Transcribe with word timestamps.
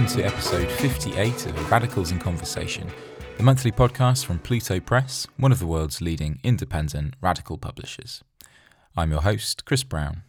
welcome 0.00 0.18
to 0.18 0.26
episode 0.26 0.70
58 0.70 1.44
of 1.44 1.70
Radicals 1.70 2.10
in 2.10 2.18
Conversation, 2.18 2.88
the 3.36 3.42
monthly 3.42 3.70
podcast 3.70 4.24
from 4.24 4.38
Pluto 4.38 4.80
Press, 4.80 5.26
one 5.36 5.52
of 5.52 5.58
the 5.58 5.66
world's 5.66 6.00
leading 6.00 6.40
independent 6.42 7.12
radical 7.20 7.58
publishers. 7.58 8.24
I'm 8.96 9.10
your 9.10 9.20
host, 9.20 9.66
Chris 9.66 9.84
Brown. 9.84 10.22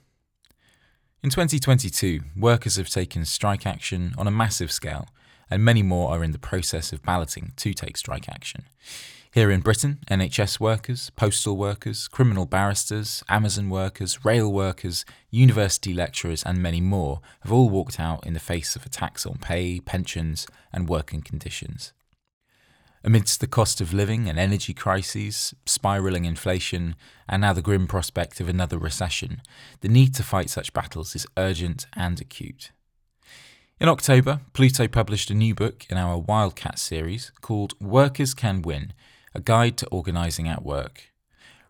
In 1.23 1.30
2022, 1.30 2.20
workers 2.36 2.76
have 2.76 2.90
taken 2.90 3.23
strike 3.23 3.66
action 3.66 4.14
on 4.18 4.28
a 4.28 4.31
massive 4.31 4.73
scale, 4.73 5.08
and 5.50 5.64
many 5.64 5.84
more 5.84 6.12
are 6.12 6.23
in 6.23 6.34
the 6.34 6.38
process 6.38 6.92
of 6.92 7.02
balloting 7.02 7.53
to 7.56 7.73
take 7.73 7.95
strike 7.95 8.28
action. 8.28 8.66
Here 9.34 9.49
in 9.49 9.62
Britain, 9.62 9.99
NHS 10.09 10.59
workers, 10.59 11.09
postal 11.12 11.55
workers, 11.55 12.09
criminal 12.09 12.45
barristers, 12.45 13.23
Amazon 13.30 13.70
workers, 13.70 14.26
rail 14.26 14.52
workers, 14.52 15.05
university 15.30 15.94
lecturers, 15.94 16.44
and 16.44 16.62
many 16.62 16.81
more 16.81 17.22
have 17.39 17.52
all 17.53 17.70
walked 17.70 17.98
out 17.98 18.27
in 18.27 18.34
the 18.34 18.41
face 18.41 18.75
of 18.75 18.86
attacks 18.86 19.25
on 19.25 19.38
pay, 19.38 19.80
pensions, 19.80 20.48
and 20.73 20.89
working 20.89 21.22
conditions. 21.22 21.94
Amidst 23.05 23.39
the 23.39 23.48
cost 23.48 23.80
of 23.80 23.94
living 23.94 24.27
and 24.27 24.38
energy 24.38 24.73
crises, 24.73 25.55
spiralling 25.66 26.25
inflation, 26.25 26.98
and 27.30 27.39
now 27.39 27.53
the 27.53 27.61
grim 27.61 27.88
prospect 27.88 28.41
of 28.41 28.50
another 28.50 28.77
recession, 28.77 29.41
the 29.80 29.88
need 29.88 30.13
to 30.16 30.23
fight 30.23 30.50
such 30.50 30.73
battles 30.73 31.16
is 31.16 31.25
urgent 31.38 31.86
and 31.94 32.19
acute. 32.19 32.72
In 33.80 33.88
October, 33.88 34.41
Pluto 34.52 34.89
published 34.89 35.31
a 35.31 35.34
new 35.34 35.56
book 35.56 35.86
in 35.89 35.97
our 35.97 36.17
Wildcat 36.17 36.78
series 36.78 37.31
called 37.39 37.80
Workers 37.80 38.34
Can 38.34 38.61
Win 38.61 38.91
a 39.34 39.40
Guide 39.40 39.78
to 39.78 39.88
Organising 39.88 40.50
at 40.50 40.64
Work. 40.64 41.12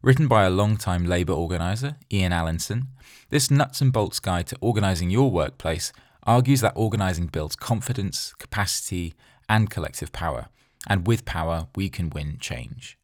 Written 0.01 0.27
by 0.27 0.45
a 0.45 0.49
long-time 0.49 1.05
Labour 1.05 1.33
organiser, 1.33 1.97
Ian 2.11 2.33
Allinson, 2.33 2.87
this 3.29 3.51
nuts 3.51 3.81
and 3.81 3.93
bolts 3.93 4.19
guide 4.19 4.47
to 4.47 4.57
organising 4.61 5.11
your 5.11 5.29
workplace 5.29 5.93
argues 6.23 6.61
that 6.61 6.73
organising 6.75 7.27
builds 7.27 7.55
confidence, 7.55 8.33
capacity, 8.39 9.13
and 9.47 9.69
collective 9.69 10.11
power, 10.11 10.47
and 10.87 11.05
with 11.05 11.23
power, 11.23 11.67
we 11.75 11.87
can 11.87 12.09
win 12.09 12.37
change. 12.39 12.97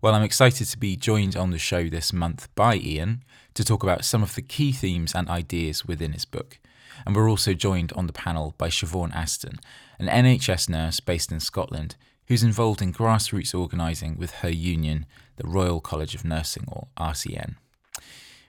Well, 0.00 0.14
I'm 0.14 0.22
excited 0.22 0.66
to 0.68 0.78
be 0.78 0.96
joined 0.96 1.36
on 1.36 1.50
the 1.50 1.58
show 1.58 1.88
this 1.88 2.12
month 2.12 2.48
by 2.54 2.76
Ian 2.76 3.22
to 3.52 3.64
talk 3.64 3.82
about 3.82 4.04
some 4.04 4.22
of 4.22 4.34
the 4.34 4.42
key 4.42 4.72
themes 4.72 5.14
and 5.14 5.28
ideas 5.28 5.84
within 5.84 6.12
his 6.12 6.24
book. 6.24 6.58
And 7.04 7.14
we're 7.14 7.28
also 7.28 7.52
joined 7.54 7.92
on 7.92 8.06
the 8.06 8.12
panel 8.12 8.54
by 8.56 8.68
Siobhan 8.68 9.14
Aston, 9.14 9.58
an 9.98 10.06
NHS 10.06 10.68
nurse 10.68 11.00
based 11.00 11.32
in 11.32 11.40
Scotland 11.40 11.96
who's 12.26 12.42
involved 12.42 12.80
in 12.80 12.92
grassroots 12.92 13.58
organising 13.58 14.16
with 14.16 14.30
her 14.36 14.50
union, 14.50 15.06
the 15.36 15.46
Royal 15.46 15.80
College 15.80 16.14
of 16.14 16.24
Nursing, 16.24 16.64
or 16.68 16.88
RCN. 16.96 17.56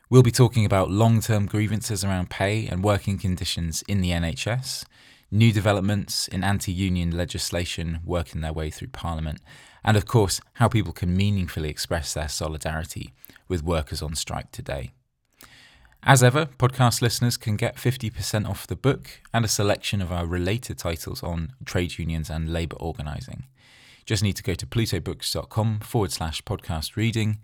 We'll 0.10 0.24
be 0.24 0.32
talking 0.32 0.66
about 0.66 0.92
long 0.92 1.20
term 1.20 1.46
grievances 1.46 2.04
around 2.04 2.30
pay 2.30 2.68
and 2.68 2.84
working 2.84 3.18
conditions 3.18 3.84
in 3.88 4.02
the 4.02 4.12
NHS, 4.12 4.86
new 5.32 5.52
developments 5.52 6.28
in 6.28 6.44
anti 6.44 6.72
union 6.72 7.12
legislation 7.12 8.00
working 8.06 8.42
their 8.42 8.54
way 8.54 8.70
through 8.70 8.90
Parliament, 8.90 9.42
and 9.84 9.98
of 9.98 10.06
course, 10.06 10.40
how 10.54 10.68
people 10.68 10.94
can 10.94 11.16
meaningfully 11.16 11.70
express 11.70 12.14
their 12.14 12.30
solidarity 12.30 13.14
with 13.48 13.64
workers 13.64 14.02
on 14.02 14.16
strike 14.16 14.52
today. 14.52 14.92
As 16.08 16.22
ever, 16.22 16.46
podcast 16.46 17.02
listeners 17.02 17.36
can 17.36 17.56
get 17.56 17.78
50% 17.78 18.48
off 18.48 18.68
the 18.68 18.76
book 18.76 19.22
and 19.34 19.44
a 19.44 19.48
selection 19.48 20.04
of 20.04 20.12
our 20.12 20.28
related 20.28 20.78
titles 20.78 21.24
on 21.24 21.54
trade 21.66 21.98
unions 21.98 22.30
and 22.30 22.54
labour 22.54 22.76
organising. 22.80 23.46
Just 24.06 24.22
need 24.22 24.36
to 24.36 24.44
go 24.44 24.54
to 24.54 24.68
plutobooks.com 24.68 25.80
forward 25.80 26.12
slash 26.12 26.44
podcast 26.44 26.96
reading 26.96 27.40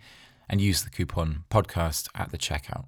and 0.48 0.62
use 0.62 0.84
the 0.84 0.92
coupon 0.92 1.44
podcast 1.50 2.08
at 2.14 2.30
the 2.30 2.38
checkout. 2.38 2.86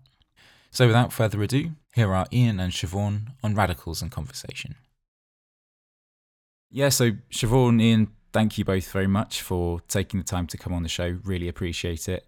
So 0.70 0.86
without 0.86 1.12
further 1.12 1.42
ado, 1.42 1.72
here 1.96 2.14
are 2.14 2.28
Ian 2.32 2.60
and 2.60 2.72
Siobhan 2.72 3.30
on 3.44 3.56
Radicals 3.56 4.04
in 4.04 4.12
Conversation. 4.12 4.76
Yeah, 6.70 6.90
so 6.90 7.14
Siobhan, 7.32 7.82
Ian, 7.82 8.10
thank 8.32 8.60
you 8.60 8.66
both 8.66 8.92
very 8.92 9.08
much 9.08 9.42
for 9.42 9.80
taking 9.88 10.20
the 10.20 10.24
time 10.24 10.46
to 10.48 10.58
come 10.58 10.72
on 10.72 10.84
the 10.84 10.90
show. 10.90 11.18
Really 11.24 11.48
appreciate 11.48 12.08
it. 12.08 12.28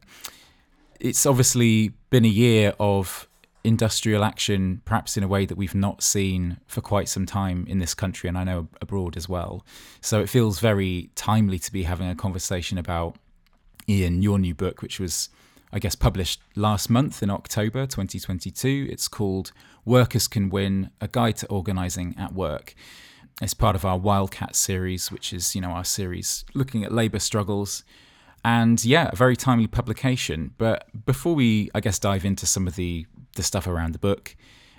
It's 1.00 1.28
obviously 1.28 1.90
been 2.10 2.26
a 2.26 2.30
year 2.30 2.74
of 2.80 3.28
industrial 3.66 4.24
action, 4.24 4.82
perhaps 4.86 5.18
in 5.18 5.24
a 5.24 5.28
way 5.28 5.46
that 5.46 5.58
we've 5.58 5.76
not 5.76 6.04
seen 6.04 6.58
for 6.68 6.82
quite 6.82 7.10
some 7.10 7.26
time 7.26 7.66
in 7.68 7.80
this 7.80 7.94
country, 7.94 8.30
and 8.30 8.38
I 8.38 8.44
know 8.44 8.68
abroad 8.82 9.18
as 9.18 9.28
well. 9.28 9.66
So 10.02 10.22
it 10.22 10.30
feels 10.30 10.60
very 10.60 11.10
timely 11.16 11.60
to 11.60 11.72
be 11.72 11.84
having 11.84 12.10
a 12.10 12.16
conversation 12.16 12.78
about 12.78 13.18
Ian, 13.90 14.22
your 14.22 14.40
new 14.40 14.56
book, 14.56 14.82
which 14.82 15.00
was, 15.00 15.30
I 15.74 15.80
guess, 15.80 15.96
published 15.96 16.42
last 16.56 16.90
month 16.90 17.22
in 17.22 17.30
October 17.30 17.86
2022. 17.86 18.88
It's 18.90 19.08
called 19.08 19.52
Workers 19.84 20.28
Can 20.28 20.50
Win 20.50 20.92
A 21.02 21.08
Guide 21.08 21.38
to 21.38 21.48
Organising 21.48 22.16
at 22.18 22.34
Work. 22.34 22.76
It's 23.42 23.54
part 23.54 23.76
of 23.76 23.84
our 23.84 23.98
Wildcat 23.98 24.56
series, 24.56 25.12
which 25.12 25.34
is, 25.34 25.56
you 25.56 25.62
know, 25.62 25.72
our 25.72 25.84
series 25.84 26.46
looking 26.54 26.84
at 26.84 26.92
labour 26.92 27.20
struggles. 27.20 27.84
And 28.46 28.86
yeah, 28.86 29.10
a 29.12 29.16
very 29.16 29.36
timely 29.36 29.68
publication. 29.68 30.54
But 30.58 30.88
before 31.06 31.34
we, 31.34 31.72
I 31.74 31.80
guess, 31.80 31.98
dive 31.98 32.26
into 32.26 32.46
some 32.46 32.68
of 32.68 32.76
the 32.76 33.08
the 33.36 33.44
stuff 33.44 33.68
around 33.68 33.94
the 33.94 34.00
book. 34.00 34.36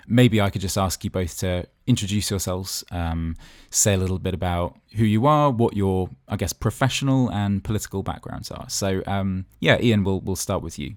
Maybe 0.09 0.39
I 0.39 0.49
could 0.49 0.61
just 0.61 0.77
ask 0.77 1.03
you 1.03 1.09
both 1.09 1.37
to 1.39 1.65
introduce 1.85 2.29
yourselves, 2.29 2.83
um, 2.91 3.35
say 3.71 3.93
a 3.93 3.97
little 3.97 4.19
bit 4.19 4.33
about 4.33 4.77
who 4.95 5.03
you 5.03 5.25
are, 5.25 5.49
what 5.49 5.75
your, 5.75 6.09
I 6.29 6.37
guess, 6.37 6.53
professional 6.53 7.29
and 7.29 7.61
political 7.63 8.03
backgrounds 8.03 8.49
are. 8.49 8.69
So, 8.69 9.03
um, 9.05 9.45
yeah, 9.59 9.81
Ian, 9.81 10.03
we'll 10.03 10.21
we'll 10.21 10.37
start 10.37 10.61
with 10.63 10.79
you. 10.79 10.95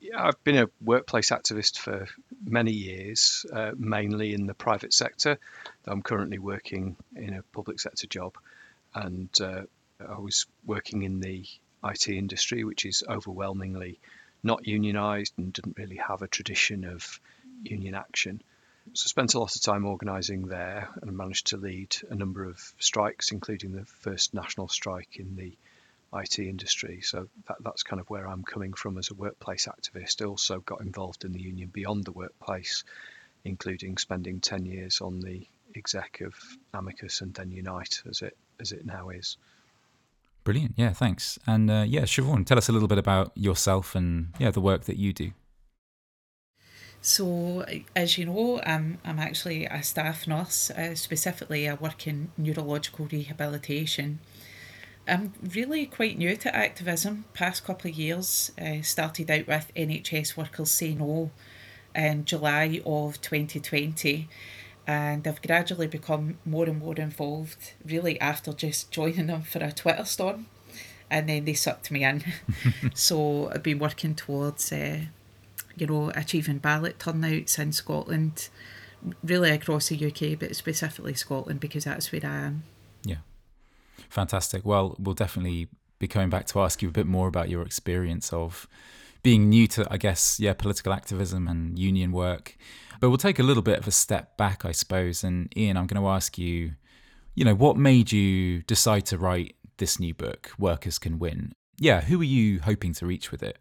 Yeah, 0.00 0.26
I've 0.26 0.42
been 0.42 0.56
a 0.56 0.68
workplace 0.80 1.30
activist 1.30 1.78
for 1.78 2.08
many 2.44 2.72
years, 2.72 3.46
uh, 3.52 3.72
mainly 3.76 4.32
in 4.32 4.46
the 4.46 4.54
private 4.54 4.92
sector. 4.92 5.38
I'm 5.86 6.02
currently 6.02 6.38
working 6.38 6.96
in 7.14 7.34
a 7.34 7.42
public 7.52 7.78
sector 7.78 8.06
job, 8.06 8.34
and 8.94 9.28
uh, 9.40 9.62
I 10.00 10.18
was 10.18 10.46
working 10.64 11.02
in 11.02 11.20
the 11.20 11.46
IT 11.84 12.08
industry, 12.08 12.64
which 12.64 12.84
is 12.84 13.04
overwhelmingly 13.08 14.00
not 14.42 14.64
unionised 14.64 15.32
and 15.38 15.52
didn't 15.52 15.76
really 15.76 15.96
have 15.96 16.22
a 16.22 16.28
tradition 16.28 16.84
of 16.84 17.20
union 17.62 17.94
action. 17.94 18.42
So 18.94 19.06
spent 19.06 19.34
a 19.34 19.38
lot 19.38 19.54
of 19.54 19.62
time 19.62 19.86
organising 19.86 20.46
there 20.46 20.88
and 21.02 21.16
managed 21.16 21.48
to 21.48 21.56
lead 21.56 21.94
a 22.08 22.14
number 22.14 22.44
of 22.44 22.58
strikes, 22.78 23.30
including 23.30 23.72
the 23.72 23.84
first 23.84 24.34
national 24.34 24.68
strike 24.68 25.16
in 25.16 25.36
the 25.36 25.56
IT 26.12 26.38
industry. 26.38 27.00
So 27.02 27.28
that, 27.46 27.58
that's 27.60 27.82
kind 27.82 28.00
of 28.00 28.10
where 28.10 28.26
I'm 28.26 28.42
coming 28.42 28.72
from 28.72 28.98
as 28.98 29.10
a 29.10 29.14
workplace 29.14 29.68
activist. 29.68 30.26
Also 30.26 30.60
got 30.60 30.80
involved 30.80 31.24
in 31.24 31.32
the 31.32 31.42
union 31.42 31.68
beyond 31.72 32.04
the 32.04 32.12
workplace, 32.12 32.84
including 33.44 33.96
spending 33.98 34.40
10 34.40 34.66
years 34.66 35.00
on 35.00 35.20
the 35.20 35.46
exec 35.76 36.20
of 36.22 36.34
Amicus 36.74 37.20
and 37.20 37.32
then 37.34 37.50
Unite 37.50 38.02
as 38.08 38.22
it 38.22 38.36
as 38.58 38.72
it 38.72 38.84
now 38.84 39.10
is. 39.10 39.36
Brilliant. 40.44 40.74
Yeah, 40.76 40.92
thanks. 40.92 41.38
And 41.46 41.70
uh, 41.70 41.84
yeah, 41.86 42.02
Siobhan, 42.02 42.46
tell 42.46 42.58
us 42.58 42.68
a 42.68 42.72
little 42.72 42.88
bit 42.88 42.98
about 42.98 43.32
yourself 43.34 43.94
and 43.94 44.32
yeah, 44.38 44.50
the 44.50 44.60
work 44.60 44.84
that 44.84 44.96
you 44.96 45.12
do. 45.12 45.32
So, 47.02 47.64
as 47.96 48.18
you 48.18 48.26
know, 48.26 48.60
I'm, 48.64 48.98
I'm 49.04 49.18
actually 49.18 49.64
a 49.64 49.82
staff 49.82 50.26
nurse. 50.26 50.70
Uh, 50.70 50.94
specifically, 50.94 51.68
I 51.68 51.74
work 51.74 52.06
in 52.06 52.30
neurological 52.36 53.08
rehabilitation. 53.10 54.18
I'm 55.08 55.32
really 55.54 55.86
quite 55.86 56.18
new 56.18 56.36
to 56.36 56.54
activism. 56.54 57.24
Past 57.32 57.64
couple 57.64 57.90
of 57.90 57.96
years, 57.96 58.52
uh, 58.60 58.82
started 58.82 59.30
out 59.30 59.46
with 59.46 59.72
NHS 59.74 60.36
Workers 60.36 60.70
Say 60.70 60.94
No 60.94 61.30
in 61.94 62.24
July 62.24 62.80
of 62.84 63.20
2020 63.20 64.28
and 64.86 65.26
I've 65.26 65.42
gradually 65.42 65.86
become 65.86 66.38
more 66.44 66.66
and 66.66 66.78
more 66.78 66.96
involved, 66.96 67.72
really 67.84 68.20
after 68.20 68.52
just 68.52 68.90
joining 68.90 69.26
them 69.26 69.42
for 69.42 69.58
a 69.58 69.72
Twitter 69.72 70.04
storm, 70.04 70.46
and 71.10 71.28
then 71.28 71.44
they 71.44 71.54
sucked 71.54 71.90
me 71.90 72.04
in. 72.04 72.24
so 72.94 73.50
I've 73.50 73.62
been 73.62 73.78
working 73.78 74.14
towards, 74.14 74.72
uh, 74.72 75.00
you 75.76 75.86
know, 75.86 76.10
achieving 76.14 76.58
ballot 76.58 76.98
turnouts 76.98 77.58
in 77.58 77.72
Scotland, 77.72 78.48
really 79.22 79.50
across 79.50 79.88
the 79.88 80.06
UK, 80.06 80.38
but 80.38 80.56
specifically 80.56 81.14
Scotland 81.14 81.60
because 81.60 81.84
that's 81.84 82.12
where 82.12 82.24
I 82.24 82.36
am. 82.46 82.64
Yeah, 83.04 83.18
fantastic. 84.08 84.64
Well, 84.64 84.96
we'll 84.98 85.14
definitely 85.14 85.68
be 85.98 86.08
coming 86.08 86.30
back 86.30 86.46
to 86.46 86.60
ask 86.60 86.82
you 86.82 86.88
a 86.88 86.92
bit 86.92 87.06
more 87.06 87.28
about 87.28 87.48
your 87.48 87.62
experience 87.62 88.32
of 88.32 88.66
being 89.22 89.48
new 89.48 89.66
to, 89.68 89.86
I 89.90 89.98
guess, 89.98 90.40
yeah, 90.40 90.54
political 90.54 90.92
activism 90.92 91.46
and 91.46 91.78
union 91.78 92.12
work. 92.12 92.56
But 93.00 93.08
we'll 93.08 93.18
take 93.18 93.38
a 93.38 93.42
little 93.42 93.62
bit 93.62 93.78
of 93.78 93.88
a 93.88 93.90
step 93.90 94.36
back, 94.36 94.64
I 94.64 94.72
suppose. 94.72 95.24
And 95.24 95.52
Ian, 95.56 95.78
I'm 95.78 95.86
going 95.86 96.00
to 96.00 96.08
ask 96.08 96.36
you, 96.36 96.72
you 97.34 97.44
know, 97.44 97.54
what 97.54 97.76
made 97.76 98.12
you 98.12 98.62
decide 98.62 99.06
to 99.06 99.18
write 99.18 99.56
this 99.78 99.98
new 99.98 100.12
book, 100.12 100.52
Workers 100.58 100.98
Can 100.98 101.18
Win? 101.18 101.52
Yeah, 101.78 102.02
who 102.02 102.20
are 102.20 102.24
you 102.24 102.60
hoping 102.60 102.92
to 102.94 103.06
reach 103.06 103.32
with 103.32 103.42
it? 103.42 103.58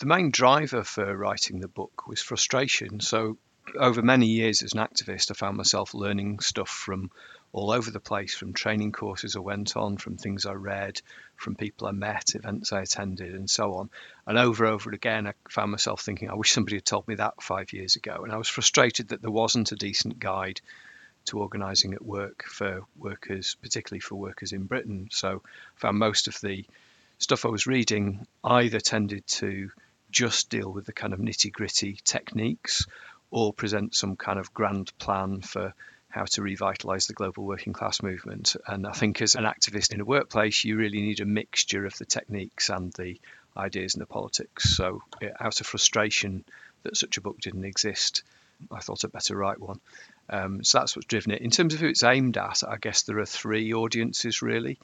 The 0.00 0.06
main 0.06 0.32
driver 0.32 0.82
for 0.82 1.16
writing 1.16 1.60
the 1.60 1.68
book 1.68 2.08
was 2.08 2.20
frustration. 2.20 2.98
So, 2.98 3.38
over 3.78 4.02
many 4.02 4.26
years 4.26 4.62
as 4.62 4.72
an 4.72 4.80
activist, 4.80 5.30
I 5.30 5.34
found 5.34 5.56
myself 5.56 5.94
learning 5.94 6.40
stuff 6.40 6.68
from 6.68 7.10
all 7.52 7.70
over 7.70 7.90
the 7.90 8.00
place 8.00 8.34
from 8.34 8.52
training 8.52 8.92
courses 8.92 9.34
I 9.34 9.40
went 9.40 9.76
on, 9.76 9.96
from 9.96 10.16
things 10.16 10.44
I 10.44 10.52
read, 10.52 11.00
from 11.36 11.56
people 11.56 11.86
I 11.86 11.92
met, 11.92 12.34
events 12.34 12.72
I 12.72 12.82
attended, 12.82 13.34
and 13.34 13.48
so 13.48 13.74
on. 13.74 13.90
And 14.26 14.36
over 14.36 14.64
and 14.64 14.74
over 14.74 14.90
again, 14.90 15.26
I 15.26 15.32
found 15.48 15.70
myself 15.70 16.02
thinking, 16.02 16.28
I 16.28 16.34
wish 16.34 16.52
somebody 16.52 16.76
had 16.76 16.84
told 16.84 17.08
me 17.08 17.14
that 17.14 17.42
five 17.42 17.72
years 17.72 17.96
ago. 17.96 18.22
And 18.24 18.32
I 18.32 18.36
was 18.36 18.48
frustrated 18.48 19.08
that 19.08 19.22
there 19.22 19.30
wasn't 19.30 19.72
a 19.72 19.76
decent 19.76 20.18
guide 20.18 20.60
to 21.26 21.40
organising 21.40 21.94
at 21.94 22.04
work 22.04 22.44
for 22.44 22.82
workers, 22.96 23.56
particularly 23.62 24.00
for 24.00 24.16
workers 24.16 24.52
in 24.52 24.64
Britain. 24.64 25.08
So 25.10 25.42
I 25.44 25.80
found 25.80 25.98
most 25.98 26.28
of 26.28 26.40
the 26.40 26.64
stuff 27.18 27.46
I 27.46 27.48
was 27.48 27.66
reading 27.66 28.26
either 28.44 28.80
tended 28.80 29.26
to 29.26 29.70
just 30.10 30.50
deal 30.50 30.70
with 30.72 30.86
the 30.86 30.92
kind 30.92 31.12
of 31.12 31.20
nitty 31.20 31.52
gritty 31.52 31.98
techniques 32.04 32.86
or 33.30 33.52
present 33.52 33.94
some 33.94 34.16
kind 34.16 34.38
of 34.38 34.54
grand 34.54 34.96
plan 34.98 35.40
for 35.42 35.74
how 36.08 36.24
to 36.24 36.40
revitalise 36.40 37.06
the 37.06 37.12
global 37.12 37.44
working 37.44 37.72
class 37.72 38.02
movement. 38.02 38.56
And 38.66 38.86
I 38.86 38.92
think 38.92 39.20
as 39.20 39.34
an 39.34 39.44
activist 39.44 39.92
in 39.92 40.00
a 40.00 40.04
workplace, 40.04 40.64
you 40.64 40.76
really 40.76 41.02
need 41.02 41.20
a 41.20 41.26
mixture 41.26 41.84
of 41.84 41.96
the 41.98 42.06
techniques 42.06 42.70
and 42.70 42.92
the 42.94 43.20
ideas 43.56 43.94
and 43.94 44.02
the 44.02 44.06
politics. 44.06 44.76
So, 44.76 45.02
out 45.38 45.60
of 45.60 45.66
frustration 45.66 46.44
that 46.84 46.96
such 46.96 47.18
a 47.18 47.20
book 47.20 47.38
didn't 47.40 47.64
exist, 47.64 48.22
I 48.70 48.80
thought 48.80 49.04
I'd 49.04 49.12
better 49.12 49.36
write 49.36 49.60
one. 49.60 49.80
Um, 50.28 50.64
so 50.64 50.78
that's 50.78 50.96
what's 50.96 51.06
driven 51.06 51.32
it. 51.32 51.42
In 51.42 51.50
terms 51.50 51.74
of 51.74 51.80
who 51.80 51.88
it's 51.88 52.02
aimed 52.02 52.36
at, 52.36 52.62
I 52.66 52.76
guess 52.80 53.02
there 53.02 53.18
are 53.18 53.26
three 53.26 53.72
audiences 53.74 54.42
really. 54.42 54.78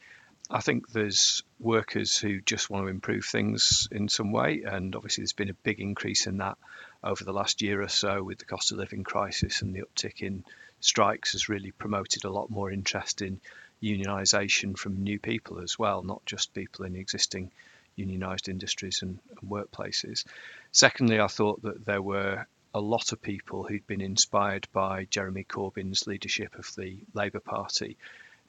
I 0.51 0.61
think 0.61 0.91
there's 0.91 1.43
workers 1.59 2.19
who 2.19 2.41
just 2.41 2.69
want 2.69 2.85
to 2.85 2.91
improve 2.91 3.25
things 3.25 3.89
in 3.91 4.09
some 4.09 4.33
way, 4.33 4.63
and 4.63 4.95
obviously 4.95 5.23
there's 5.23 5.33
been 5.33 5.51
a 5.51 5.55
big 5.55 5.81
increase 5.81 6.27
in 6.27 6.39
that 6.39 6.59
over 7.03 7.25
the 7.25 7.33
last 7.33 7.63
year 7.63 7.81
or 7.83 7.89
so 7.89 8.23
with 8.23 8.39
the 8.39 8.45
cost 8.45 8.71
of 8.73 8.79
living 8.79 9.03
crisis 9.05 9.63
and 9.63 9.75
the 9.75 9.83
uptick 9.83 10.21
in 10.21 10.45
strikes 10.81 11.33
has 11.33 11.49
really 11.49 11.71
promoted 11.71 12.25
a 12.25 12.31
lot 12.31 12.51
more 12.51 12.71
interest 12.71 13.23
in 13.23 13.41
unionisation 13.83 14.77
from 14.77 15.03
new 15.03 15.19
people 15.19 15.61
as 15.61 15.79
well, 15.79 16.03
not 16.03 16.25
just 16.27 16.55
people 16.55 16.85
in 16.85 16.97
existing 16.97 17.51
unionised 17.99 18.49
industries 18.49 19.03
and, 19.03 19.19
and 19.41 19.51
workplaces. 19.51 20.25
Secondly, 20.71 21.21
I 21.21 21.27
thought 21.27 21.63
that 21.63 21.85
there 21.85 22.03
were 22.03 22.47
a 22.75 22.81
lot 22.81 23.13
of 23.13 23.21
people 23.21 23.65
who'd 23.65 23.87
been 23.87 24.01
inspired 24.01 24.67
by 24.73 25.07
Jeremy 25.11 25.45
Corbyn's 25.45 26.07
leadership 26.07 26.55
of 26.59 26.75
the 26.77 27.01
Labour 27.13 27.41
Party 27.41 27.97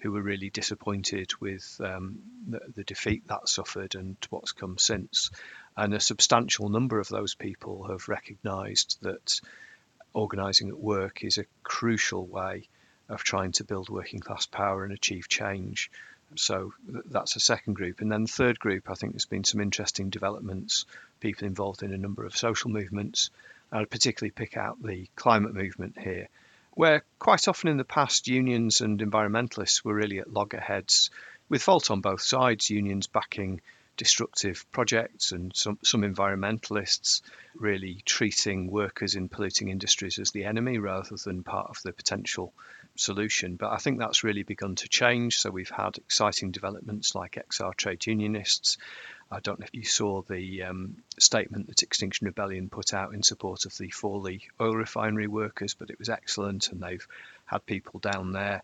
who 0.03 0.11
were 0.11 0.21
really 0.21 0.49
disappointed 0.49 1.31
with 1.39 1.79
um, 1.81 2.19
the, 2.45 2.59
the, 2.75 2.83
defeat 2.83 3.25
that 3.29 3.47
suffered 3.47 3.95
and 3.95 4.17
what's 4.29 4.51
come 4.51 4.77
since. 4.77 5.31
And 5.77 5.93
a 5.93 5.99
substantial 6.01 6.67
number 6.67 6.99
of 6.99 7.07
those 7.07 7.35
people 7.35 7.87
have 7.87 8.09
recognised 8.09 8.97
that 9.01 9.39
organising 10.13 10.67
at 10.67 10.77
work 10.77 11.23
is 11.23 11.37
a 11.37 11.45
crucial 11.63 12.27
way 12.27 12.67
of 13.07 13.23
trying 13.23 13.53
to 13.53 13.63
build 13.63 13.87
working 13.89 14.19
class 14.19 14.45
power 14.45 14.83
and 14.83 14.91
achieve 14.91 15.29
change. 15.29 15.89
So 16.35 16.73
that's 17.05 17.37
a 17.37 17.39
second 17.39 17.75
group. 17.75 18.01
And 18.01 18.11
then 18.11 18.23
the 18.23 18.31
third 18.31 18.59
group, 18.59 18.89
I 18.89 18.95
think 18.95 19.13
there's 19.13 19.25
been 19.25 19.45
some 19.45 19.61
interesting 19.61 20.09
developments, 20.09 20.85
people 21.21 21.47
involved 21.47 21.81
in 21.81 21.93
a 21.93 21.97
number 21.97 22.25
of 22.25 22.35
social 22.35 22.69
movements. 22.69 23.29
I'd 23.71 23.89
particularly 23.89 24.31
pick 24.31 24.57
out 24.57 24.83
the 24.83 25.07
climate 25.15 25.53
movement 25.53 25.97
here 25.97 26.27
where 26.75 27.03
quite 27.19 27.47
often 27.47 27.69
in 27.69 27.77
the 27.77 27.83
past 27.83 28.27
unions 28.27 28.81
and 28.81 28.99
environmentalists 28.99 29.83
were 29.83 29.93
really 29.93 30.19
at 30.19 30.31
loggerheads, 30.31 31.09
with 31.49 31.61
fault 31.61 31.91
on 31.91 32.01
both 32.01 32.21
sides, 32.21 32.69
unions 32.69 33.07
backing 33.07 33.61
destructive 33.95 34.65
projects 34.71 35.31
and 35.31 35.55
some, 35.55 35.77
some 35.83 36.01
environmentalists 36.01 37.21
really 37.55 38.01
treating 38.05 38.71
workers 38.71 39.15
in 39.15 39.29
polluting 39.29 39.69
industries 39.69 40.17
as 40.17 40.31
the 40.31 40.45
enemy 40.45 40.79
rather 40.79 41.15
than 41.23 41.43
part 41.43 41.69
of 41.69 41.79
the 41.83 41.93
potential 41.93 42.53
solution. 42.95 43.55
But 43.55 43.71
I 43.71 43.77
think 43.77 43.99
that's 43.99 44.23
really 44.23 44.43
begun 44.43 44.75
to 44.75 44.87
change. 44.87 45.37
So 45.37 45.51
we've 45.51 45.69
had 45.69 45.97
exciting 45.97 46.51
developments 46.51 47.13
like 47.13 47.43
XR 47.49 47.75
trade 47.75 48.05
unionists 48.05 48.77
I 49.33 49.39
don't 49.39 49.59
know 49.59 49.65
if 49.65 49.73
you 49.73 49.83
saw 49.83 50.21
the 50.21 50.63
um, 50.63 50.97
statement 51.17 51.67
that 51.67 51.81
Extinction 51.81 52.25
Rebellion 52.25 52.69
put 52.69 52.93
out 52.93 53.13
in 53.15 53.23
support 53.23 53.65
of 53.65 53.75
the 53.77 53.89
Fawley 53.89 54.43
oil 54.61 54.75
refinery 54.75 55.27
workers, 55.27 55.73
but 55.73 55.89
it 55.89 55.97
was 55.97 56.09
excellent, 56.09 56.67
and 56.67 56.81
they've 56.81 57.07
had 57.45 57.65
people 57.65 57.99
down 57.99 58.31
there 58.31 58.61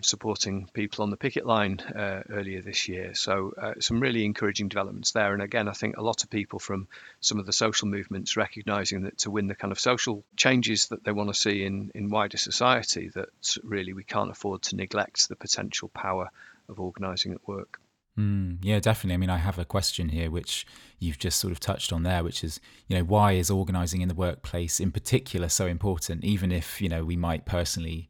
supporting 0.00 0.68
people 0.72 1.04
on 1.04 1.10
the 1.10 1.16
picket 1.16 1.46
line 1.46 1.78
uh, 1.80 2.22
earlier 2.30 2.62
this 2.62 2.88
year. 2.88 3.14
So, 3.14 3.52
uh, 3.60 3.74
some 3.80 4.00
really 4.00 4.24
encouraging 4.24 4.68
developments 4.68 5.12
there. 5.12 5.32
And 5.32 5.42
again, 5.42 5.68
I 5.68 5.72
think 5.72 5.96
a 5.96 6.02
lot 6.02 6.24
of 6.24 6.30
people 6.30 6.58
from 6.58 6.88
some 7.20 7.38
of 7.38 7.46
the 7.46 7.52
social 7.52 7.88
movements 7.88 8.36
recognizing 8.36 9.02
that 9.02 9.18
to 9.18 9.30
win 9.30 9.46
the 9.46 9.54
kind 9.54 9.72
of 9.72 9.80
social 9.80 10.24
changes 10.36 10.88
that 10.88 11.04
they 11.04 11.12
want 11.12 11.30
to 11.30 11.40
see 11.40 11.64
in, 11.64 11.90
in 11.94 12.10
wider 12.10 12.38
society, 12.38 13.08
that 13.14 13.28
really 13.62 13.92
we 13.92 14.04
can't 14.04 14.30
afford 14.30 14.62
to 14.62 14.76
neglect 14.76 15.28
the 15.28 15.36
potential 15.36 15.88
power 15.88 16.30
of 16.68 16.80
organizing 16.80 17.32
at 17.32 17.46
work. 17.46 17.80
Mm, 18.18 18.58
yeah, 18.62 18.80
definitely. 18.80 19.14
I 19.14 19.18
mean, 19.18 19.30
I 19.30 19.36
have 19.36 19.58
a 19.58 19.64
question 19.64 20.08
here, 20.08 20.30
which 20.30 20.66
you've 20.98 21.18
just 21.18 21.38
sort 21.38 21.52
of 21.52 21.60
touched 21.60 21.92
on 21.92 22.02
there, 22.02 22.24
which 22.24 22.42
is, 22.42 22.58
you 22.88 22.96
know, 22.96 23.04
why 23.04 23.32
is 23.32 23.48
organising 23.48 24.00
in 24.00 24.08
the 24.08 24.14
workplace 24.14 24.80
in 24.80 24.90
particular 24.90 25.48
so 25.48 25.66
important, 25.66 26.24
even 26.24 26.50
if, 26.50 26.80
you 26.80 26.88
know, 26.88 27.04
we 27.04 27.16
might 27.16 27.46
personally 27.46 28.08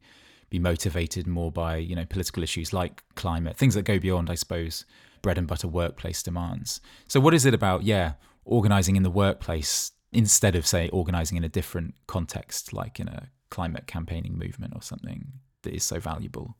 be 0.49 0.57
motivated 0.57 1.27
more 1.27 1.51
by, 1.51 1.75
you 1.77 1.95
know, 1.95 2.05
political 2.05 2.41
issues 2.41 2.73
like 2.73 3.03
climate, 3.13 3.55
things 3.55 3.75
that 3.75 3.83
go 3.83 3.99
beyond, 3.99 4.31
I 4.31 4.35
suppose, 4.35 4.83
bread 5.21 5.37
and 5.37 5.47
butter 5.47 5.67
workplace 5.67 6.23
demands. 6.23 6.81
So, 7.07 7.19
what 7.19 7.35
is 7.35 7.45
it 7.45 7.53
about, 7.53 7.83
yeah, 7.83 8.13
organising 8.45 8.95
in 8.95 9.03
the 9.03 9.11
workplace 9.11 9.91
instead 10.11 10.55
of, 10.55 10.65
say, 10.65 10.89
organising 10.89 11.37
in 11.37 11.43
a 11.43 11.49
different 11.49 11.93
context, 12.07 12.73
like 12.73 12.99
in 12.99 13.07
a 13.07 13.29
climate 13.51 13.85
campaigning 13.85 14.39
movement 14.39 14.73
or 14.75 14.81
something, 14.81 15.33
that 15.61 15.75
is 15.75 15.83
so 15.83 15.99
valuable? 15.99 16.55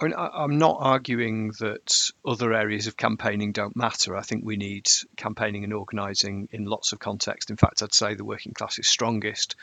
I 0.00 0.04
mean, 0.04 0.14
I, 0.14 0.44
am 0.44 0.58
not 0.58 0.78
arguing 0.80 1.48
that 1.60 2.10
other 2.24 2.54
areas 2.54 2.86
of 2.86 2.96
campaigning 2.96 3.52
don't 3.52 3.76
matter. 3.76 4.16
I 4.16 4.22
think 4.22 4.44
we 4.44 4.56
need 4.56 4.88
campaigning 5.16 5.64
and 5.64 5.74
organising 5.74 6.48
in 6.52 6.64
lots 6.64 6.92
of 6.92 6.98
contexts. 6.98 7.50
In 7.50 7.56
fact, 7.56 7.82
I'd 7.82 7.92
say 7.92 8.14
the 8.14 8.24
working 8.24 8.52
class 8.52 8.78
is 8.78 8.88
strongest 8.88 9.56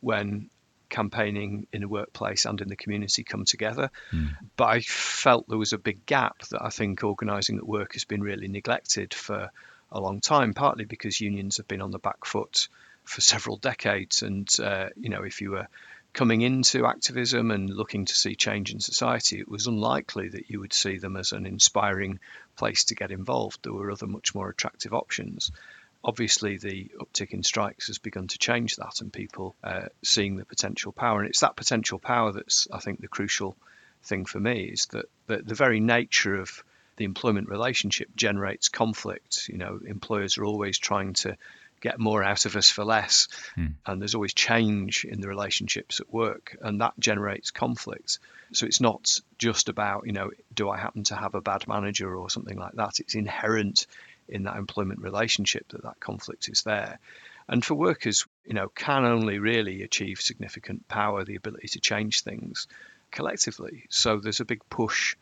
when 0.00 0.50
campaigning 0.88 1.66
in 1.72 1.82
a 1.82 1.88
workplace 1.88 2.44
and 2.44 2.60
in 2.60 2.68
the 2.68 2.76
community 2.76 3.22
come 3.22 3.44
together. 3.44 3.90
Mm. 4.12 4.36
But 4.56 4.64
I 4.64 4.80
felt 4.80 5.48
there 5.48 5.58
was 5.58 5.72
a 5.72 5.78
big 5.78 6.04
gap 6.04 6.42
that 6.50 6.62
I 6.62 6.70
think 6.70 7.04
organising 7.04 7.58
at 7.58 7.66
work 7.66 7.92
has 7.94 8.04
been 8.04 8.22
really 8.22 8.48
neglected 8.48 9.14
for 9.14 9.50
a 9.92 10.00
long 10.00 10.20
time, 10.20 10.52
partly 10.54 10.84
because 10.84 11.20
unions 11.20 11.58
have 11.58 11.68
been 11.68 11.82
on 11.82 11.92
the 11.92 11.98
back 11.98 12.24
foot 12.24 12.68
for 13.04 13.20
several 13.20 13.56
decades. 13.56 14.22
And, 14.22 14.48
uh, 14.60 14.88
you 14.96 15.10
know, 15.10 15.22
if 15.22 15.40
you 15.40 15.52
were 15.52 15.68
coming 16.16 16.40
into 16.40 16.86
activism 16.86 17.50
and 17.50 17.68
looking 17.68 18.06
to 18.06 18.14
see 18.14 18.34
change 18.34 18.72
in 18.72 18.80
society, 18.80 19.38
it 19.38 19.48
was 19.48 19.66
unlikely 19.66 20.30
that 20.30 20.48
you 20.48 20.58
would 20.58 20.72
see 20.72 20.96
them 20.96 21.14
as 21.14 21.32
an 21.32 21.44
inspiring 21.44 22.18
place 22.56 22.84
to 22.84 22.94
get 22.94 23.10
involved. 23.10 23.60
There 23.62 23.74
were 23.74 23.90
other 23.90 24.06
much 24.06 24.34
more 24.34 24.48
attractive 24.48 24.94
options. 24.94 25.52
Obviously, 26.02 26.56
the 26.56 26.90
uptick 26.98 27.32
in 27.32 27.42
strikes 27.42 27.88
has 27.88 27.98
begun 27.98 28.28
to 28.28 28.38
change 28.38 28.76
that, 28.76 29.02
and 29.02 29.12
people 29.12 29.54
uh, 29.62 29.88
seeing 30.02 30.36
the 30.36 30.46
potential 30.46 30.90
power. 30.90 31.20
And 31.20 31.28
it's 31.28 31.40
that 31.40 31.54
potential 31.54 31.98
power 31.98 32.32
that's, 32.32 32.66
I 32.72 32.78
think, 32.78 33.02
the 33.02 33.08
crucial 33.08 33.54
thing 34.04 34.24
for 34.24 34.40
me 34.40 34.70
is 34.72 34.86
that 34.92 35.04
the, 35.26 35.42
the 35.42 35.54
very 35.54 35.80
nature 35.80 36.36
of 36.36 36.64
the 36.96 37.04
employment 37.04 37.50
relationship 37.50 38.08
generates 38.16 38.70
conflict. 38.70 39.48
You 39.48 39.58
know, 39.58 39.80
employers 39.84 40.38
are 40.38 40.46
always 40.46 40.78
trying 40.78 41.12
to 41.12 41.36
get 41.80 41.98
more 41.98 42.22
out 42.22 42.46
of 42.46 42.56
us 42.56 42.70
for 42.70 42.84
less. 42.84 43.28
Mm. 43.56 43.74
And 43.84 44.00
there's 44.00 44.14
always 44.14 44.34
change 44.34 45.04
in 45.04 45.20
the 45.20 45.28
relationships 45.28 46.00
at 46.00 46.12
work, 46.12 46.56
and 46.60 46.80
that 46.80 46.94
generates 46.98 47.50
conflict. 47.50 48.18
So 48.52 48.66
it's 48.66 48.80
not 48.80 49.20
just 49.38 49.68
about, 49.68 50.06
you 50.06 50.12
know, 50.12 50.30
do 50.54 50.70
I 50.70 50.78
happen 50.78 51.04
to 51.04 51.16
have 51.16 51.34
a 51.34 51.40
bad 51.40 51.66
manager 51.68 52.14
or 52.14 52.30
something 52.30 52.58
like 52.58 52.74
that? 52.74 53.00
It's 53.00 53.14
inherent 53.14 53.86
in 54.28 54.44
that 54.44 54.56
employment 54.56 55.00
relationship 55.00 55.68
that 55.68 55.82
that 55.82 56.00
conflict 56.00 56.48
is 56.48 56.62
there. 56.62 56.98
And 57.48 57.64
for 57.64 57.74
workers, 57.74 58.26
you 58.44 58.54
know, 58.54 58.68
can 58.68 59.04
only 59.04 59.38
really 59.38 59.82
achieve 59.82 60.20
significant 60.20 60.88
power, 60.88 61.24
the 61.24 61.36
ability 61.36 61.68
to 61.68 61.80
change 61.80 62.22
things 62.22 62.66
collectively. 63.12 63.84
So 63.88 64.18
there's 64.18 64.40
a 64.40 64.44
big 64.44 64.62
push 64.68 65.16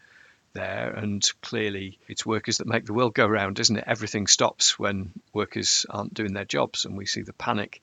there, 0.54 0.90
and 0.90 1.22
clearly 1.42 1.98
it's 2.08 2.24
workers 2.24 2.58
that 2.58 2.66
make 2.66 2.86
the 2.86 2.94
world 2.94 3.14
go 3.14 3.26
round, 3.26 3.60
isn't 3.60 3.76
it? 3.76 3.84
Everything 3.86 4.26
stops 4.26 4.78
when 4.78 5.12
workers 5.32 5.84
aren't 5.90 6.14
doing 6.14 6.32
their 6.32 6.44
jobs, 6.44 6.84
and 6.84 6.96
we 6.96 7.06
see 7.06 7.22
the 7.22 7.32
panic, 7.34 7.82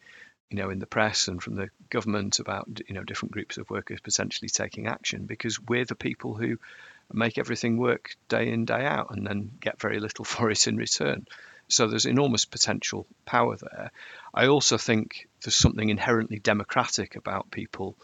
you 0.49 0.57
know, 0.57 0.69
in 0.69 0.79
the 0.79 0.87
press 0.87 1.27
and 1.27 1.41
from 1.43 1.55
the 1.55 1.69
government 1.89 2.39
about 2.39 2.67
you 2.87 2.95
know 2.95 3.03
different 3.03 3.33
groups 3.33 3.57
of 3.57 3.69
workers 3.69 3.99
potentially 4.01 4.49
taking 4.49 4.87
action 4.87 5.25
because 5.25 5.59
we're 5.61 5.85
the 5.85 5.95
people 5.95 6.33
who 6.33 6.57
make 7.13 7.37
everything 7.37 7.77
work 7.77 8.15
day 8.29 8.49
in 8.49 8.65
day 8.65 8.85
out 8.85 9.11
and 9.11 9.27
then 9.27 9.51
get 9.59 9.79
very 9.79 9.99
little 9.99 10.25
for 10.33 10.49
it 10.49 10.67
in 10.67 10.77
return. 10.77 11.27
So 11.67 11.87
there's 11.87 12.05
enormous 12.05 12.43
potential 12.45 13.05
power 13.25 13.55
there. 13.55 13.91
I 14.33 14.47
also 14.47 14.77
think 14.77 15.29
there's 15.43 15.55
something 15.55 15.89
inherently 15.89 16.39
democratic 16.39 17.15
about 17.15 17.51
people 17.51 17.95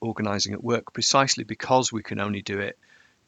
organising 0.00 0.52
at 0.52 0.62
work 0.62 0.92
precisely 0.92 1.44
because 1.44 1.90
we 1.90 2.02
can 2.02 2.20
only 2.20 2.42
do 2.42 2.58
it 2.58 2.78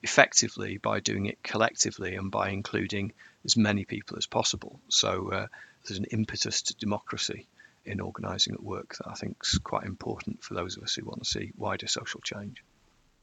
effectively 0.03 0.79
by 0.79 1.01
doing 1.01 1.27
it 1.27 1.43
collectively 1.43 2.15
and 2.15 2.31
by 2.31 2.51
including 2.51 3.13
as 3.45 3.57
many 3.57 3.85
people 3.85 4.17
as 4.17 4.27
possible. 4.27 4.81
So 4.89 5.31
uh, 5.31 5.47
there's 5.85 5.99
an 5.99 6.07
impetus 6.07 6.63
to 6.63 6.77
democracy 6.77 7.47
in 7.85 8.01
organising 8.01 8.55
at 8.55 8.63
work 8.63 8.97
that 8.97 9.09
I 9.09 9.15
think 9.15 9.37
is 9.43 9.59
quite 9.59 9.85
important 9.85 10.43
for 10.43 10.55
those 10.55 10.77
of 10.77 10.83
us 10.83 10.95
who 10.95 11.05
want 11.05 11.23
to 11.23 11.29
see 11.29 11.53
wider 11.57 11.87
social 11.87 12.21
change. 12.21 12.63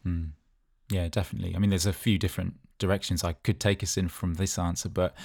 Mm. 0.05 0.29
Yeah, 0.89 1.07
definitely. 1.09 1.55
I 1.55 1.59
mean, 1.59 1.69
there's 1.69 1.85
a 1.85 1.93
few 1.93 2.17
different 2.17 2.55
directions 2.79 3.23
I 3.23 3.33
could 3.33 3.59
take 3.59 3.83
us 3.83 3.97
in 3.97 4.07
from 4.07 4.35
this 4.35 4.57
answer, 4.57 4.89
but 4.89 5.15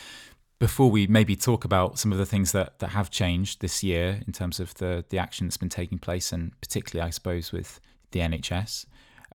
before 0.58 0.90
we 0.90 1.06
maybe 1.06 1.36
talk 1.36 1.64
about 1.64 1.98
some 1.98 2.10
of 2.10 2.18
the 2.18 2.26
things 2.26 2.52
that, 2.52 2.78
that 2.80 2.88
have 2.88 3.10
changed 3.10 3.60
this 3.60 3.82
year 3.82 4.20
in 4.26 4.32
terms 4.32 4.58
of 4.58 4.74
the, 4.74 5.04
the 5.08 5.18
action 5.18 5.46
that's 5.46 5.56
been 5.56 5.68
taking 5.68 5.98
place, 5.98 6.32
and 6.32 6.58
particularly, 6.60 7.06
I 7.06 7.10
suppose, 7.10 7.52
with 7.52 7.80
the 8.10 8.20
NHS, 8.20 8.86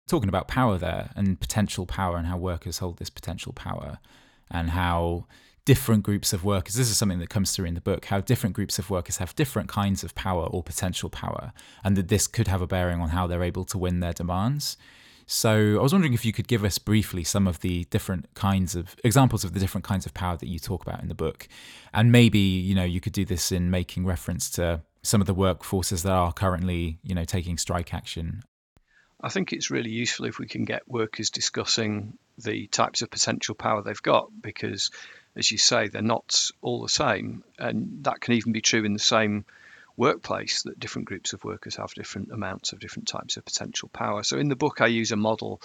talking 0.06 0.28
about 0.28 0.48
power 0.48 0.78
there 0.78 1.10
and 1.16 1.40
potential 1.40 1.86
power 1.86 2.16
and 2.16 2.26
how 2.26 2.36
workers 2.36 2.78
hold 2.78 2.98
this 2.98 3.10
potential 3.10 3.52
power 3.52 3.98
and 4.50 4.70
how 4.70 5.26
different 5.64 6.02
groups 6.02 6.32
of 6.34 6.44
workers 6.44 6.74
this 6.74 6.90
is 6.90 6.96
something 6.96 7.18
that 7.18 7.30
comes 7.30 7.52
through 7.52 7.64
in 7.64 7.74
the 7.74 7.80
book 7.80 8.04
how 8.06 8.20
different 8.20 8.54
groups 8.54 8.78
of 8.78 8.90
workers 8.90 9.16
have 9.16 9.34
different 9.34 9.68
kinds 9.68 10.04
of 10.04 10.14
power 10.14 10.44
or 10.44 10.62
potential 10.62 11.08
power 11.08 11.52
and 11.82 11.96
that 11.96 12.08
this 12.08 12.26
could 12.26 12.48
have 12.48 12.60
a 12.60 12.66
bearing 12.66 13.00
on 13.00 13.08
how 13.08 13.26
they're 13.26 13.42
able 13.42 13.64
to 13.64 13.78
win 13.78 14.00
their 14.00 14.12
demands 14.12 14.76
so 15.26 15.78
I 15.78 15.82
was 15.82 15.92
wondering 15.92 16.12
if 16.12 16.24
you 16.24 16.32
could 16.32 16.48
give 16.48 16.64
us 16.64 16.78
briefly 16.78 17.24
some 17.24 17.46
of 17.46 17.60
the 17.60 17.84
different 17.84 18.32
kinds 18.34 18.74
of 18.74 18.96
examples 19.02 19.44
of 19.44 19.54
the 19.54 19.60
different 19.60 19.84
kinds 19.84 20.06
of 20.06 20.12
power 20.12 20.36
that 20.36 20.48
you 20.48 20.58
talk 20.58 20.82
about 20.82 21.00
in 21.00 21.08
the 21.08 21.14
book. 21.14 21.48
And 21.92 22.12
maybe, 22.12 22.38
you 22.38 22.74
know, 22.74 22.84
you 22.84 23.00
could 23.00 23.12
do 23.12 23.24
this 23.24 23.50
in 23.50 23.70
making 23.70 24.04
reference 24.04 24.50
to 24.50 24.82
some 25.02 25.20
of 25.20 25.26
the 25.26 25.34
workforces 25.34 26.02
that 26.02 26.12
are 26.12 26.32
currently, 26.32 26.98
you 27.02 27.14
know, 27.14 27.24
taking 27.24 27.56
strike 27.56 27.94
action. 27.94 28.42
I 29.24 29.30
think 29.30 29.54
it's 29.54 29.70
really 29.70 29.90
useful 29.90 30.26
if 30.26 30.38
we 30.38 30.46
can 30.46 30.66
get 30.66 30.86
workers 30.86 31.30
discussing 31.30 32.18
the 32.36 32.66
types 32.66 33.00
of 33.00 33.10
potential 33.10 33.54
power 33.54 33.80
they've 33.80 34.02
got 34.02 34.28
because 34.42 34.90
as 35.34 35.50
you 35.50 35.56
say, 35.56 35.88
they're 35.88 36.02
not 36.02 36.50
all 36.60 36.82
the 36.82 36.90
same. 36.90 37.42
And 37.58 38.04
that 38.04 38.20
can 38.20 38.34
even 38.34 38.52
be 38.52 38.60
true 38.60 38.84
in 38.84 38.92
the 38.92 38.98
same 38.98 39.46
workplace 39.96 40.64
that 40.64 40.78
different 40.78 41.08
groups 41.08 41.32
of 41.32 41.42
workers 41.42 41.76
have 41.76 41.94
different 41.94 42.32
amounts 42.32 42.72
of 42.72 42.80
different 42.80 43.08
types 43.08 43.38
of 43.38 43.46
potential 43.46 43.88
power. 43.88 44.22
So 44.24 44.36
in 44.36 44.48
the 44.48 44.56
book, 44.56 44.82
I 44.82 44.88
use 44.88 45.10
a 45.10 45.16
model 45.16 45.62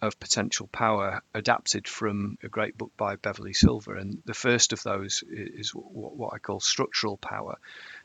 of 0.00 0.18
potential 0.18 0.66
power 0.68 1.22
adapted 1.34 1.86
from 1.86 2.38
a 2.42 2.48
great 2.48 2.78
book 2.78 2.92
by 2.96 3.16
Beverly 3.16 3.52
Silver. 3.52 3.96
And 3.96 4.22
the 4.24 4.34
first 4.34 4.72
of 4.72 4.82
those 4.82 5.22
is 5.28 5.72
what 5.74 6.32
I 6.32 6.38
call 6.38 6.60
structural 6.60 7.18
power 7.18 7.56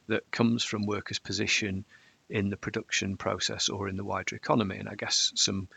that 0.07 0.29
comes 0.29 0.65
from 0.65 0.85
workers' 0.85 1.19
position 1.19 1.85
in 2.29 2.49
the 2.49 2.57
production 2.57 3.17
process 3.17 3.69
or 3.69 3.87
in 3.87 3.97
the 3.97 4.03
wider 4.03 4.35
economy. 4.35 4.77
And 4.77 4.89
I 4.89 4.95
guess 4.95 5.31
some 5.35 5.67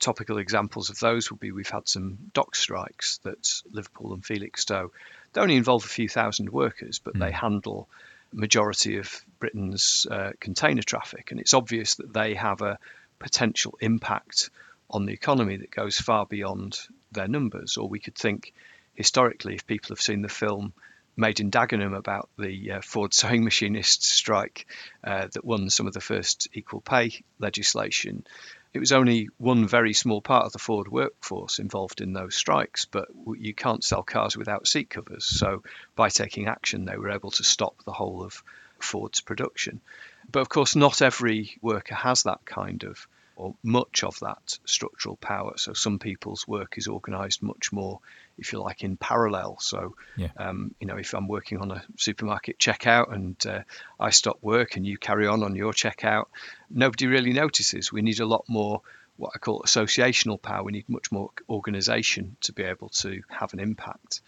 topical 0.00 0.38
examples 0.38 0.90
of 0.90 0.98
those 0.98 1.30
would 1.30 1.40
be 1.40 1.52
we've 1.52 1.68
had 1.68 1.88
some 1.88 2.18
dock 2.32 2.54
strikes 2.54 3.18
that 3.18 3.62
Liverpool 3.70 4.14
and 4.14 4.24
Felixstowe. 4.24 4.90
They 5.32 5.40
only 5.40 5.56
involve 5.56 5.84
a 5.84 5.88
few 5.88 6.08
thousand 6.08 6.50
workers, 6.50 6.98
but 6.98 7.14
mm. 7.14 7.20
they 7.20 7.30
handle 7.32 7.88
majority 8.32 8.98
of 8.98 9.22
Britain's 9.38 10.06
uh, 10.10 10.32
container 10.40 10.82
traffic, 10.82 11.30
and 11.30 11.40
it's 11.40 11.54
obvious 11.54 11.96
that 11.96 12.12
they 12.12 12.34
have 12.34 12.62
a 12.62 12.78
potential 13.18 13.76
impact 13.80 14.50
on 14.90 15.06
the 15.06 15.12
economy 15.12 15.56
that 15.58 15.70
goes 15.70 15.98
far 15.98 16.26
beyond 16.26 16.78
their 17.12 17.28
numbers. 17.28 17.76
Or 17.76 17.88
we 17.88 18.00
could 18.00 18.16
think 18.16 18.52
historically, 18.94 19.54
if 19.54 19.66
people 19.66 19.88
have 19.90 20.00
seen 20.00 20.22
the 20.22 20.28
film 20.28 20.72
Made 21.16 21.40
in 21.40 21.50
Dagenham 21.50 21.96
about 21.96 22.30
the 22.38 22.72
uh, 22.72 22.80
Ford 22.80 23.12
sewing 23.12 23.44
machinists 23.44 24.08
strike 24.08 24.66
uh, 25.04 25.28
that 25.32 25.44
won 25.44 25.68
some 25.68 25.86
of 25.86 25.92
the 25.92 26.00
first 26.00 26.48
equal 26.54 26.80
pay 26.80 27.22
legislation, 27.38 28.24
it 28.72 28.78
was 28.78 28.92
only 28.92 29.28
one 29.36 29.66
very 29.66 29.92
small 29.92 30.22
part 30.22 30.46
of 30.46 30.52
the 30.52 30.58
Ford 30.58 30.88
workforce 30.88 31.58
involved 31.58 32.00
in 32.00 32.14
those 32.14 32.34
strikes, 32.34 32.86
but 32.86 33.08
you 33.36 33.52
can't 33.52 33.84
sell 33.84 34.02
cars 34.02 34.36
without 34.36 34.66
seat 34.66 34.88
covers. 34.88 35.26
So 35.26 35.62
by 35.94 36.08
taking 36.08 36.46
action, 36.46 36.86
they 36.86 36.96
were 36.96 37.10
able 37.10 37.32
to 37.32 37.44
stop 37.44 37.84
the 37.84 37.92
whole 37.92 38.22
of 38.22 38.42
Ford's 38.78 39.20
production. 39.20 39.82
But 40.30 40.40
of 40.40 40.48
course, 40.48 40.74
not 40.74 41.02
every 41.02 41.58
worker 41.60 41.94
has 41.94 42.22
that 42.22 42.46
kind 42.46 42.84
of 42.84 43.06
or 43.36 43.54
much 43.62 44.04
of 44.04 44.18
that 44.20 44.58
structural 44.64 45.16
power. 45.16 45.56
So 45.56 45.72
some 45.72 45.98
people's 45.98 46.46
work 46.46 46.78
is 46.78 46.88
organised 46.88 47.42
much 47.42 47.72
more, 47.72 48.00
if 48.38 48.52
you 48.52 48.60
like, 48.60 48.82
in 48.82 48.96
parallel. 48.96 49.58
So, 49.60 49.94
yeah. 50.16 50.28
um, 50.36 50.74
you 50.80 50.86
know, 50.86 50.96
if 50.96 51.14
I'm 51.14 51.28
working 51.28 51.58
on 51.58 51.70
a 51.70 51.82
supermarket 51.96 52.58
checkout 52.58 53.12
and 53.12 53.36
uh, 53.46 53.60
I 53.98 54.10
stop 54.10 54.38
work 54.42 54.76
and 54.76 54.86
you 54.86 54.98
carry 54.98 55.26
on 55.26 55.42
on 55.42 55.54
your 55.54 55.72
checkout, 55.72 56.26
nobody 56.70 57.06
really 57.06 57.32
notices. 57.32 57.92
We 57.92 58.02
need 58.02 58.20
a 58.20 58.26
lot 58.26 58.44
more 58.48 58.82
what 59.16 59.32
I 59.34 59.38
call 59.38 59.62
associational 59.62 60.40
power. 60.40 60.62
We 60.62 60.72
need 60.72 60.88
much 60.88 61.12
more 61.12 61.30
organisation 61.48 62.36
to 62.42 62.52
be 62.52 62.64
able 62.64 62.88
to 62.88 63.22
have 63.28 63.52
an 63.52 63.60
impact. 63.60 64.20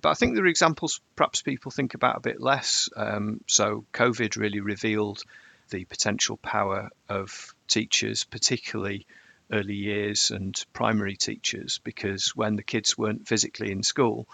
But 0.00 0.10
I 0.10 0.14
think 0.14 0.34
there 0.34 0.44
are 0.44 0.48
examples 0.48 1.00
perhaps 1.16 1.42
people 1.42 1.70
think 1.70 1.94
about 1.94 2.16
a 2.16 2.20
bit 2.20 2.40
less. 2.40 2.88
Um, 2.94 3.40
so 3.46 3.84
COVID 3.92 4.36
really 4.36 4.60
revealed 4.60 5.22
the 5.70 5.84
potential 5.84 6.36
power 6.36 6.90
of 7.08 7.54
teachers, 7.66 8.24
particularly 8.24 9.06
early 9.52 9.74
years 9.74 10.30
and 10.30 10.64
primary 10.72 11.16
teachers, 11.16 11.80
because 11.84 12.34
when 12.34 12.56
the 12.56 12.62
kids 12.62 12.98
weren't 12.98 13.28
physically 13.28 13.70
in 13.70 13.82
school, 13.82 14.26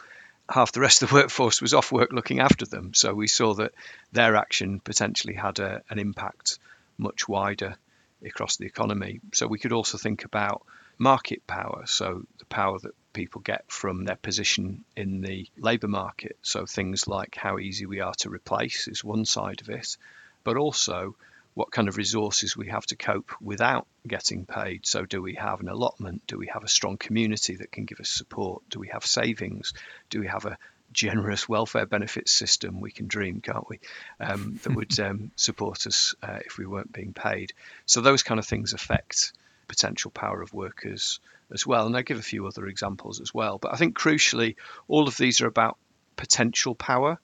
half 0.48 0.72
the 0.72 0.80
rest 0.80 1.02
of 1.02 1.10
the 1.10 1.14
workforce 1.22 1.60
was 1.60 1.74
off 1.74 1.92
work 1.92 2.12
looking 2.12 2.40
after 2.40 2.66
them. 2.66 2.94
So 2.94 3.14
we 3.14 3.28
saw 3.28 3.54
that 3.54 3.72
their 4.12 4.36
action 4.36 4.80
potentially 4.80 5.34
had 5.34 5.58
a, 5.58 5.82
an 5.90 5.98
impact 5.98 6.58
much 6.98 7.28
wider 7.28 7.76
across 8.24 8.56
the 8.56 8.66
economy. 8.66 9.20
So 9.34 9.46
we 9.46 9.58
could 9.58 9.72
also 9.72 9.98
think 9.98 10.24
about 10.24 10.62
market 10.98 11.46
power, 11.46 11.84
so 11.86 12.22
the 12.38 12.44
power 12.46 12.78
that 12.78 12.94
people 13.12 13.40
get 13.40 13.64
from 13.68 14.04
their 14.04 14.16
position 14.16 14.84
in 14.96 15.20
the 15.20 15.48
labour 15.58 15.88
market. 15.88 16.36
So 16.42 16.66
things 16.66 17.08
like 17.08 17.34
how 17.34 17.58
easy 17.58 17.86
we 17.86 18.00
are 18.00 18.14
to 18.18 18.30
replace 18.30 18.88
is 18.88 19.04
one 19.04 19.24
side 19.24 19.60
of 19.60 19.68
it, 19.68 19.96
but 20.44 20.56
also 20.56 21.16
what 21.54 21.70
kind 21.70 21.88
of 21.88 21.96
resources 21.96 22.56
we 22.56 22.68
have 22.68 22.86
to 22.86 22.96
cope 22.96 23.30
without 23.40 23.86
getting 24.06 24.46
paid. 24.46 24.86
So, 24.86 25.04
do 25.04 25.20
we 25.20 25.34
have 25.34 25.60
an 25.60 25.68
allotment? 25.68 26.26
Do 26.26 26.38
we 26.38 26.46
have 26.46 26.64
a 26.64 26.68
strong 26.68 26.96
community 26.96 27.56
that 27.56 27.72
can 27.72 27.84
give 27.84 28.00
us 28.00 28.08
support? 28.08 28.62
Do 28.70 28.78
we 28.78 28.88
have 28.88 29.04
savings? 29.04 29.74
Do 30.08 30.20
we 30.20 30.26
have 30.28 30.46
a 30.46 30.58
generous 30.92 31.48
welfare 31.48 31.86
benefits 31.86 32.32
system? 32.32 32.80
We 32.80 32.90
can 32.90 33.06
dream, 33.06 33.40
can't 33.40 33.68
we? 33.68 33.80
Um, 34.18 34.58
that 34.62 34.74
would 34.74 34.98
um, 35.00 35.30
support 35.36 35.86
us 35.86 36.14
uh, 36.22 36.38
if 36.44 36.58
we 36.58 36.66
weren't 36.66 36.92
being 36.92 37.12
paid. 37.12 37.52
So, 37.86 38.00
those 38.00 38.22
kind 38.22 38.38
of 38.38 38.46
things 38.46 38.72
affect 38.72 39.32
potential 39.68 40.10
power 40.10 40.42
of 40.42 40.52
workers 40.52 41.20
as 41.52 41.66
well. 41.66 41.86
And 41.86 41.96
I 41.96 42.02
give 42.02 42.18
a 42.18 42.22
few 42.22 42.46
other 42.46 42.66
examples 42.66 43.20
as 43.20 43.32
well. 43.34 43.58
But 43.58 43.74
I 43.74 43.76
think 43.76 43.96
crucially, 43.96 44.56
all 44.88 45.06
of 45.06 45.16
these 45.16 45.40
are 45.40 45.46
about 45.46 45.76
potential 46.16 46.74
power. 46.74 47.18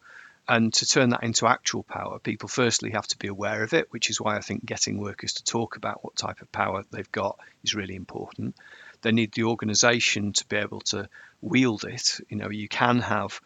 And 0.48 0.72
to 0.74 0.86
turn 0.86 1.10
that 1.10 1.22
into 1.22 1.46
actual 1.46 1.82
power, 1.82 2.18
people 2.18 2.48
firstly 2.48 2.92
have 2.92 3.06
to 3.08 3.18
be 3.18 3.28
aware 3.28 3.62
of 3.62 3.74
it, 3.74 3.92
which 3.92 4.08
is 4.08 4.18
why 4.18 4.36
I 4.36 4.40
think 4.40 4.64
getting 4.64 4.98
workers 4.98 5.34
to 5.34 5.44
talk 5.44 5.76
about 5.76 6.02
what 6.02 6.16
type 6.16 6.40
of 6.40 6.50
power 6.50 6.84
they've 6.90 7.12
got 7.12 7.38
is 7.62 7.74
really 7.74 7.94
important. 7.94 8.56
They 9.02 9.12
need 9.12 9.32
the 9.32 9.44
organisation 9.44 10.32
to 10.32 10.46
be 10.46 10.56
able 10.56 10.80
to 10.92 11.10
wield 11.42 11.84
it. 11.84 12.18
You 12.30 12.38
know, 12.38 12.48
you 12.48 12.66
can 12.66 13.00
have 13.00 13.40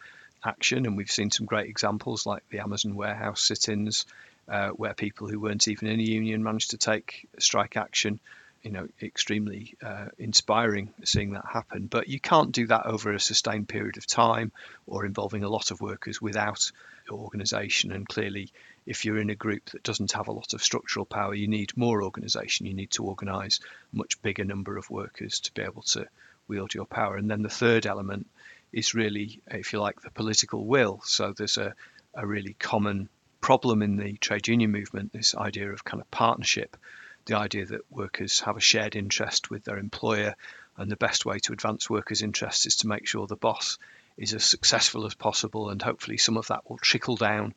action, 0.45 0.85
and 0.85 0.95
we've 0.95 1.11
seen 1.11 1.29
some 1.29 1.45
great 1.45 1.69
examples 1.69 2.25
like 2.25 2.43
the 2.49 2.59
Amazon 2.59 2.95
warehouse 2.95 3.41
sit 3.43 3.67
ins, 3.67 4.05
uh, 4.47 4.69
where 4.69 4.93
people 4.93 5.27
who 5.27 5.41
weren't 5.41 5.67
even 5.67 5.89
in 5.89 5.99
a 5.99 6.03
union 6.03 6.41
managed 6.41 6.71
to 6.71 6.77
take 6.77 7.27
strike 7.37 7.75
action 7.75 8.21
you 8.63 8.71
know 8.71 8.87
extremely 9.01 9.75
uh, 9.85 10.07
inspiring 10.17 10.93
seeing 11.03 11.33
that 11.33 11.45
happen. 11.51 11.87
But 11.87 12.07
you 12.07 12.19
can't 12.19 12.51
do 12.51 12.67
that 12.67 12.85
over 12.85 13.13
a 13.13 13.19
sustained 13.19 13.67
period 13.67 13.97
of 13.97 14.07
time 14.07 14.51
or 14.87 15.05
involving 15.05 15.43
a 15.43 15.49
lot 15.49 15.71
of 15.71 15.81
workers 15.81 16.21
without 16.21 16.71
organisation. 17.11 17.91
And 17.91 18.07
clearly, 18.07 18.51
if 18.85 19.03
you're 19.03 19.19
in 19.19 19.29
a 19.29 19.35
group 19.35 19.69
that 19.71 19.83
doesn't 19.83 20.13
have 20.13 20.29
a 20.29 20.33
lot 20.33 20.53
of 20.53 20.63
structural 20.63 21.05
power, 21.05 21.33
you 21.33 21.47
need 21.47 21.75
more 21.75 22.01
organisation. 22.01 22.65
You 22.65 22.73
need 22.73 22.91
to 22.91 23.03
organise 23.03 23.59
a 23.93 23.97
much 23.97 24.21
bigger 24.21 24.45
number 24.45 24.77
of 24.77 24.89
workers 24.89 25.41
to 25.41 25.53
be 25.53 25.61
able 25.61 25.83
to 25.83 26.07
wield 26.47 26.73
your 26.73 26.85
power. 26.85 27.17
And 27.17 27.29
then 27.29 27.41
the 27.41 27.49
third 27.49 27.85
element 27.85 28.27
is 28.71 28.93
really, 28.93 29.41
if 29.47 29.73
you 29.73 29.79
like, 29.79 30.01
the 30.01 30.11
political 30.11 30.65
will. 30.65 31.01
So 31.03 31.33
there's 31.35 31.57
a, 31.57 31.75
a 32.15 32.25
really 32.25 32.55
common 32.57 33.09
problem 33.41 33.81
in 33.81 33.97
the 33.97 34.13
trade 34.13 34.47
union 34.47 34.71
movement, 34.71 35.11
this 35.11 35.35
idea 35.35 35.69
of 35.71 35.83
kind 35.83 35.99
of 35.99 36.09
partnership 36.09 36.77
the 37.25 37.37
idea 37.37 37.65
that 37.65 37.91
workers 37.91 38.41
have 38.41 38.57
a 38.57 38.61
shared 38.61 38.95
interest 38.95 39.49
with 39.49 39.63
their 39.63 39.77
employer, 39.77 40.35
and 40.77 40.91
the 40.91 40.95
best 40.95 41.25
way 41.25 41.39
to 41.39 41.53
advance 41.53 41.89
workers' 41.89 42.21
interests 42.21 42.65
is 42.65 42.77
to 42.77 42.87
make 42.87 43.07
sure 43.07 43.27
the 43.27 43.35
boss 43.35 43.77
is 44.17 44.33
as 44.33 44.43
successful 44.43 45.05
as 45.05 45.15
possible, 45.15 45.69
and 45.69 45.81
hopefully 45.81 46.17
some 46.17 46.37
of 46.37 46.47
that 46.47 46.69
will 46.69 46.77
trickle 46.77 47.15
down 47.15 47.53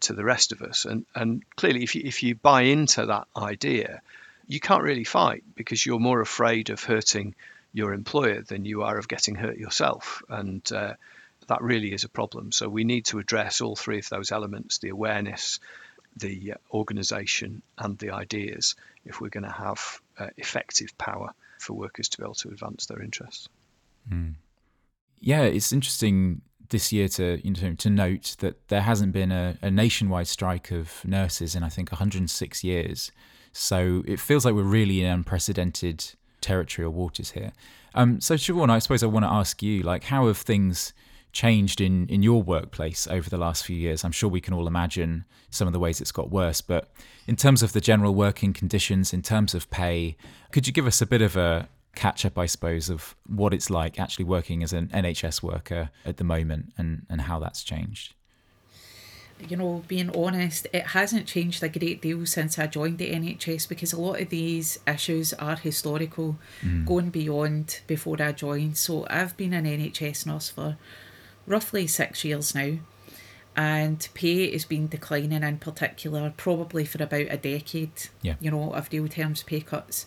to 0.00 0.12
the 0.12 0.24
rest 0.24 0.52
of 0.52 0.62
us. 0.62 0.84
And 0.84 1.04
and 1.14 1.42
clearly, 1.56 1.82
if 1.82 1.94
you 1.94 2.02
if 2.04 2.22
you 2.22 2.34
buy 2.34 2.62
into 2.62 3.06
that 3.06 3.26
idea, 3.36 4.02
you 4.46 4.60
can't 4.60 4.82
really 4.82 5.04
fight 5.04 5.44
because 5.54 5.84
you're 5.84 5.98
more 5.98 6.20
afraid 6.20 6.70
of 6.70 6.82
hurting 6.82 7.34
your 7.72 7.92
employer 7.92 8.42
than 8.42 8.64
you 8.64 8.82
are 8.82 8.98
of 8.98 9.08
getting 9.08 9.34
hurt 9.34 9.58
yourself, 9.58 10.22
and 10.28 10.70
uh, 10.72 10.94
that 11.48 11.62
really 11.62 11.92
is 11.92 12.04
a 12.04 12.08
problem. 12.08 12.52
So 12.52 12.68
we 12.68 12.84
need 12.84 13.06
to 13.06 13.18
address 13.18 13.60
all 13.60 13.76
three 13.76 13.98
of 13.98 14.08
those 14.08 14.32
elements: 14.32 14.78
the 14.78 14.90
awareness, 14.90 15.60
the 16.16 16.54
organisation 16.72 17.62
and 17.76 17.98
the 17.98 18.10
ideas 18.10 18.74
if 19.08 19.20
we're 19.20 19.28
going 19.28 19.44
to 19.44 19.50
have 19.50 20.00
uh, 20.18 20.28
effective 20.36 20.96
power 20.98 21.32
for 21.58 21.72
workers 21.74 22.08
to 22.10 22.18
be 22.18 22.24
able 22.24 22.34
to 22.34 22.48
advance 22.48 22.86
their 22.86 23.02
interests. 23.02 23.48
Mm. 24.12 24.34
Yeah, 25.20 25.42
it's 25.42 25.72
interesting 25.72 26.42
this 26.68 26.92
year 26.92 27.08
to 27.08 27.40
you 27.42 27.54
know, 27.62 27.74
to 27.74 27.90
note 27.90 28.36
that 28.40 28.68
there 28.68 28.82
hasn't 28.82 29.12
been 29.12 29.32
a, 29.32 29.56
a, 29.62 29.70
nationwide 29.70 30.28
strike 30.28 30.70
of 30.70 31.02
nurses 31.04 31.54
in 31.54 31.62
I 31.62 31.68
think 31.68 31.90
106 31.90 32.62
years. 32.62 33.10
So 33.52 34.02
it 34.06 34.20
feels 34.20 34.44
like 34.44 34.54
we're 34.54 34.62
really 34.62 35.02
in 35.02 35.10
unprecedented 35.10 36.04
territory 36.40 36.84
or 36.84 36.90
waters 36.90 37.32
here. 37.32 37.52
Um, 37.94 38.20
so 38.20 38.34
Siobhan, 38.34 38.70
I 38.70 38.78
suppose 38.78 39.02
I 39.02 39.06
want 39.06 39.24
to 39.24 39.30
ask 39.30 39.62
you, 39.62 39.82
like, 39.82 40.04
how 40.04 40.26
have 40.26 40.36
things 40.36 40.92
changed 41.32 41.80
in, 41.80 42.06
in 42.08 42.22
your 42.22 42.42
workplace 42.42 43.06
over 43.06 43.28
the 43.28 43.38
last 43.38 43.64
few 43.64 43.76
years? 43.76 44.04
I'm 44.04 44.12
sure 44.12 44.28
we 44.28 44.40
can 44.40 44.54
all 44.54 44.66
imagine 44.66 45.24
some 45.50 45.66
of 45.66 45.72
the 45.72 45.78
ways 45.78 46.00
it's 46.00 46.12
got 46.12 46.30
worse, 46.30 46.60
but 46.60 46.90
in 47.26 47.36
terms 47.36 47.62
of 47.62 47.72
the 47.72 47.80
general 47.80 48.14
working 48.14 48.52
conditions, 48.52 49.12
in 49.12 49.22
terms 49.22 49.54
of 49.54 49.70
pay, 49.70 50.16
could 50.52 50.66
you 50.66 50.72
give 50.72 50.86
us 50.86 51.00
a 51.00 51.06
bit 51.06 51.22
of 51.22 51.36
a 51.36 51.68
catch 51.94 52.24
up, 52.24 52.38
I 52.38 52.46
suppose, 52.46 52.88
of 52.88 53.16
what 53.26 53.52
it's 53.52 53.70
like 53.70 53.98
actually 53.98 54.24
working 54.24 54.62
as 54.62 54.72
an 54.72 54.88
NHS 54.88 55.42
worker 55.42 55.90
at 56.04 56.16
the 56.16 56.24
moment 56.24 56.72
and, 56.76 57.06
and 57.08 57.22
how 57.22 57.38
that's 57.38 57.64
changed? 57.64 58.14
you 59.48 59.56
know, 59.56 59.84
being 59.86 60.10
honest, 60.16 60.66
it 60.72 60.88
hasn't 60.88 61.26
changed 61.26 61.62
a 61.62 61.68
great 61.68 62.02
deal 62.02 62.26
since 62.26 62.58
I 62.58 62.66
joined 62.66 62.98
the 62.98 63.10
NHS 63.12 63.68
because 63.68 63.92
a 63.92 64.00
lot 64.00 64.20
of 64.20 64.30
these 64.30 64.78
issues 64.86 65.32
are 65.34 65.56
historical, 65.56 66.38
mm. 66.62 66.84
going 66.84 67.10
beyond 67.10 67.80
before 67.86 68.20
I 68.20 68.32
joined. 68.32 68.76
So 68.76 69.06
I've 69.08 69.36
been 69.36 69.52
an 69.52 69.64
NHS 69.64 70.26
nurse 70.26 70.48
for 70.48 70.76
roughly 71.48 71.86
six 71.86 72.24
years 72.24 72.54
now, 72.54 72.78
and 73.56 74.08
pay 74.14 74.50
has 74.52 74.64
been 74.64 74.86
declining 74.86 75.42
in 75.42 75.58
particular, 75.58 76.32
probably 76.36 76.84
for 76.84 77.02
about 77.02 77.26
a 77.28 77.36
decade. 77.36 78.08
Yeah. 78.22 78.36
You 78.40 78.50
know, 78.50 78.72
of 78.72 78.88
real 78.92 79.08
terms 79.08 79.42
pay 79.42 79.60
cuts. 79.60 80.06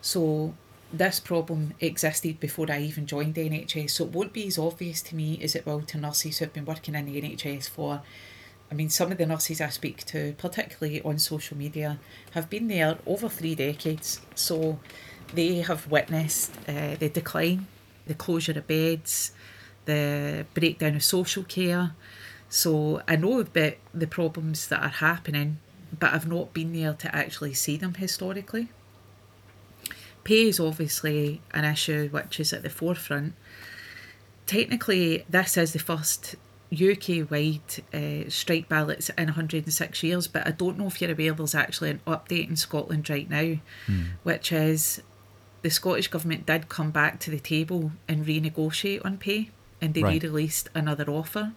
So 0.00 0.54
this 0.92 1.20
problem 1.20 1.74
existed 1.80 2.40
before 2.40 2.70
I 2.70 2.80
even 2.80 3.06
joined 3.06 3.34
the 3.34 3.48
NHS. 3.48 3.90
So 3.90 4.04
it 4.04 4.12
won't 4.12 4.32
be 4.32 4.46
as 4.46 4.58
obvious 4.58 5.02
to 5.02 5.16
me 5.16 5.38
as 5.42 5.54
it 5.54 5.66
will 5.66 5.82
to 5.82 5.98
nurses 5.98 6.38
who've 6.38 6.52
been 6.52 6.64
working 6.64 6.94
in 6.94 7.06
the 7.06 7.20
NHS 7.20 7.68
for 7.68 8.02
I 8.70 8.74
mean, 8.74 8.90
some 8.90 9.12
of 9.12 9.18
the 9.18 9.26
nurses 9.26 9.60
I 9.60 9.68
speak 9.68 10.04
to, 10.06 10.34
particularly 10.38 11.00
on 11.02 11.18
social 11.18 11.56
media, 11.56 11.98
have 12.32 12.50
been 12.50 12.68
there 12.68 12.98
over 13.06 13.28
three 13.28 13.54
decades. 13.54 14.20
So 14.34 14.80
they 15.32 15.58
have 15.58 15.88
witnessed 15.88 16.52
uh, 16.68 16.96
the 16.98 17.08
decline, 17.08 17.66
the 18.06 18.14
closure 18.14 18.58
of 18.58 18.66
beds, 18.66 19.32
the 19.86 20.46
breakdown 20.54 20.96
of 20.96 21.02
social 21.02 21.42
care. 21.42 21.94
So 22.48 23.02
I 23.08 23.16
know 23.16 23.40
about 23.40 23.74
the 23.92 24.06
problems 24.06 24.68
that 24.68 24.82
are 24.82 24.88
happening, 24.88 25.58
but 25.98 26.12
I've 26.12 26.28
not 26.28 26.52
been 26.52 26.72
there 26.72 26.92
to 26.92 27.14
actually 27.14 27.54
see 27.54 27.76
them 27.76 27.94
historically. 27.94 28.68
Pay 30.24 30.48
is 30.48 30.60
obviously 30.60 31.40
an 31.52 31.64
issue 31.64 32.08
which 32.08 32.38
is 32.40 32.52
at 32.52 32.62
the 32.62 32.70
forefront. 32.70 33.34
Technically, 34.46 35.24
this 35.28 35.56
is 35.56 35.72
the 35.72 35.78
first 35.78 36.36
UK 36.72 37.30
wide 37.30 37.60
uh, 37.94 38.28
strike 38.28 38.68
ballots 38.68 39.08
in 39.10 39.26
106 39.26 40.02
years, 40.02 40.26
but 40.26 40.46
I 40.46 40.50
don't 40.50 40.78
know 40.78 40.88
if 40.88 41.00
you're 41.00 41.12
aware 41.12 41.32
there's 41.32 41.54
actually 41.54 41.90
an 41.90 42.00
update 42.06 42.48
in 42.48 42.56
Scotland 42.56 43.08
right 43.08 43.28
now, 43.28 43.56
hmm. 43.86 44.02
which 44.24 44.52
is 44.52 45.00
the 45.62 45.70
Scottish 45.70 46.08
Government 46.08 46.46
did 46.46 46.68
come 46.68 46.90
back 46.90 47.18
to 47.20 47.30
the 47.30 47.40
table 47.40 47.92
and 48.08 48.26
renegotiate 48.26 49.04
on 49.04 49.18
pay 49.18 49.50
and 49.80 49.94
they 49.94 50.02
right. 50.02 50.22
re 50.22 50.28
released 50.28 50.68
another 50.74 51.10
offer. 51.10 51.52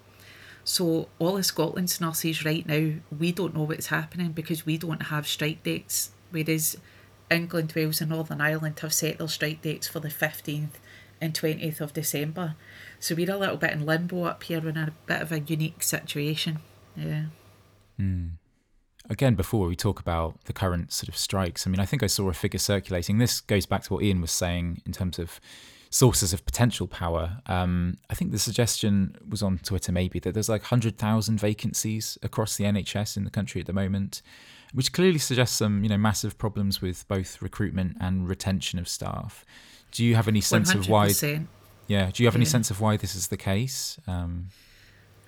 So, 0.63 1.09
all 1.17 1.37
of 1.37 1.45
Scotland's 1.45 1.99
nurses 1.99 2.45
right 2.45 2.65
now, 2.67 2.93
we 3.17 3.31
don't 3.31 3.55
know 3.55 3.63
what's 3.63 3.87
happening 3.87 4.33
because 4.33 4.65
we 4.65 4.77
don't 4.77 5.03
have 5.03 5.27
strike 5.27 5.63
dates, 5.63 6.11
whereas 6.31 6.77
England, 7.31 7.73
Wales, 7.75 8.01
and 8.01 8.11
Northern 8.11 8.41
Ireland 8.41 8.79
have 8.79 8.93
set 8.93 9.17
their 9.17 9.27
strike 9.27 9.61
dates 9.61 9.87
for 9.87 9.99
the 9.99 10.09
15th 10.09 10.77
and 11.21 11.33
20th 11.33 11.81
of 11.81 11.93
December. 11.93 12.55
So 12.99 13.15
we're 13.15 13.31
a 13.31 13.37
little 13.37 13.57
bit 13.57 13.71
in 13.71 13.85
limbo 13.85 14.23
up 14.23 14.43
here 14.43 14.59
We're 14.61 14.69
in 14.69 14.77
a 14.77 14.93
bit 15.05 15.21
of 15.21 15.31
a 15.31 15.39
unique 15.39 15.83
situation. 15.83 16.59
Yeah. 16.95 17.25
Mm. 17.99 18.31
Again, 19.09 19.35
before 19.35 19.67
we 19.67 19.75
talk 19.75 19.99
about 19.99 20.43
the 20.45 20.53
current 20.53 20.91
sort 20.91 21.09
of 21.09 21.17
strikes, 21.17 21.65
I 21.65 21.69
mean, 21.69 21.79
I 21.79 21.85
think 21.85 22.03
I 22.03 22.07
saw 22.07 22.29
a 22.29 22.33
figure 22.33 22.59
circulating. 22.59 23.17
This 23.17 23.41
goes 23.41 23.65
back 23.65 23.83
to 23.83 23.93
what 23.93 24.03
Ian 24.03 24.21
was 24.21 24.31
saying 24.31 24.81
in 24.85 24.91
terms 24.91 25.17
of 25.17 25.39
sources 25.89 26.33
of 26.33 26.45
potential 26.45 26.87
power. 26.87 27.41
Um, 27.47 27.97
I 28.09 28.13
think 28.13 28.31
the 28.31 28.39
suggestion 28.39 29.15
was 29.27 29.41
on 29.41 29.57
Twitter 29.59 29.91
maybe 29.91 30.19
that 30.19 30.33
there's 30.33 30.49
like 30.49 30.61
100,000 30.61 31.39
vacancies 31.39 32.17
across 32.21 32.57
the 32.57 32.65
NHS 32.65 33.17
in 33.17 33.23
the 33.23 33.31
country 33.31 33.59
at 33.61 33.67
the 33.67 33.73
moment, 33.73 34.21
which 34.73 34.93
clearly 34.93 35.17
suggests 35.17 35.57
some, 35.57 35.83
you 35.83 35.89
know, 35.89 35.97
massive 35.97 36.37
problems 36.37 36.81
with 36.81 37.07
both 37.07 37.41
recruitment 37.41 37.97
and 37.99 38.29
retention 38.29 38.77
of 38.77 38.87
staff. 38.87 39.45
Do 39.91 40.05
you 40.05 40.15
have 40.15 40.27
any 40.27 40.41
sense 40.41 40.73
100%. 40.73 40.75
of 40.75 40.89
why? 40.89 41.07
Yeah. 41.87 42.11
Do 42.13 42.21
you 42.21 42.27
have 42.27 42.35
any 42.35 42.45
yeah. 42.45 42.51
sense 42.51 42.69
of 42.69 42.79
why 42.79 42.97
this 42.97 43.15
is 43.15 43.27
the 43.27 43.37
case? 43.37 43.99
Um, 44.05 44.49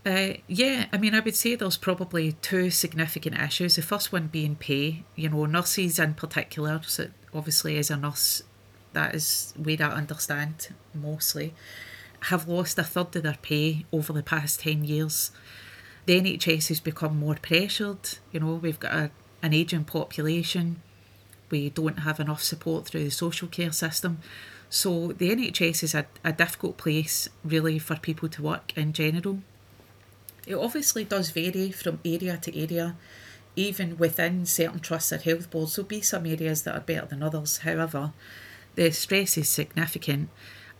uh, 0.05 0.33
yeah, 0.47 0.87
I 0.91 0.97
mean, 0.97 1.13
I 1.13 1.19
would 1.19 1.35
say 1.35 1.55
there's 1.55 1.77
probably 1.77 2.33
two 2.33 2.71
significant 2.71 3.39
issues. 3.39 3.75
The 3.75 3.81
first 3.83 4.11
one 4.11 4.27
being 4.27 4.55
pay. 4.55 5.03
You 5.15 5.29
know, 5.29 5.45
nurses 5.45 5.99
in 5.99 6.15
particular, 6.15 6.81
so 6.85 7.09
obviously 7.33 7.77
as 7.77 7.91
a 7.91 7.97
nurse, 7.97 8.41
that 8.93 9.15
is 9.15 9.53
way 9.57 9.77
I 9.79 9.91
understand 9.91 10.69
mostly, 10.93 11.53
have 12.25 12.47
lost 12.47 12.77
a 12.77 12.83
third 12.83 13.15
of 13.15 13.23
their 13.23 13.37
pay 13.41 13.85
over 13.91 14.13
the 14.13 14.23
past 14.23 14.59
10 14.61 14.83
years. 14.83 15.31
The 16.05 16.19
NHS 16.19 16.67
has 16.69 16.79
become 16.79 17.17
more 17.17 17.35
pressured. 17.35 18.17
You 18.31 18.41
know, 18.41 18.55
we've 18.55 18.79
got 18.79 18.93
a, 18.93 19.11
an 19.41 19.53
ageing 19.53 19.85
population. 19.85 20.81
We 21.49 21.69
don't 21.69 21.99
have 21.99 22.19
enough 22.19 22.43
support 22.43 22.85
through 22.85 23.03
the 23.03 23.11
social 23.11 23.47
care 23.47 23.71
system. 23.71 24.19
So 24.69 25.07
the 25.11 25.35
NHS 25.35 25.83
is 25.83 25.95
a, 25.95 26.05
a 26.23 26.31
difficult 26.31 26.77
place 26.77 27.27
really 27.43 27.77
for 27.77 27.97
people 27.97 28.29
to 28.29 28.41
work 28.41 28.71
in 28.77 28.93
general. 28.93 29.39
It 30.47 30.55
obviously 30.55 31.03
does 31.03 31.29
vary 31.31 31.71
from 31.71 31.99
area 32.05 32.37
to 32.37 32.57
area, 32.57 32.95
even 33.55 33.97
within 33.97 34.45
certain 34.45 34.79
trusts 34.79 35.11
or 35.11 35.17
health 35.17 35.51
boards. 35.51 35.75
There'll 35.75 35.87
be 35.87 36.01
some 36.01 36.25
areas 36.25 36.63
that 36.63 36.75
are 36.75 36.81
better 36.81 37.05
than 37.05 37.21
others. 37.21 37.59
However, 37.59 38.13
the 38.75 38.91
stress 38.91 39.37
is 39.37 39.49
significant, 39.49 40.29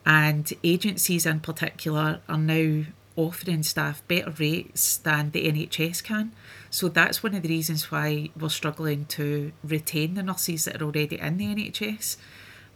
and 0.06 0.52
agencies 0.64 1.26
in 1.26 1.40
particular 1.40 2.22
are 2.28 2.38
now 2.38 2.86
offering 3.16 3.64
staff 3.64 4.02
better 4.08 4.32
rates 4.32 4.98
than 4.98 5.32
the 5.32 5.52
NHS 5.52 6.04
can. 6.04 6.32
So 6.70 6.88
that's 6.88 7.22
one 7.22 7.36
of 7.36 7.44
the 7.44 7.50
reasons 7.50 7.92
why 7.92 8.30
we're 8.40 8.50
struggling 8.50 9.06
to 9.06 9.52
retain 9.64 10.14
the 10.14 10.24
nurses 10.24 10.66
that 10.66 10.82
are 10.82 10.86
already 10.86 11.20
in 11.20 11.38
the 11.38 11.46
NHS 11.46 12.18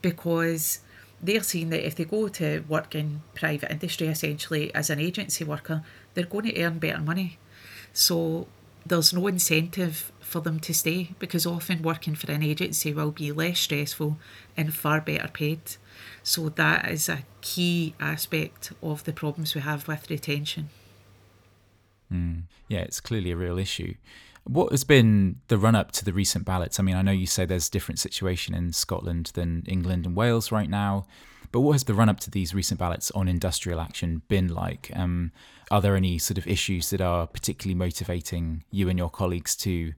because 0.02 0.82
they're 1.22 1.42
seeing 1.42 1.70
that 1.70 1.86
if 1.86 1.96
they 1.96 2.06
go 2.06 2.28
to 2.28 2.64
work 2.68 2.94
in 2.94 3.22
private 3.34 3.72
industry 3.72 4.08
essentially 4.08 4.74
as 4.76 4.90
an 4.90 5.00
agency 5.00 5.44
worker, 5.44 5.84
they're 6.14 6.26
going 6.26 6.46
to 6.46 6.62
earn 6.62 6.80
better 6.80 7.02
money. 7.02 7.40
So 7.94 8.48
there's 8.86 9.14
no 9.14 9.28
incentive 9.28 10.12
for 10.26 10.42
them 10.42 10.60
to 10.60 10.74
stay 10.74 11.12
because 11.20 11.46
often 11.46 11.84
working 11.84 12.16
for 12.16 12.32
an 12.32 12.44
agency 12.44 12.92
will 12.92 13.12
be 13.12 13.32
less 13.32 13.60
stressful 13.60 14.18
and 14.58 14.74
far 14.74 15.00
better 15.00 15.28
paid. 15.28 15.60
So 16.24 16.50
that 16.50 16.90
is 16.90 17.08
a 17.08 17.20
key 17.42 17.94
aspect 18.00 18.74
of 18.82 19.04
the 19.04 19.14
problems 19.14 19.54
we 19.54 19.62
have 19.62 19.88
with 19.88 20.10
retention. 20.10 20.70
Mm. 22.12 22.44
Yeah, 22.68 22.80
it's 22.80 23.00
clearly 23.00 23.32
a 23.32 23.38
real 23.38 23.60
issue. 23.60 23.94
What 24.46 24.72
has 24.72 24.84
been 24.84 25.42
the 25.48 25.58
run 25.58 25.76
up 25.76 25.92
to 25.94 26.06
the 26.06 26.14
recent 26.14 26.44
ballots? 26.44 26.80
I 26.80 26.84
mean, 26.84 26.96
I 26.96 27.02
know 27.04 27.12
you 27.12 27.28
say 27.28 27.46
there's 27.46 27.68
a 27.68 27.72
different 27.72 28.00
situation 28.00 28.56
in 28.56 28.74
Scotland 28.74 29.32
than 29.36 29.64
England 29.68 30.06
and 30.06 30.16
Wales 30.16 30.52
right 30.52 30.70
now, 30.70 31.06
but 31.56 31.62
what 31.62 31.72
has 31.72 31.86
the 31.86 31.94
run 31.94 32.10
up 32.10 32.20
to 32.20 32.30
these 32.30 32.54
recent 32.54 32.78
ballots 32.78 33.12
on 33.12 33.30
industrial 33.30 33.80
action 33.80 34.22
been 34.28 34.50
like? 34.50 34.92
Um, 34.94 35.32
are 35.72 35.80
there 35.80 35.96
any 35.96 36.18
sort 36.18 36.38
of 36.38 36.46
issues 36.48 36.90
that 36.90 37.00
are 37.00 37.28
particularly 37.28 37.76
motivating 37.76 38.66
you 38.72 38.90
and 38.90 39.00
your 39.00 39.10
colleagues 39.10 39.56
to 39.60 39.94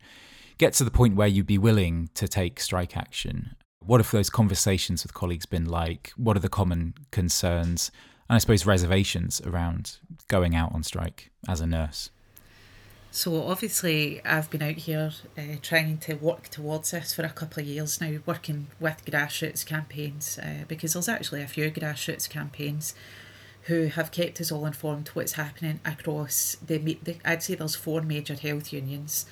get 0.60 0.74
to 0.74 0.84
the 0.84 0.92
point 0.92 1.16
where 1.16 1.28
you'd 1.28 1.48
be 1.48 1.58
willing 1.58 2.12
to 2.14 2.28
take 2.28 2.60
strike 2.60 2.96
action? 2.96 3.56
What 3.80 4.00
have 4.00 4.12
those 4.12 4.30
conversations 4.30 5.02
with 5.02 5.16
colleagues 5.16 5.48
been 5.48 5.66
like? 5.66 6.14
What 6.16 6.38
are 6.38 6.42
the 6.42 6.48
common 6.48 6.94
concerns 7.10 7.90
and 8.30 8.36
I 8.36 8.38
suppose 8.38 8.68
reservations 8.68 9.42
around 9.42 9.98
going 10.28 10.56
out 10.56 10.76
on 10.76 10.84
strike 10.84 11.32
as 11.48 11.60
a 11.60 11.66
nurse? 11.66 12.12
So 13.18 13.42
obviously, 13.42 14.24
I've 14.24 14.52
been 14.52 14.62
out 14.62 14.76
here 14.76 15.12
uh, 15.36 15.56
trying 15.64 15.98
to 16.02 16.14
work 16.14 16.50
towards 16.50 16.92
this 16.92 17.16
for 17.16 17.24
a 17.24 17.30
couple 17.30 17.62
of 17.62 17.68
years 17.68 18.00
now, 18.00 18.20
working 18.28 18.68
with 18.80 19.04
grassroots 19.06 19.66
campaigns 19.66 20.38
uh, 20.38 20.66
because 20.68 20.94
there's 20.94 21.10
actually 21.10 21.42
a 21.42 21.48
few 21.48 21.72
grassroots 21.72 22.30
campaigns 22.30 22.94
who 23.64 23.88
have 23.88 24.12
kept 24.12 24.40
us 24.40 24.52
all 24.52 24.68
informed 24.68 25.08
what's 25.16 25.32
happening 25.32 25.80
across 25.84 26.58
the, 26.64 26.78
the 26.78 27.16
I'd 27.26 27.42
say 27.42 27.56
there's 27.56 27.76
four 27.76 28.04
major 28.04 28.36
health 28.36 28.72
unions. 28.72 29.26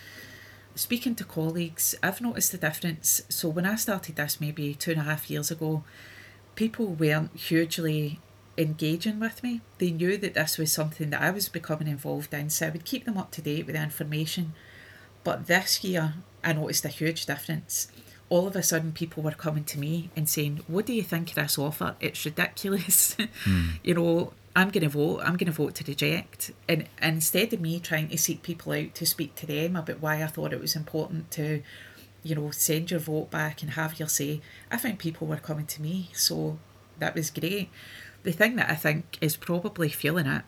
Speaking 0.73 1.13
to 1.13 1.23
colleagues, 1.23 1.93
I've 2.01 2.21
noticed 2.21 2.53
the 2.53 2.57
difference. 2.57 3.21
So 3.29 3.49
when 3.49 3.67
I 3.67 3.75
started 3.75 4.15
this 4.15 4.41
maybe 4.41 4.73
two 4.73 4.93
and 4.93 5.01
a 5.01 5.03
half 5.03 5.29
years 5.29 5.51
ago, 5.51 5.83
people 6.55 6.87
weren't 6.87 7.35
hugely 7.35 8.19
engaging 8.57 9.19
with 9.19 9.43
me. 9.43 9.61
They 9.77 9.91
knew 9.91 10.17
that 10.17 10.33
this 10.33 10.57
was 10.57 10.71
something 10.71 11.09
that 11.09 11.21
I 11.21 11.31
was 11.31 11.49
becoming 11.49 11.87
involved 11.87 12.33
in, 12.33 12.49
so 12.49 12.67
I 12.67 12.69
would 12.69 12.85
keep 12.85 13.05
them 13.05 13.17
up 13.17 13.31
to 13.31 13.41
date 13.41 13.65
with 13.65 13.75
the 13.75 13.83
information. 13.83 14.53
But 15.23 15.47
this 15.47 15.83
year, 15.83 16.13
I 16.43 16.53
noticed 16.53 16.85
a 16.85 16.89
huge 16.89 17.25
difference. 17.25 17.87
All 18.29 18.47
of 18.47 18.55
a 18.55 18.63
sudden, 18.63 18.91
people 18.91 19.23
were 19.23 19.31
coming 19.31 19.63
to 19.65 19.79
me 19.79 20.09
and 20.15 20.29
saying, 20.29 20.61
What 20.67 20.85
do 20.85 20.93
you 20.93 21.03
think 21.03 21.29
of 21.29 21.35
this 21.35 21.57
offer? 21.57 21.95
It's 21.99 22.25
ridiculous. 22.25 23.15
Mm. 23.45 23.79
you 23.83 23.93
know, 23.93 24.33
I'm 24.55 24.69
going 24.69 24.83
to 24.83 24.89
vote, 24.89 25.19
I'm 25.19 25.35
going 25.35 25.47
to 25.47 25.51
vote 25.51 25.75
to 25.75 25.83
reject. 25.83 26.51
And, 26.69 26.87
and 26.99 27.15
instead 27.15 27.51
of 27.53 27.59
me 27.59 27.79
trying 27.79 28.07
to 28.07 28.17
seek 28.17 28.41
people 28.41 28.71
out 28.71 28.95
to 28.95 29.05
speak 29.05 29.35
to 29.35 29.45
them 29.45 29.75
about 29.75 29.99
why 29.99 30.23
I 30.23 30.27
thought 30.27 30.53
it 30.53 30.61
was 30.61 30.75
important 30.75 31.29
to, 31.31 31.61
you 32.23 32.35
know, 32.35 32.49
send 32.51 32.89
your 32.89 33.01
vote 33.01 33.29
back 33.29 33.61
and 33.61 33.71
have 33.71 33.99
your 33.99 34.07
say, 34.07 34.41
I 34.71 34.77
found 34.77 34.97
people 34.97 35.27
were 35.27 35.37
coming 35.37 35.65
to 35.67 35.81
me. 35.81 36.09
So 36.13 36.57
that 36.99 37.15
was 37.15 37.29
great. 37.29 37.69
The 38.25 38.31
thing 38.31 38.55
that 38.55 38.71
I 38.71 38.75
think 38.75 39.19
is 39.21 39.37
probably 39.37 39.87
fueling 39.89 40.25
it, 40.25 40.41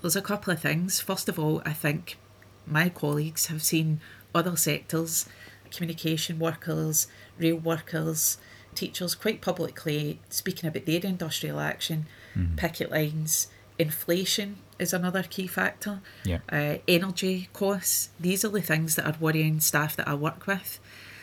There's 0.00 0.16
a 0.16 0.22
couple 0.22 0.52
of 0.52 0.60
things. 0.60 1.00
First 1.00 1.28
of 1.28 1.38
all, 1.38 1.62
I 1.64 1.72
think 1.72 2.18
my 2.66 2.88
colleagues 2.88 3.46
have 3.46 3.62
seen 3.62 4.00
other 4.34 4.56
sectors, 4.56 5.28
communication 5.70 6.40
workers, 6.40 7.06
rail 7.38 7.54
workers, 7.54 8.38
teachers 8.74 9.14
quite 9.14 9.40
publicly 9.40 10.18
speaking 10.30 10.66
about 10.66 10.84
their 10.84 11.00
industrial 11.04 11.60
action, 11.60 12.06
mm. 12.34 12.56
picket 12.56 12.90
lines, 12.90 13.46
inflation 13.78 14.56
is 14.80 14.92
another 14.92 15.22
key 15.22 15.46
factor, 15.46 16.00
yeah. 16.24 16.40
uh, 16.50 16.78
energy 16.88 17.48
costs. 17.52 18.10
These 18.18 18.44
are 18.44 18.48
the 18.48 18.60
things 18.60 18.96
that 18.96 19.06
are 19.06 19.16
worrying 19.20 19.60
staff 19.60 19.94
that 19.94 20.08
I 20.08 20.14
work 20.14 20.48
with. 20.48 20.80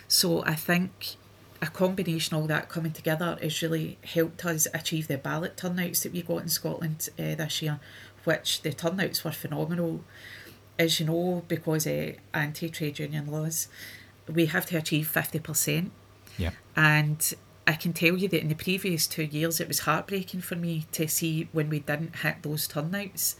So 0.07 0.45
I 0.45 0.55
think 0.55 1.17
a 1.61 1.67
combination 1.67 2.35
of 2.35 2.41
all 2.41 2.47
that 2.47 2.69
coming 2.69 2.91
together 2.91 3.37
has 3.41 3.61
really 3.61 3.97
helped 4.03 4.45
us 4.45 4.67
achieve 4.73 5.07
the 5.07 5.17
ballot 5.17 5.57
turnouts 5.57 6.03
that 6.03 6.13
we 6.13 6.21
got 6.21 6.41
in 6.41 6.49
Scotland 6.49 7.09
uh, 7.19 7.35
this 7.35 7.61
year, 7.61 7.79
which 8.23 8.61
the 8.61 8.71
turnouts 8.71 9.23
were 9.23 9.31
phenomenal. 9.31 10.03
As 10.77 10.99
you 10.99 11.07
know, 11.07 11.43
because 11.47 11.85
of 11.85 12.15
anti 12.33 12.69
trade 12.69 12.99
union 12.99 13.27
laws, 13.27 13.67
we 14.27 14.45
have 14.45 14.65
to 14.67 14.77
achieve 14.77 15.11
50%. 15.13 15.89
Yeah. 16.37 16.51
And 16.75 17.33
I 17.67 17.73
can 17.73 17.91
tell 17.91 18.15
you 18.15 18.29
that 18.29 18.41
in 18.41 18.47
the 18.47 18.55
previous 18.55 19.05
two 19.05 19.23
years, 19.23 19.59
it 19.59 19.67
was 19.67 19.79
heartbreaking 19.79 20.41
for 20.41 20.55
me 20.55 20.85
to 20.93 21.07
see 21.07 21.49
when 21.51 21.69
we 21.69 21.79
didn't 21.79 22.17
hit 22.17 22.41
those 22.41 22.67
turnouts. 22.67 23.35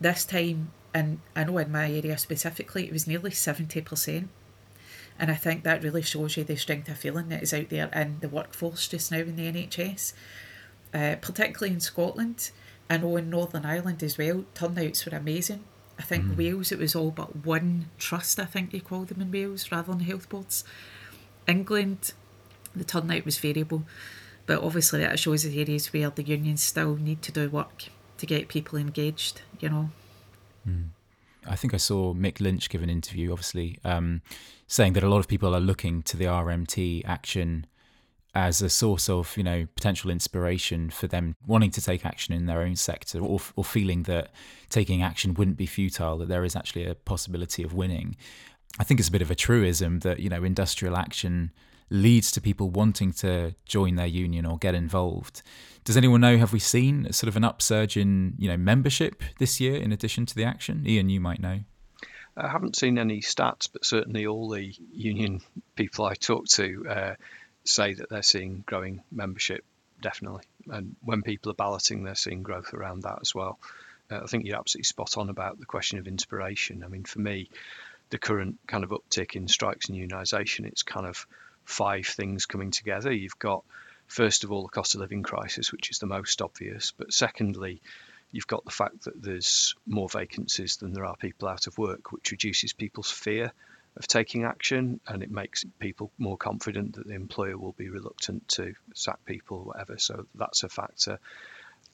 This 0.00 0.24
time, 0.24 0.72
and 0.94 1.20
I 1.34 1.44
know 1.44 1.58
in 1.58 1.70
my 1.70 1.90
area 1.90 2.16
specifically, 2.16 2.86
it 2.86 2.92
was 2.92 3.06
nearly 3.06 3.30
70%. 3.30 4.28
And 5.18 5.30
I 5.30 5.34
think 5.34 5.62
that 5.62 5.82
really 5.82 6.02
shows 6.02 6.36
you 6.36 6.44
the 6.44 6.56
strength 6.56 6.88
of 6.88 6.98
feeling 6.98 7.28
that 7.30 7.42
is 7.42 7.54
out 7.54 7.70
there 7.70 7.88
in 7.88 8.18
the 8.20 8.28
workforce 8.28 8.86
just 8.86 9.10
now 9.10 9.18
in 9.18 9.36
the 9.36 9.50
NHS, 9.50 10.12
uh, 10.92 11.16
particularly 11.20 11.74
in 11.74 11.80
Scotland. 11.80 12.50
I 12.88 12.98
know 12.98 13.16
in 13.16 13.30
Northern 13.30 13.64
Ireland 13.64 14.02
as 14.02 14.18
well, 14.18 14.44
turnouts 14.54 15.04
were 15.06 15.16
amazing. 15.16 15.64
I 15.98 16.02
think 16.02 16.24
mm. 16.24 16.36
Wales, 16.36 16.70
it 16.70 16.78
was 16.78 16.94
all 16.94 17.10
but 17.10 17.44
one 17.44 17.86
trust, 17.98 18.38
I 18.38 18.44
think 18.44 18.70
they 18.70 18.80
call 18.80 19.04
them 19.04 19.20
in 19.20 19.32
Wales, 19.32 19.72
rather 19.72 19.92
than 19.92 20.00
health 20.00 20.28
boards. 20.28 20.62
England, 21.48 22.12
the 22.74 22.84
turnout 22.84 23.24
was 23.24 23.38
variable, 23.38 23.84
but 24.44 24.62
obviously 24.62 25.00
that 25.00 25.18
shows 25.18 25.44
the 25.44 25.58
areas 25.58 25.92
where 25.92 26.10
the 26.10 26.22
unions 26.22 26.62
still 26.62 26.96
need 26.96 27.22
to 27.22 27.32
do 27.32 27.48
work 27.48 27.84
to 28.18 28.26
get 28.26 28.48
people 28.48 28.78
engaged, 28.78 29.42
you 29.60 29.68
know. 29.70 29.90
Mm. 30.68 30.88
I 31.48 31.56
think 31.56 31.74
I 31.74 31.78
saw 31.78 32.12
Mick 32.12 32.40
Lynch 32.40 32.68
give 32.68 32.82
an 32.82 32.90
interview, 32.90 33.32
obviously, 33.32 33.78
um, 33.84 34.20
saying 34.66 34.94
that 34.94 35.02
a 35.02 35.08
lot 35.08 35.18
of 35.18 35.28
people 35.28 35.54
are 35.54 35.60
looking 35.60 36.02
to 36.02 36.16
the 36.16 36.24
RMT 36.24 37.04
action 37.04 37.66
as 38.34 38.60
a 38.60 38.68
source 38.68 39.08
of, 39.08 39.34
you 39.36 39.42
know, 39.42 39.66
potential 39.76 40.10
inspiration 40.10 40.90
for 40.90 41.06
them 41.06 41.34
wanting 41.46 41.70
to 41.70 41.80
take 41.80 42.04
action 42.04 42.34
in 42.34 42.44
their 42.44 42.60
own 42.60 42.76
sector, 42.76 43.18
or 43.18 43.40
or 43.56 43.64
feeling 43.64 44.02
that 44.02 44.30
taking 44.68 45.02
action 45.02 45.32
wouldn't 45.34 45.56
be 45.56 45.66
futile, 45.66 46.18
that 46.18 46.28
there 46.28 46.44
is 46.44 46.54
actually 46.54 46.84
a 46.84 46.94
possibility 46.94 47.62
of 47.62 47.72
winning. 47.72 48.14
I 48.78 48.84
think 48.84 49.00
it's 49.00 49.08
a 49.08 49.12
bit 49.12 49.22
of 49.22 49.30
a 49.30 49.34
truism 49.34 50.00
that 50.00 50.20
you 50.20 50.28
know 50.28 50.44
industrial 50.44 50.96
action 50.96 51.50
leads 51.88 52.30
to 52.32 52.40
people 52.40 52.68
wanting 52.68 53.12
to 53.12 53.54
join 53.64 53.94
their 53.94 54.06
union 54.06 54.44
or 54.44 54.58
get 54.58 54.74
involved. 54.74 55.42
Does 55.84 55.96
anyone 55.96 56.20
know? 56.20 56.36
Have 56.36 56.52
we 56.52 56.58
seen 56.58 57.10
sort 57.12 57.28
of 57.28 57.36
an 57.36 57.44
upsurge 57.44 57.96
in 57.96 58.34
you 58.38 58.48
know 58.48 58.58
membership 58.58 59.22
this 59.38 59.60
year 59.60 59.76
in 59.76 59.92
addition 59.92 60.26
to 60.26 60.34
the 60.34 60.44
action? 60.44 60.84
Ian, 60.86 61.08
you 61.08 61.20
might 61.20 61.40
know. 61.40 61.60
I 62.36 62.48
haven't 62.48 62.76
seen 62.76 62.98
any 62.98 63.20
stats, 63.20 63.68
but 63.72 63.84
certainly 63.84 64.26
all 64.26 64.50
the 64.50 64.74
union 64.92 65.40
people 65.74 66.04
I 66.04 66.14
talk 66.14 66.46
to 66.48 66.86
uh, 66.88 67.14
say 67.64 67.94
that 67.94 68.10
they're 68.10 68.22
seeing 68.22 68.62
growing 68.66 69.02
membership, 69.10 69.64
definitely. 70.00 70.44
And 70.68 70.96
when 71.02 71.22
people 71.22 71.50
are 71.50 71.54
balloting, 71.54 72.04
they're 72.04 72.14
seeing 72.14 72.42
growth 72.42 72.74
around 72.74 73.02
that 73.02 73.18
as 73.22 73.34
well. 73.34 73.58
Uh, 74.10 74.20
I 74.22 74.26
think 74.26 74.44
you're 74.44 74.58
absolutely 74.58 74.84
spot 74.84 75.16
on 75.16 75.30
about 75.30 75.58
the 75.58 75.66
question 75.66 75.98
of 75.98 76.06
inspiration. 76.06 76.84
I 76.84 76.88
mean, 76.88 77.04
for 77.04 77.20
me, 77.20 77.48
the 78.10 78.18
current 78.18 78.58
kind 78.66 78.84
of 78.84 78.90
uptick 78.90 79.34
in 79.34 79.48
strikes 79.48 79.88
and 79.88 79.98
unionisation, 79.98 80.66
it's 80.66 80.82
kind 80.82 81.06
of 81.06 81.26
five 81.64 82.06
things 82.06 82.46
coming 82.46 82.70
together. 82.70 83.12
You've 83.12 83.38
got 83.38 83.64
first 84.06 84.44
of 84.44 84.52
all, 84.52 84.62
the 84.62 84.68
cost 84.68 84.94
of 84.94 85.00
living 85.00 85.22
crisis, 85.22 85.72
which 85.72 85.90
is 85.90 85.98
the 85.98 86.06
most 86.06 86.40
obvious. 86.40 86.92
But 86.96 87.12
secondly, 87.12 87.82
you've 88.30 88.46
got 88.46 88.64
the 88.64 88.70
fact 88.70 89.04
that 89.04 89.20
there's 89.22 89.74
more 89.86 90.08
vacancies 90.08 90.76
than 90.76 90.92
there 90.92 91.04
are 91.04 91.16
people 91.16 91.48
out 91.48 91.66
of 91.66 91.78
work, 91.78 92.12
which 92.12 92.30
reduces 92.30 92.72
people's 92.72 93.10
fear 93.10 93.52
of 93.96 94.06
taking 94.06 94.44
action 94.44 95.00
and 95.06 95.22
it 95.22 95.30
makes 95.30 95.64
people 95.78 96.10
more 96.18 96.36
confident 96.36 96.96
that 96.96 97.06
the 97.06 97.14
employer 97.14 97.56
will 97.56 97.72
be 97.72 97.88
reluctant 97.88 98.46
to 98.48 98.74
sack 98.94 99.24
people 99.24 99.58
or 99.58 99.64
whatever. 99.64 99.98
So 99.98 100.26
that's 100.34 100.64
a 100.64 100.68
factor. 100.68 101.18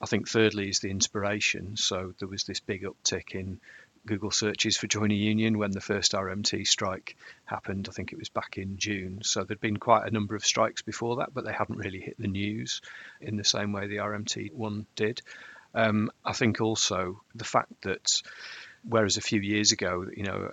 I 0.00 0.06
think 0.06 0.28
thirdly 0.28 0.68
is 0.68 0.80
the 0.80 0.90
inspiration. 0.90 1.76
So 1.76 2.12
there 2.18 2.28
was 2.28 2.42
this 2.44 2.58
big 2.58 2.82
uptick 2.82 3.36
in 3.36 3.60
Google 4.04 4.32
searches 4.32 4.76
for 4.76 4.88
join 4.88 5.12
a 5.12 5.14
union 5.14 5.58
when 5.58 5.70
the 5.70 5.80
first 5.80 6.12
RMT 6.12 6.66
strike 6.66 7.16
happened. 7.44 7.86
I 7.88 7.92
think 7.92 8.12
it 8.12 8.18
was 8.18 8.28
back 8.28 8.58
in 8.58 8.78
June. 8.78 9.20
So 9.22 9.44
there'd 9.44 9.60
been 9.60 9.76
quite 9.76 10.08
a 10.08 10.10
number 10.10 10.34
of 10.34 10.44
strikes 10.44 10.82
before 10.82 11.16
that, 11.16 11.32
but 11.32 11.44
they 11.44 11.52
hadn't 11.52 11.78
really 11.78 12.00
hit 12.00 12.18
the 12.18 12.26
news 12.26 12.80
in 13.20 13.36
the 13.36 13.44
same 13.44 13.72
way 13.72 13.86
the 13.86 13.98
RMT 13.98 14.52
one 14.52 14.86
did. 14.96 15.22
Um, 15.74 16.10
I 16.24 16.32
think 16.32 16.60
also 16.60 17.22
the 17.34 17.44
fact 17.44 17.72
that 17.82 18.22
whereas 18.84 19.16
a 19.16 19.22
few 19.22 19.40
years 19.40 19.72
ago, 19.72 20.06
you 20.14 20.24
know, 20.24 20.50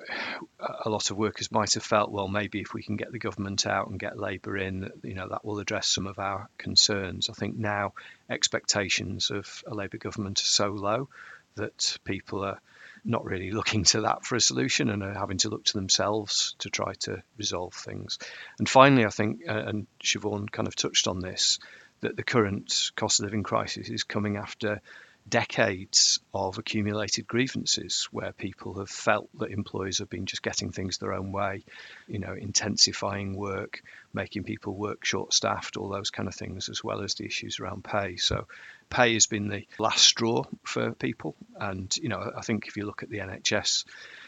a 0.59 0.89
lot 0.89 1.09
of 1.09 1.17
workers 1.17 1.51
might 1.51 1.73
have 1.73 1.83
felt, 1.83 2.11
well, 2.11 2.27
maybe 2.27 2.61
if 2.61 2.73
we 2.73 2.83
can 2.83 2.95
get 2.95 3.11
the 3.11 3.19
government 3.19 3.65
out 3.65 3.89
and 3.89 3.99
get 3.99 4.19
Labour 4.19 4.57
in, 4.57 4.91
you 5.03 5.15
know, 5.15 5.27
that 5.29 5.43
will 5.43 5.59
address 5.59 5.87
some 5.87 6.07
of 6.07 6.19
our 6.19 6.47
concerns. 6.57 7.29
I 7.29 7.33
think 7.33 7.57
now 7.57 7.93
expectations 8.29 9.31
of 9.31 9.63
a 9.67 9.73
Labour 9.73 9.97
government 9.97 10.39
are 10.39 10.43
so 10.43 10.69
low 10.69 11.09
that 11.55 11.97
people 12.03 12.45
are 12.45 12.59
not 13.03 13.25
really 13.25 13.51
looking 13.59 13.83
to 13.85 14.01
that 14.01 14.25
for 14.25 14.35
a 14.35 14.41
solution 14.41 14.89
and 14.89 15.01
are 15.03 15.13
having 15.13 15.39
to 15.39 15.49
look 15.49 15.65
to 15.65 15.73
themselves 15.73 16.55
to 16.59 16.69
try 16.69 16.93
to 16.99 17.23
resolve 17.37 17.73
things. 17.73 18.19
And 18.59 18.69
finally, 18.69 19.05
I 19.05 19.09
think, 19.09 19.41
uh, 19.47 19.53
and 19.53 19.87
Siobhan 20.03 20.51
kind 20.51 20.67
of 20.67 20.75
touched 20.75 21.07
on 21.07 21.19
this, 21.19 21.59
that 22.01 22.15
the 22.15 22.23
current 22.23 22.91
cost 22.95 23.19
of 23.19 23.25
living 23.25 23.43
crisis 23.43 23.89
is 23.89 24.03
coming 24.03 24.37
after 24.37 24.81
decades 25.29 26.19
of 26.33 26.57
accumulated 26.57 27.27
grievances 27.27 28.07
where 28.11 28.31
people 28.33 28.79
have 28.79 28.89
felt 28.89 29.29
that 29.39 29.51
employers 29.51 29.99
have 29.99 30.09
been 30.09 30.25
just 30.25 30.43
getting 30.43 30.71
things 30.71 30.97
their 30.97 31.13
own 31.13 31.31
way, 31.31 31.63
you 32.07 32.19
know, 32.19 32.33
intensifying 32.33 33.35
work, 33.35 33.81
making 34.13 34.43
people 34.43 34.75
work 34.75 35.05
short 35.05 35.33
staffed, 35.33 35.77
all 35.77 35.89
those 35.89 36.09
kind 36.09 36.27
of 36.27 36.35
things, 36.35 36.69
as 36.69 36.83
well 36.83 37.01
as 37.01 37.15
the 37.15 37.25
issues 37.25 37.59
around 37.59 37.83
pay. 37.83 38.17
So, 38.17 38.47
pay 38.89 39.13
has 39.13 39.27
been 39.27 39.47
the 39.47 39.67
last 39.77 40.03
straw 40.03 40.43
for 40.63 40.91
people. 40.93 41.35
And, 41.55 41.95
you 41.97 42.09
know, 42.09 42.31
I 42.35 42.41
think 42.41 42.67
if 42.67 42.75
you 42.75 42.85
look 42.85 43.03
at 43.03 43.09
the 43.09 43.19
NHS 43.19 43.85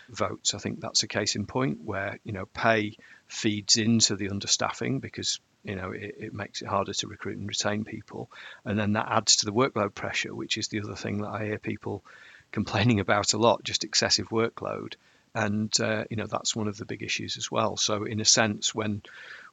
votes, 0.10 0.54
I 0.54 0.60
think 0.60 0.80
that's 0.80 1.04
a 1.04 1.08
case 1.08 1.36
in 1.36 1.46
point 1.46 1.80
where, 1.84 2.20
you 2.24 2.34
know, 2.34 2.46
pay 2.46 2.98
feeds 3.28 3.78
into 3.78 4.16
the 4.16 4.30
understaffing 4.30 5.02
because 5.02 5.40
you 5.64 5.76
know 5.76 5.92
it, 5.92 6.16
it, 6.18 6.34
makes 6.34 6.62
it 6.62 6.68
harder 6.68 6.94
to 6.94 7.08
recruit 7.08 7.38
and 7.38 7.48
retain 7.48 7.84
people. 7.84 8.30
And 8.66 8.78
then 8.78 8.94
that 8.94 9.08
adds 9.10 9.38
to 9.38 9.46
the 9.46 9.54
workload 9.54 9.94
pressure 9.94 10.34
which 10.34 10.58
is 10.58 10.68
the 10.68 10.82
other 10.82 10.96
thing 10.96 11.20
that 11.20 11.30
i 11.30 11.46
hear 11.46 11.60
people 11.60 12.04
complaining 12.52 13.00
about 13.00 13.34
a 13.34 13.38
lot 13.38 13.64
just 13.64 13.84
excessive 13.84 14.30
workload. 14.30 14.96
And 15.34 15.74
uh, 15.80 16.04
you 16.10 16.18
know 16.18 16.28
that's 16.28 16.56
one 16.56 16.68
of 16.68 16.78
the 16.78 16.86
big 16.86 17.04
issues 17.04 17.38
as 17.38 17.50
well. 17.50 17.78
So 17.78 18.04
in 18.04 18.20
a 18.20 18.26
sense 18.26 18.76
when 18.76 19.02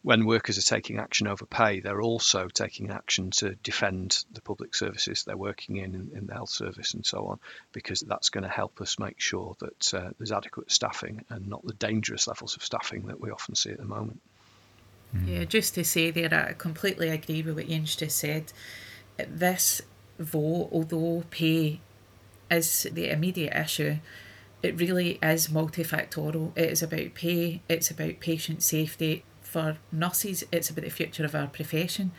when 0.03 0.27
workers 0.27 0.59
are 0.59 0.63
taking 0.63 0.99
action 0.99 1.27
over 1.27 1.45
pay 1.45 1.81
they're 1.81 2.01
also 2.01 2.49
taking 2.49 2.91
action 2.91 3.31
to 3.33 3.55
defend 3.57 4.25
the 4.33 4.41
public 4.41 4.75
services 4.75 5.25
they're 5.25 5.37
working 5.37 5.77
in 5.77 5.95
in, 5.95 6.11
in 6.15 6.27
the 6.27 6.35
health 6.35 6.51
service 6.51 6.95
and 6.95 7.05
so 7.05 7.27
on 7.27 7.39
because 7.73 8.01
that's 8.01 8.31
going 8.31 8.45
to 8.45 8.49
help 8.49 8.81
us 8.81 8.99
make 8.99 9.21
sure 9.21 9.57
that 9.59 9.95
uh, 9.95 10.11
there's 10.19 10.33
adequate 10.33 10.71
staffing 10.71 11.25
and 11.31 11.49
not 11.49 11.65
the 11.65 11.75
dangerous 11.75 12.29
levels 12.29 12.57
of 12.57 12.65
staffing 12.65 13.07
that 13.09 13.21
we 13.21 13.31
often 13.31 13.55
see 13.55 13.71
at 13.71 13.79
the 13.79 13.85
moment 13.85 14.21
Mm. 15.15 15.29
Yeah, 15.29 15.45
just 15.45 15.75
to 15.75 15.85
say 15.85 16.11
there, 16.11 16.33
I 16.33 16.53
completely 16.53 17.09
agree 17.09 17.43
with 17.43 17.57
what 17.57 17.69
Ian's 17.69 17.97
just 17.97 18.19
said. 18.19 18.53
This 19.17 19.83
vote, 20.19 20.69
although 20.73 21.25
pay 21.31 21.81
is 22.51 22.87
the 22.93 23.11
immediate 23.11 23.55
issue, 23.55 23.99
it 24.63 24.79
really 24.79 25.19
is 25.23 25.49
multifactorial. 25.49 26.57
It 26.57 26.71
is 26.71 26.83
about 26.83 27.15
pay, 27.15 27.63
it's 27.69 27.91
about 27.91 28.21
patient 28.21 28.63
safety. 28.63 29.25
For 29.43 29.79
nurses, 29.91 30.45
it's 30.53 30.69
about 30.69 30.85
the 30.85 30.91
future 30.91 31.25
of 31.25 31.35
our 31.35 31.47
profession, 31.47 32.13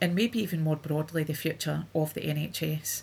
and 0.00 0.14
maybe 0.14 0.38
even 0.40 0.62
more 0.62 0.76
broadly, 0.76 1.24
the 1.24 1.34
future 1.34 1.86
of 1.94 2.14
the 2.14 2.20
NHS 2.20 3.02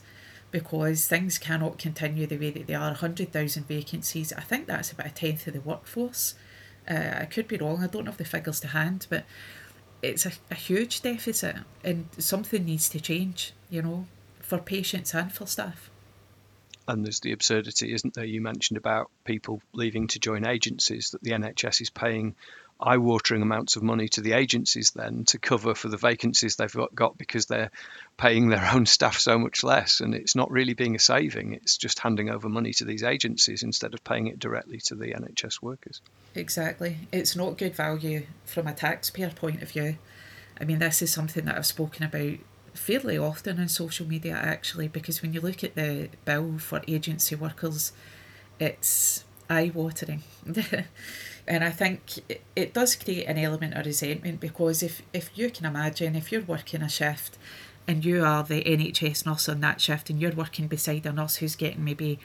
because 0.56 1.06
things 1.06 1.38
cannot 1.38 1.78
continue 1.78 2.26
the 2.26 2.38
way 2.38 2.50
that 2.50 2.66
they 2.66 2.74
are 2.74 2.92
100,000 2.92 3.68
vacancies. 3.68 4.32
I 4.32 4.40
think 4.40 4.68
that's 4.68 4.90
about 4.90 5.08
a 5.08 5.10
tenth 5.10 5.48
of 5.48 5.54
the 5.54 5.60
workforce. 5.60 6.36
Uh, 6.90 7.20
I 7.22 7.26
could 7.26 7.48
be 7.48 7.58
wrong, 7.58 7.84
I 7.84 7.88
don't 7.88 8.06
have 8.06 8.18
the 8.18 8.26
figures 8.26 8.60
to 8.62 8.68
hand, 8.68 9.08
but 9.10 9.26
it's 10.02 10.26
a, 10.26 10.32
a 10.52 10.56
huge 10.56 11.02
deficit 11.02 11.56
and 11.84 12.08
something 12.18 12.66
needs 12.66 12.90
to 12.90 13.00
change, 13.00 13.54
you 13.70 13.82
know, 13.82 14.06
for 14.40 14.60
patients 14.60 15.14
and 15.14 15.32
for 15.32 15.48
staff. 15.48 15.90
And 16.88 17.04
there's 17.04 17.20
the 17.20 17.32
absurdity, 17.32 17.94
isn't 17.94 18.14
there? 18.14 18.26
You 18.26 18.42
mentioned 18.42 18.78
about 18.78 19.10
people 19.24 19.62
leaving 19.74 20.08
to 20.10 20.20
join 20.20 20.46
agencies 20.46 21.10
that 21.12 21.24
the 21.24 21.32
NHS 21.32 21.82
is 21.82 21.90
paying 21.90 22.36
eye-watering 22.80 23.42
amounts 23.42 23.76
of 23.76 23.84
money 23.84 24.08
to 24.10 24.22
the 24.22 24.34
agencies 24.34 24.92
then 24.92 25.24
to 25.26 25.40
cover 25.40 25.74
for 25.76 25.88
the 25.88 25.98
vacancies 25.98 26.56
they've 26.56 26.76
got 26.94 27.18
because 27.18 27.46
they're 27.46 27.72
paying 28.18 28.50
their 28.50 28.70
own 28.74 28.86
staff 28.86 29.18
so 29.18 29.40
much 29.40 29.64
less. 29.64 30.02
And 30.02 30.14
it's 30.14 30.36
not 30.36 30.52
really 30.52 30.74
being 30.74 30.96
a 30.96 31.00
saving. 31.00 31.54
It's 31.54 31.78
just 31.78 32.00
handing 32.00 32.30
over 32.30 32.50
money 32.50 32.74
to 32.74 32.86
these 32.86 33.04
agencies 33.04 33.64
instead 33.64 33.94
of 33.94 34.04
paying 34.04 34.28
it 34.28 34.40
directly 34.40 34.80
to 34.86 34.96
the 34.96 35.14
NHS 35.14 35.62
workers. 35.62 36.02
Exactly. 36.36 36.98
It's 37.12 37.36
not 37.36 37.58
good 37.58 37.76
value 37.76 38.26
from 38.46 38.68
a 38.68 38.74
taxpayer 38.74 39.30
point 39.30 39.62
of 39.62 39.72
view. 39.72 39.98
I 40.60 40.64
mean 40.64 40.80
this 40.80 41.02
is 41.02 41.12
something 41.12 41.46
that 41.46 41.58
I've 41.58 41.66
spoken 41.66 42.06
about 42.06 42.38
fairly 42.74 43.18
often 43.18 43.60
on 43.60 43.70
social 43.70 44.06
media 44.06 44.34
actually 44.34 44.88
because 44.88 45.22
when 45.22 45.34
you 45.34 45.40
look 45.40 45.64
at 45.64 45.76
the 45.76 46.10
bill 46.26 46.58
for 46.58 46.82
agency 46.88 47.34
workers 47.34 47.94
it's 48.60 49.24
eye-watering 49.50 50.24
and 51.48 51.64
I 51.64 51.70
think 51.70 52.18
it, 52.30 52.42
it 52.56 52.74
does 52.74 52.96
create 52.96 53.26
an 53.26 53.38
element 53.38 53.76
of 53.76 53.86
resentment 53.86 54.40
because 54.40 54.82
if, 54.82 55.02
if 55.14 55.30
you 55.36 55.50
can 55.52 55.66
imagine 55.66 56.16
if 56.16 56.32
you're 56.32 56.42
working 56.42 56.82
a 56.82 56.90
shift 56.90 57.38
and 57.88 58.04
you 58.04 58.24
are 58.24 58.44
the 58.44 58.64
NHS 58.64 59.26
nurse 59.26 59.48
on 59.48 59.62
that 59.62 59.80
shift 59.80 60.10
and 60.10 60.20
you're 60.20 60.32
working 60.32 60.68
beside 60.68 61.06
a 61.06 61.14
nurse 61.14 61.36
who's 61.38 61.56
getting 61.56 61.84
maybe 61.84 62.20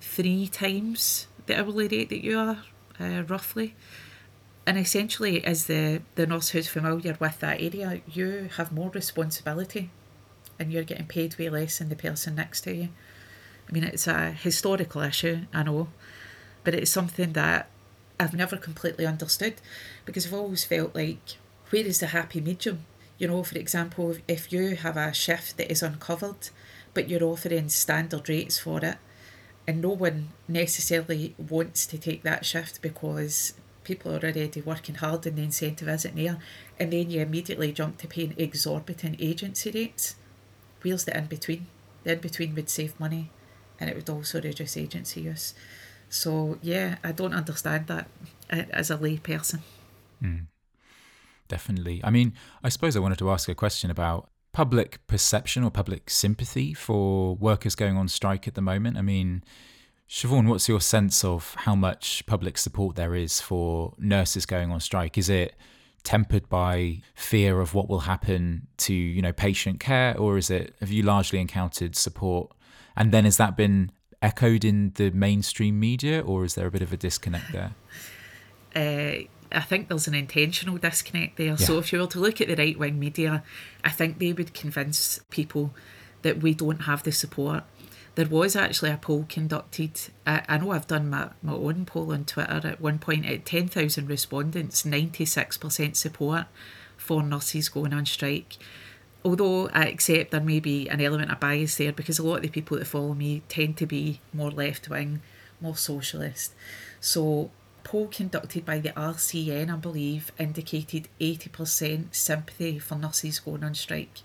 three 0.00 0.46
times 0.46 1.28
the 1.46 1.58
hourly 1.58 1.88
rate 1.88 2.10
that 2.10 2.22
you 2.22 2.38
are, 2.38 2.62
uh, 3.00 3.22
roughly. 3.26 3.74
And 4.66 4.76
essentially, 4.76 5.42
as 5.42 5.64
the, 5.64 6.02
the 6.16 6.26
nurse 6.26 6.50
who's 6.50 6.68
familiar 6.68 7.16
with 7.18 7.40
that 7.40 7.62
area, 7.62 8.02
you 8.06 8.50
have 8.58 8.70
more 8.70 8.90
responsibility 8.90 9.90
and 10.58 10.70
you're 10.70 10.84
getting 10.84 11.06
paid 11.06 11.38
way 11.38 11.48
less 11.48 11.78
than 11.78 11.88
the 11.88 11.96
person 11.96 12.34
next 12.34 12.62
to 12.62 12.74
you. 12.74 12.88
I 13.66 13.72
mean, 13.72 13.84
it's 13.84 14.06
a 14.06 14.32
historical 14.32 15.00
issue, 15.00 15.40
I 15.54 15.62
know, 15.62 15.88
but 16.64 16.74
it's 16.74 16.90
something 16.90 17.32
that 17.32 17.70
I've 18.20 18.34
never 18.34 18.56
completely 18.56 19.06
understood 19.06 19.54
because 20.04 20.26
I've 20.26 20.34
always 20.34 20.64
felt 20.64 20.94
like, 20.94 21.36
where 21.70 21.86
is 21.86 22.00
the 22.00 22.08
happy 22.08 22.40
medium? 22.40 22.84
You 23.16 23.28
know, 23.28 23.42
for 23.42 23.58
example, 23.58 24.16
if 24.26 24.52
you 24.52 24.76
have 24.76 24.96
a 24.96 25.12
shift 25.12 25.56
that 25.56 25.70
is 25.70 25.82
uncovered, 25.82 26.50
but 26.94 27.08
you're 27.08 27.22
offering 27.22 27.68
standard 27.68 28.28
rates 28.28 28.58
for 28.58 28.84
it, 28.84 28.96
and 29.66 29.82
no 29.82 29.90
one 29.90 30.28
necessarily 30.48 31.34
wants 31.36 31.86
to 31.86 31.98
take 31.98 32.22
that 32.22 32.46
shift 32.46 32.80
because 32.80 33.54
people 33.84 34.12
are 34.12 34.18
already 34.18 34.60
working 34.62 34.96
hard 34.96 35.26
and 35.26 35.36
the 35.36 35.42
incentive 35.42 35.88
isn't 35.88 36.16
there, 36.16 36.38
and 36.78 36.92
then 36.92 37.10
you 37.10 37.20
immediately 37.20 37.72
jump 37.72 37.98
to 37.98 38.08
paying 38.08 38.34
exorbitant 38.36 39.16
agency 39.18 39.70
rates. 39.70 40.16
Where's 40.82 41.04
the 41.04 41.16
in 41.16 41.26
between? 41.26 41.66
The 42.04 42.12
in 42.12 42.20
between 42.20 42.54
would 42.54 42.70
save 42.70 42.98
money 42.98 43.30
and 43.80 43.88
it 43.88 43.96
would 43.96 44.10
also 44.10 44.40
reduce 44.40 44.76
agency 44.76 45.22
use. 45.22 45.54
So 46.08 46.58
yeah, 46.62 46.96
I 47.04 47.12
don't 47.12 47.34
understand 47.34 47.86
that 47.88 48.08
as 48.50 48.90
a 48.90 48.96
lay 48.96 49.18
person. 49.18 49.62
Mm, 50.22 50.46
definitely. 51.48 52.00
I 52.02 52.10
mean, 52.10 52.32
I 52.62 52.68
suppose 52.68 52.96
I 52.96 53.00
wanted 53.00 53.18
to 53.18 53.30
ask 53.30 53.48
a 53.48 53.54
question 53.54 53.90
about 53.90 54.30
public 54.52 55.06
perception 55.06 55.62
or 55.62 55.70
public 55.70 56.10
sympathy 56.10 56.74
for 56.74 57.36
workers 57.36 57.74
going 57.74 57.96
on 57.96 58.08
strike 58.08 58.48
at 58.48 58.54
the 58.54 58.62
moment. 58.62 58.96
I 58.96 59.02
mean, 59.02 59.44
Siobhan, 60.08 60.48
what's 60.48 60.68
your 60.68 60.80
sense 60.80 61.22
of 61.22 61.54
how 61.58 61.74
much 61.74 62.24
public 62.26 62.56
support 62.56 62.96
there 62.96 63.14
is 63.14 63.40
for 63.40 63.94
nurses 63.98 64.46
going 64.46 64.72
on 64.72 64.80
strike? 64.80 65.18
Is 65.18 65.28
it 65.28 65.54
tempered 66.02 66.48
by 66.48 67.02
fear 67.14 67.60
of 67.60 67.74
what 67.74 67.88
will 67.88 68.00
happen 68.00 68.66
to, 68.78 68.94
you 68.94 69.20
know, 69.20 69.32
patient 69.32 69.78
care, 69.78 70.16
or 70.16 70.38
is 70.38 70.48
it 70.48 70.74
have 70.80 70.90
you 70.90 71.02
largely 71.02 71.38
encountered 71.38 71.94
support? 71.94 72.50
And 72.96 73.12
then 73.12 73.24
has 73.24 73.36
that 73.36 73.56
been 73.56 73.92
echoed 74.22 74.64
in 74.64 74.92
the 74.94 75.10
mainstream 75.10 75.78
media, 75.78 76.20
or 76.20 76.44
is 76.44 76.54
there 76.54 76.66
a 76.66 76.70
bit 76.70 76.82
of 76.82 76.92
a 76.92 76.96
disconnect 76.96 77.52
there? 77.52 77.74
Uh, 78.74 79.24
I 79.50 79.60
think 79.60 79.88
there's 79.88 80.08
an 80.08 80.14
intentional 80.14 80.76
disconnect 80.76 81.36
there. 81.36 81.48
Yeah. 81.48 81.56
So 81.56 81.78
if 81.78 81.92
you 81.92 82.00
were 82.00 82.06
to 82.08 82.20
look 82.20 82.40
at 82.40 82.48
the 82.48 82.56
right 82.56 82.78
wing 82.78 82.98
media, 82.98 83.42
I 83.84 83.90
think 83.90 84.18
they 84.18 84.32
would 84.32 84.52
convince 84.54 85.20
people 85.30 85.74
that 86.22 86.42
we 86.42 86.54
don't 86.54 86.82
have 86.82 87.02
the 87.02 87.12
support. 87.12 87.64
There 88.14 88.26
was 88.26 88.56
actually 88.56 88.90
a 88.90 88.96
poll 88.96 89.26
conducted. 89.28 90.00
I, 90.26 90.42
I 90.48 90.58
know 90.58 90.72
I've 90.72 90.88
done 90.88 91.08
my, 91.08 91.30
my 91.42 91.52
own 91.52 91.86
poll 91.86 92.12
on 92.12 92.24
Twitter 92.24 92.66
at 92.66 92.80
one 92.80 92.98
point 92.98 93.24
at 93.26 93.46
10,000 93.46 94.08
respondents, 94.08 94.82
96% 94.82 95.96
support 95.96 96.46
for 96.96 97.22
nurses 97.22 97.68
going 97.68 97.94
on 97.94 98.04
strike 98.06 98.56
although 99.24 99.68
I 99.70 99.86
accept 99.86 100.30
there 100.30 100.40
may 100.40 100.60
be 100.60 100.88
an 100.88 101.00
element 101.00 101.30
of 101.30 101.40
bias 101.40 101.76
there 101.76 101.92
because 101.92 102.18
a 102.18 102.26
lot 102.26 102.36
of 102.36 102.42
the 102.42 102.48
people 102.48 102.78
that 102.78 102.86
follow 102.86 103.14
me 103.14 103.42
tend 103.48 103.76
to 103.78 103.86
be 103.86 104.20
more 104.32 104.50
left 104.50 104.88
wing, 104.88 105.22
more 105.60 105.76
socialist. 105.76 106.54
So, 107.00 107.50
poll 107.84 108.08
conducted 108.08 108.64
by 108.64 108.78
the 108.78 108.90
RCN, 108.90 109.72
I 109.72 109.76
believe, 109.76 110.32
indicated 110.38 111.08
80% 111.20 112.14
sympathy 112.14 112.78
for 112.78 112.96
nurses 112.96 113.40
going 113.40 113.64
on 113.64 113.74
strike. 113.74 114.20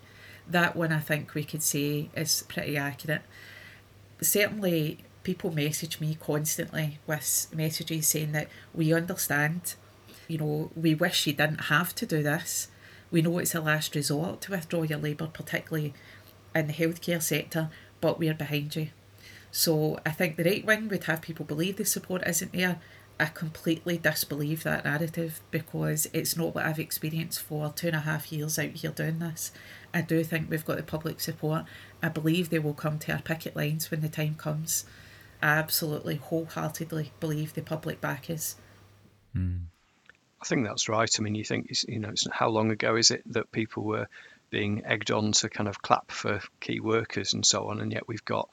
That 0.47 0.75
one 0.75 0.91
I 0.91 0.99
think 0.99 1.33
we 1.33 1.43
could 1.43 1.63
say 1.63 2.09
is 2.15 2.43
pretty 2.47 2.77
accurate. 2.77 3.21
Certainly, 4.21 4.99
people 5.23 5.51
message 5.51 5.99
me 5.99 6.17
constantly 6.19 6.99
with 7.07 7.47
messages 7.53 8.07
saying 8.07 8.33
that 8.33 8.49
we 8.73 8.93
understand, 8.93 9.75
you 10.27 10.37
know, 10.37 10.71
we 10.75 10.93
wish 10.93 11.25
you 11.25 11.33
didn't 11.33 11.65
have 11.65 11.95
to 11.95 12.05
do 12.05 12.21
this 12.21 12.67
we 13.13 13.21
know 13.21 13.37
it's 13.37 13.53
a 13.53 13.61
last 13.61 13.93
resort 13.93 14.41
to 14.41 14.51
withdraw 14.51 14.81
your 14.81 14.97
labour, 14.97 15.27
particularly 15.27 15.93
in 16.55 16.65
the 16.65 16.73
healthcare 16.73 17.21
sector, 17.21 17.69
but 18.01 18.17
we're 18.17 18.33
behind 18.33 18.75
you. 18.75 18.89
So 19.51 19.99
I 20.03 20.09
think 20.09 20.35
the 20.35 20.43
right 20.43 20.65
wing 20.65 20.89
would 20.89 21.03
have 21.03 21.21
people 21.21 21.45
believe 21.45 21.77
the 21.77 21.85
support 21.85 22.27
isn't 22.27 22.53
there. 22.53 22.79
I 23.19 23.25
completely 23.25 23.99
disbelieve 23.99 24.63
that 24.63 24.85
narrative 24.85 25.41
because 25.51 26.07
it's 26.11 26.35
not 26.35 26.55
what 26.55 26.65
I've 26.65 26.79
experienced 26.79 27.43
for 27.43 27.71
two 27.75 27.87
and 27.87 27.95
a 27.95 27.99
half 27.99 28.31
years 28.31 28.57
out 28.57 28.71
here 28.71 28.89
doing 28.89 29.19
this. 29.19 29.51
I 29.93 30.01
do 30.01 30.23
think 30.23 30.49
we've 30.49 30.65
got 30.65 30.77
the 30.77 30.83
public 30.83 31.19
support. 31.19 31.65
I 32.01 32.09
believe 32.09 32.49
they 32.49 32.57
will 32.57 32.73
come 32.73 32.97
to 32.97 33.13
our 33.13 33.21
picket 33.21 33.55
lines 33.55 33.91
when 33.91 34.01
the 34.01 34.09
time 34.09 34.33
comes. 34.33 34.85
I 35.39 35.49
absolutely 35.49 36.15
wholeheartedly 36.15 37.11
believe 37.19 37.53
the 37.53 37.61
public 37.61 38.01
back 38.01 38.31
is. 38.31 38.55
Mm. 39.37 39.65
I 40.43 40.45
think 40.45 40.67
that's 40.67 40.89
right. 40.89 41.09
I 41.17 41.21
mean, 41.21 41.35
you 41.35 41.45
think, 41.45 41.71
you 41.87 41.99
know, 41.99 42.11
how 42.29 42.49
long 42.49 42.69
ago 42.69 42.97
is 42.97 43.11
it 43.11 43.23
that 43.31 43.49
people 43.53 43.81
were 43.85 44.07
being 44.49 44.83
egged 44.83 45.09
on 45.09 45.31
to 45.31 45.47
kind 45.47 45.69
of 45.69 45.81
clap 45.81 46.11
for 46.11 46.41
key 46.59 46.81
workers 46.81 47.33
and 47.33 47.45
so 47.45 47.69
on, 47.69 47.79
and 47.79 47.93
yet 47.93 48.09
we've 48.09 48.25
got 48.25 48.49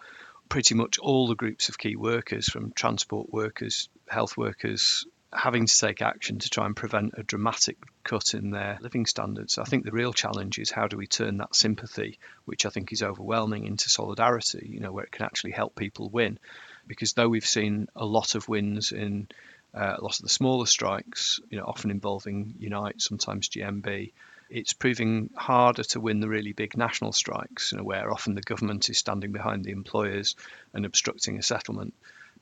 pretty 0.48 0.76
much 0.76 1.00
all 1.00 1.26
the 1.26 1.34
groups 1.34 1.68
of 1.68 1.78
key 1.78 1.96
workers, 1.96 2.48
from 2.48 2.70
transport 2.70 3.32
workers, 3.32 3.88
health 4.08 4.36
workers, 4.36 5.04
having 5.32 5.66
to 5.66 5.78
take 5.80 6.00
action 6.00 6.38
to 6.38 6.48
try 6.48 6.64
and 6.64 6.76
prevent 6.76 7.14
a 7.16 7.24
dramatic 7.24 7.76
cut 8.04 8.34
in 8.34 8.52
their 8.52 8.78
living 8.80 9.04
standards. 9.04 9.58
I 9.58 9.64
think 9.64 9.84
the 9.84 9.90
real 9.90 10.12
challenge 10.12 10.60
is 10.60 10.70
how 10.70 10.86
do 10.86 10.96
we 10.96 11.08
turn 11.08 11.38
that 11.38 11.56
sympathy, 11.56 12.20
which 12.44 12.66
I 12.66 12.70
think 12.70 12.92
is 12.92 13.02
overwhelming, 13.02 13.66
into 13.66 13.88
solidarity, 13.88 14.64
you 14.70 14.78
know, 14.78 14.92
where 14.92 15.04
it 15.06 15.10
can 15.10 15.26
actually 15.26 15.52
help 15.54 15.74
people 15.74 16.08
win. 16.08 16.38
Because 16.86 17.14
though 17.14 17.28
we've 17.28 17.44
seen 17.44 17.88
a 17.96 18.06
lot 18.06 18.36
of 18.36 18.48
wins 18.48 18.92
in 18.92 19.26
uh, 19.74 19.96
a 19.98 20.02
lot 20.02 20.16
of 20.16 20.22
the 20.22 20.28
smaller 20.28 20.66
strikes, 20.66 21.40
you 21.48 21.58
know, 21.58 21.64
often 21.64 21.90
involving 21.90 22.54
Unite, 22.58 23.00
sometimes 23.00 23.48
GMB. 23.48 24.12
It's 24.48 24.72
proving 24.72 25.30
harder 25.36 25.84
to 25.84 26.00
win 26.00 26.18
the 26.18 26.28
really 26.28 26.52
big 26.52 26.76
national 26.76 27.12
strikes, 27.12 27.70
you 27.70 27.78
know, 27.78 27.84
where 27.84 28.10
often 28.10 28.34
the 28.34 28.40
government 28.40 28.90
is 28.90 28.98
standing 28.98 29.30
behind 29.30 29.64
the 29.64 29.70
employers 29.70 30.34
and 30.74 30.84
obstructing 30.84 31.38
a 31.38 31.42
settlement. 31.42 31.94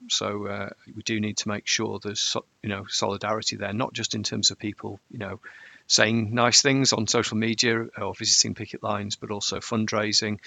So 0.08 0.46
uh, 0.46 0.70
we 0.94 1.02
do 1.02 1.20
need 1.20 1.36
to 1.38 1.48
make 1.48 1.66
sure 1.66 1.98
there's, 1.98 2.36
you 2.62 2.70
know, 2.70 2.86
solidarity 2.88 3.56
there, 3.56 3.74
not 3.74 3.92
just 3.92 4.14
in 4.14 4.22
terms 4.22 4.50
of 4.50 4.58
people, 4.58 5.00
you 5.10 5.18
know, 5.18 5.40
saying 5.86 6.32
nice 6.32 6.62
things 6.62 6.92
on 6.92 7.06
social 7.06 7.36
media 7.36 7.86
or 7.98 8.14
visiting 8.14 8.54
picket 8.54 8.82
lines, 8.82 9.16
but 9.16 9.30
also 9.30 9.58
fundraising. 9.58 10.38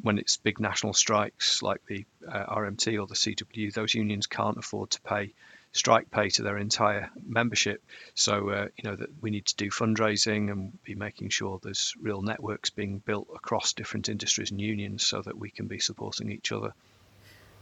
When 0.00 0.18
it's 0.18 0.36
big 0.38 0.60
national 0.60 0.94
strikes 0.94 1.62
like 1.62 1.84
the 1.86 2.04
uh, 2.26 2.46
RMT 2.46 3.00
or 3.00 3.06
the 3.06 3.14
CWU, 3.14 3.72
those 3.72 3.94
unions 3.94 4.26
can't 4.26 4.56
afford 4.56 4.90
to 4.90 5.00
pay 5.02 5.32
strike 5.72 6.10
pay 6.10 6.28
to 6.28 6.42
their 6.42 6.58
entire 6.58 7.10
membership. 7.26 7.82
So 8.14 8.50
uh, 8.50 8.68
you 8.76 8.88
know 8.88 8.96
that 8.96 9.10
we 9.20 9.30
need 9.30 9.46
to 9.46 9.56
do 9.56 9.70
fundraising 9.70 10.50
and 10.50 10.82
be 10.84 10.94
making 10.94 11.30
sure 11.30 11.58
there's 11.62 11.94
real 12.00 12.22
networks 12.22 12.70
being 12.70 12.98
built 12.98 13.28
across 13.34 13.72
different 13.72 14.08
industries 14.08 14.50
and 14.50 14.60
unions 14.60 15.04
so 15.04 15.22
that 15.22 15.38
we 15.38 15.50
can 15.50 15.66
be 15.66 15.78
supporting 15.78 16.30
each 16.30 16.52
other. 16.52 16.72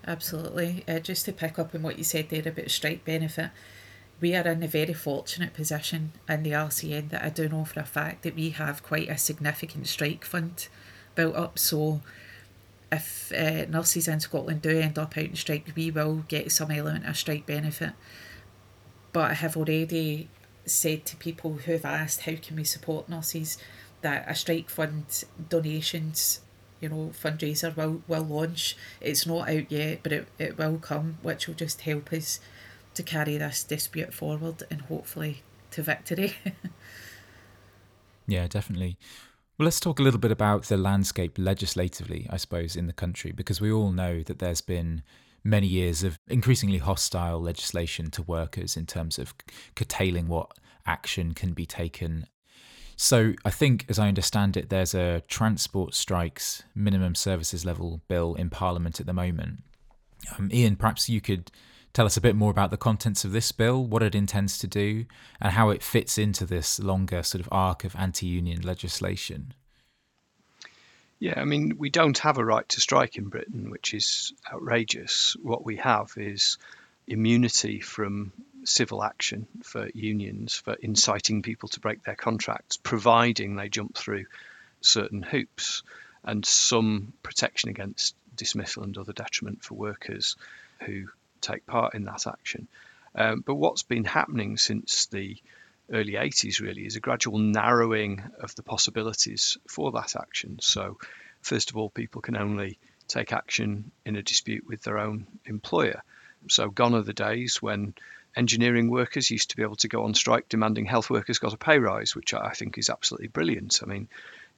Absolutely. 0.06 0.84
Uh, 0.88 0.98
just 0.98 1.24
to 1.26 1.32
pick 1.32 1.58
up 1.58 1.74
on 1.74 1.82
what 1.82 1.98
you 1.98 2.04
said 2.04 2.30
there 2.30 2.46
about 2.46 2.70
strike 2.70 3.04
benefit, 3.04 3.50
we 4.20 4.34
are 4.34 4.46
in 4.46 4.62
a 4.62 4.68
very 4.68 4.94
fortunate 4.94 5.54
position 5.54 6.12
in 6.28 6.42
the 6.42 6.52
RCN 6.52 7.10
that 7.10 7.24
I 7.24 7.28
do 7.28 7.48
know 7.48 7.64
for 7.64 7.80
a 7.80 7.84
fact 7.84 8.22
that 8.22 8.34
we 8.34 8.50
have 8.50 8.82
quite 8.82 9.08
a 9.08 9.18
significant 9.18 9.86
strike 9.86 10.24
fund 10.24 10.68
built 11.14 11.36
up. 11.36 11.58
So 11.58 12.00
if 12.92 13.32
uh, 13.32 13.66
nurses 13.66 14.08
in 14.08 14.20
Scotland 14.20 14.62
do 14.62 14.78
end 14.78 14.98
up 14.98 15.16
out 15.16 15.24
in 15.24 15.36
strike, 15.36 15.70
we 15.76 15.90
will 15.90 16.24
get 16.28 16.52
some 16.52 16.70
element 16.70 17.06
of 17.06 17.16
strike 17.16 17.46
benefit. 17.46 17.92
But 19.12 19.30
I 19.30 19.34
have 19.34 19.56
already 19.56 20.28
said 20.64 21.04
to 21.06 21.16
people 21.16 21.54
who 21.54 21.72
have 21.72 21.84
asked 21.84 22.22
how 22.22 22.34
can 22.36 22.56
we 22.56 22.64
support 22.64 23.08
nurses 23.08 23.58
that 24.02 24.24
a 24.28 24.34
strike 24.34 24.70
fund 24.70 25.24
donations 25.48 26.40
you 26.80 26.88
know 26.88 27.10
fundraiser 27.12 27.74
will 27.74 28.02
will 28.06 28.22
launch 28.22 28.76
it's 29.00 29.26
not 29.26 29.48
out 29.48 29.70
yet 29.72 29.98
but 30.02 30.12
it, 30.12 30.28
it 30.38 30.56
will 30.56 30.78
come 30.78 31.18
which 31.22 31.48
will 31.48 31.54
just 31.54 31.80
help 31.80 32.12
us 32.12 32.40
to 32.94 33.02
carry 33.02 33.36
this 33.36 33.62
dispute 33.64 34.12
forward 34.12 34.62
and 34.70 34.82
hopefully 34.82 35.42
to 35.70 35.82
victory. 35.82 36.34
yeah, 38.26 38.46
definitely. 38.48 38.96
Well, 39.60 39.66
let's 39.66 39.78
talk 39.78 40.00
a 40.00 40.02
little 40.02 40.18
bit 40.18 40.32
about 40.32 40.62
the 40.62 40.78
landscape 40.78 41.36
legislatively, 41.36 42.26
I 42.30 42.38
suppose, 42.38 42.76
in 42.76 42.86
the 42.86 42.94
country, 42.94 43.30
because 43.30 43.60
we 43.60 43.70
all 43.70 43.92
know 43.92 44.22
that 44.22 44.38
there's 44.38 44.62
been 44.62 45.02
many 45.44 45.66
years 45.66 46.02
of 46.02 46.18
increasingly 46.28 46.78
hostile 46.78 47.42
legislation 47.42 48.10
to 48.12 48.22
workers 48.22 48.74
in 48.74 48.86
terms 48.86 49.18
of 49.18 49.34
curtailing 49.76 50.28
what 50.28 50.52
action 50.86 51.34
can 51.34 51.52
be 51.52 51.66
taken. 51.66 52.24
So, 52.96 53.34
I 53.44 53.50
think, 53.50 53.84
as 53.90 53.98
I 53.98 54.08
understand 54.08 54.56
it, 54.56 54.70
there's 54.70 54.94
a 54.94 55.20
transport 55.28 55.94
strikes 55.94 56.62
minimum 56.74 57.14
services 57.14 57.62
level 57.62 58.00
bill 58.08 58.36
in 58.36 58.48
Parliament 58.48 58.98
at 58.98 59.04
the 59.04 59.12
moment. 59.12 59.62
Um, 60.38 60.48
Ian, 60.50 60.76
perhaps 60.76 61.10
you 61.10 61.20
could 61.20 61.52
tell 61.92 62.06
us 62.06 62.16
a 62.16 62.20
bit 62.20 62.36
more 62.36 62.50
about 62.50 62.70
the 62.70 62.76
contents 62.76 63.24
of 63.24 63.32
this 63.32 63.52
bill, 63.52 63.84
what 63.84 64.02
it 64.02 64.14
intends 64.14 64.58
to 64.58 64.66
do, 64.66 65.06
and 65.40 65.52
how 65.52 65.70
it 65.70 65.82
fits 65.82 66.18
into 66.18 66.46
this 66.46 66.78
longer 66.78 67.22
sort 67.22 67.40
of 67.40 67.48
arc 67.50 67.84
of 67.84 67.96
anti 67.96 68.26
union 68.26 68.62
legislation. 68.62 69.54
Yeah, 71.18 71.38
I 71.38 71.44
mean, 71.44 71.76
we 71.76 71.90
don't 71.90 72.16
have 72.18 72.38
a 72.38 72.44
right 72.44 72.66
to 72.70 72.80
strike 72.80 73.16
in 73.16 73.28
Britain, 73.28 73.70
which 73.70 73.92
is 73.92 74.32
outrageous. 74.50 75.36
What 75.42 75.64
we 75.64 75.76
have 75.76 76.14
is 76.16 76.56
immunity 77.06 77.80
from 77.80 78.32
civil 78.64 79.02
action 79.02 79.46
for 79.62 79.88
unions 79.94 80.54
for 80.54 80.74
inciting 80.74 81.42
people 81.42 81.68
to 81.70 81.80
break 81.80 82.02
their 82.04 82.14
contracts, 82.14 82.78
providing 82.78 83.56
they 83.56 83.68
jump 83.68 83.96
through 83.96 84.24
certain 84.80 85.22
hoops, 85.22 85.82
and 86.24 86.44
some 86.46 87.12
protection 87.22 87.68
against 87.68 88.14
dismissal 88.34 88.82
and 88.82 88.96
other 88.96 89.12
detriment 89.12 89.62
for 89.62 89.74
workers 89.74 90.36
who 90.86 91.06
take 91.40 91.66
part 91.66 91.94
in 91.94 92.04
that 92.04 92.26
action. 92.26 92.68
Um, 93.14 93.42
but 93.44 93.56
what's 93.56 93.82
been 93.82 94.04
happening 94.04 94.56
since 94.56 95.06
the 95.06 95.36
early 95.92 96.12
80s 96.12 96.60
really 96.60 96.86
is 96.86 96.96
a 96.96 97.00
gradual 97.00 97.38
narrowing 97.38 98.22
of 98.38 98.54
the 98.54 98.62
possibilities 98.62 99.58
for 99.68 99.92
that 99.92 100.14
action. 100.16 100.58
So, 100.60 100.98
first 101.40 101.70
of 101.70 101.76
all, 101.76 101.90
people 101.90 102.22
can 102.22 102.36
only 102.36 102.78
take 103.08 103.32
action 103.32 103.90
in 104.06 104.16
a 104.16 104.22
dispute 104.22 104.66
with 104.66 104.82
their 104.82 104.98
own 104.98 105.26
employer. 105.44 106.02
So, 106.48 106.70
gone 106.70 106.94
are 106.94 107.02
the 107.02 107.12
days 107.12 107.60
when 107.60 107.94
engineering 108.36 108.88
workers 108.90 109.30
used 109.30 109.50
to 109.50 109.56
be 109.56 109.62
able 109.62 109.76
to 109.76 109.88
go 109.88 110.04
on 110.04 110.14
strike 110.14 110.48
demanding 110.48 110.86
health 110.86 111.10
workers 111.10 111.38
got 111.38 111.52
a 111.52 111.56
pay 111.56 111.78
rise, 111.78 112.14
which 112.14 112.32
I 112.32 112.50
think 112.50 112.78
is 112.78 112.88
absolutely 112.88 113.28
brilliant. 113.28 113.80
I 113.82 113.86
mean, 113.86 114.08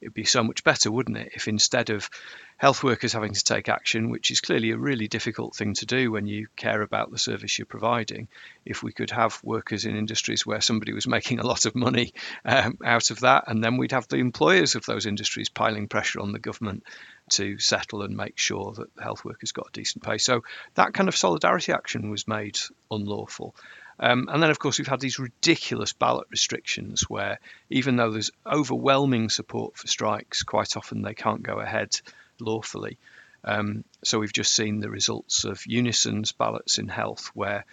it'd 0.03 0.13
be 0.13 0.25
so 0.25 0.43
much 0.43 0.63
better, 0.63 0.91
wouldn't 0.91 1.17
it, 1.17 1.31
if 1.33 1.47
instead 1.47 1.89
of 1.89 2.09
health 2.57 2.83
workers 2.83 3.13
having 3.13 3.33
to 3.33 3.43
take 3.43 3.69
action, 3.69 4.09
which 4.09 4.31
is 4.31 4.41
clearly 4.41 4.71
a 4.71 4.77
really 4.77 5.07
difficult 5.07 5.55
thing 5.55 5.73
to 5.73 5.85
do 5.85 6.11
when 6.11 6.27
you 6.27 6.47
care 6.55 6.81
about 6.81 7.09
the 7.09 7.17
service 7.17 7.57
you're 7.57 7.65
providing, 7.65 8.27
if 8.65 8.83
we 8.83 8.91
could 8.91 9.09
have 9.09 9.39
workers 9.43 9.85
in 9.85 9.95
industries 9.95 10.45
where 10.45 10.61
somebody 10.61 10.93
was 10.93 11.07
making 11.17 11.39
a 11.39 11.47
lot 11.47 11.65
of 11.65 11.73
money 11.75 12.13
um, 12.45 12.77
out 12.83 13.11
of 13.11 13.21
that, 13.21 13.45
and 13.47 13.63
then 13.63 13.77
we'd 13.77 13.93
have 13.93 14.07
the 14.09 14.17
employers 14.17 14.75
of 14.75 14.85
those 14.85 15.05
industries 15.05 15.49
piling 15.49 15.87
pressure 15.87 16.19
on 16.19 16.31
the 16.33 16.39
government 16.39 16.83
to 17.29 17.57
settle 17.57 18.01
and 18.01 18.17
make 18.17 18.37
sure 18.37 18.73
that 18.73 18.93
the 18.95 19.03
health 19.03 19.23
workers 19.23 19.53
got 19.53 19.69
a 19.69 19.71
decent 19.71 20.03
pay. 20.03 20.17
So 20.17 20.43
that 20.75 20.93
kind 20.93 21.07
of 21.07 21.15
solidarity 21.15 21.71
action 21.71 22.09
was 22.09 22.27
made 22.27 22.59
unlawful. 22.91 23.55
Um, 24.03 24.27
and 24.29 24.43
then, 24.43 24.49
of 24.49 24.59
course, 24.59 24.79
we've 24.79 24.87
had 24.87 24.99
these 24.99 25.17
ridiculous 25.17 25.93
ballot 25.93 26.27
restrictions 26.29 27.03
where, 27.09 27.39
even 27.69 27.95
though 27.95 28.11
there's 28.11 28.31
overwhelming 28.45 29.29
support 29.29 29.77
for 29.77 29.87
strikes, 29.87 30.43
quite 30.43 30.75
often 30.75 31.01
they 31.01 31.13
can't 31.13 31.41
go 31.41 31.61
ahead 31.61 32.01
lawfully. 32.37 32.97
Um, 33.45 33.85
so 34.03 34.19
we've 34.19 34.33
just 34.33 34.53
seen 34.53 34.81
the 34.81 34.89
results 34.89 35.45
of 35.45 35.65
Unison's 35.65 36.33
ballots 36.33 36.79
in 36.79 36.89
health, 36.89 37.31
where 37.33 37.63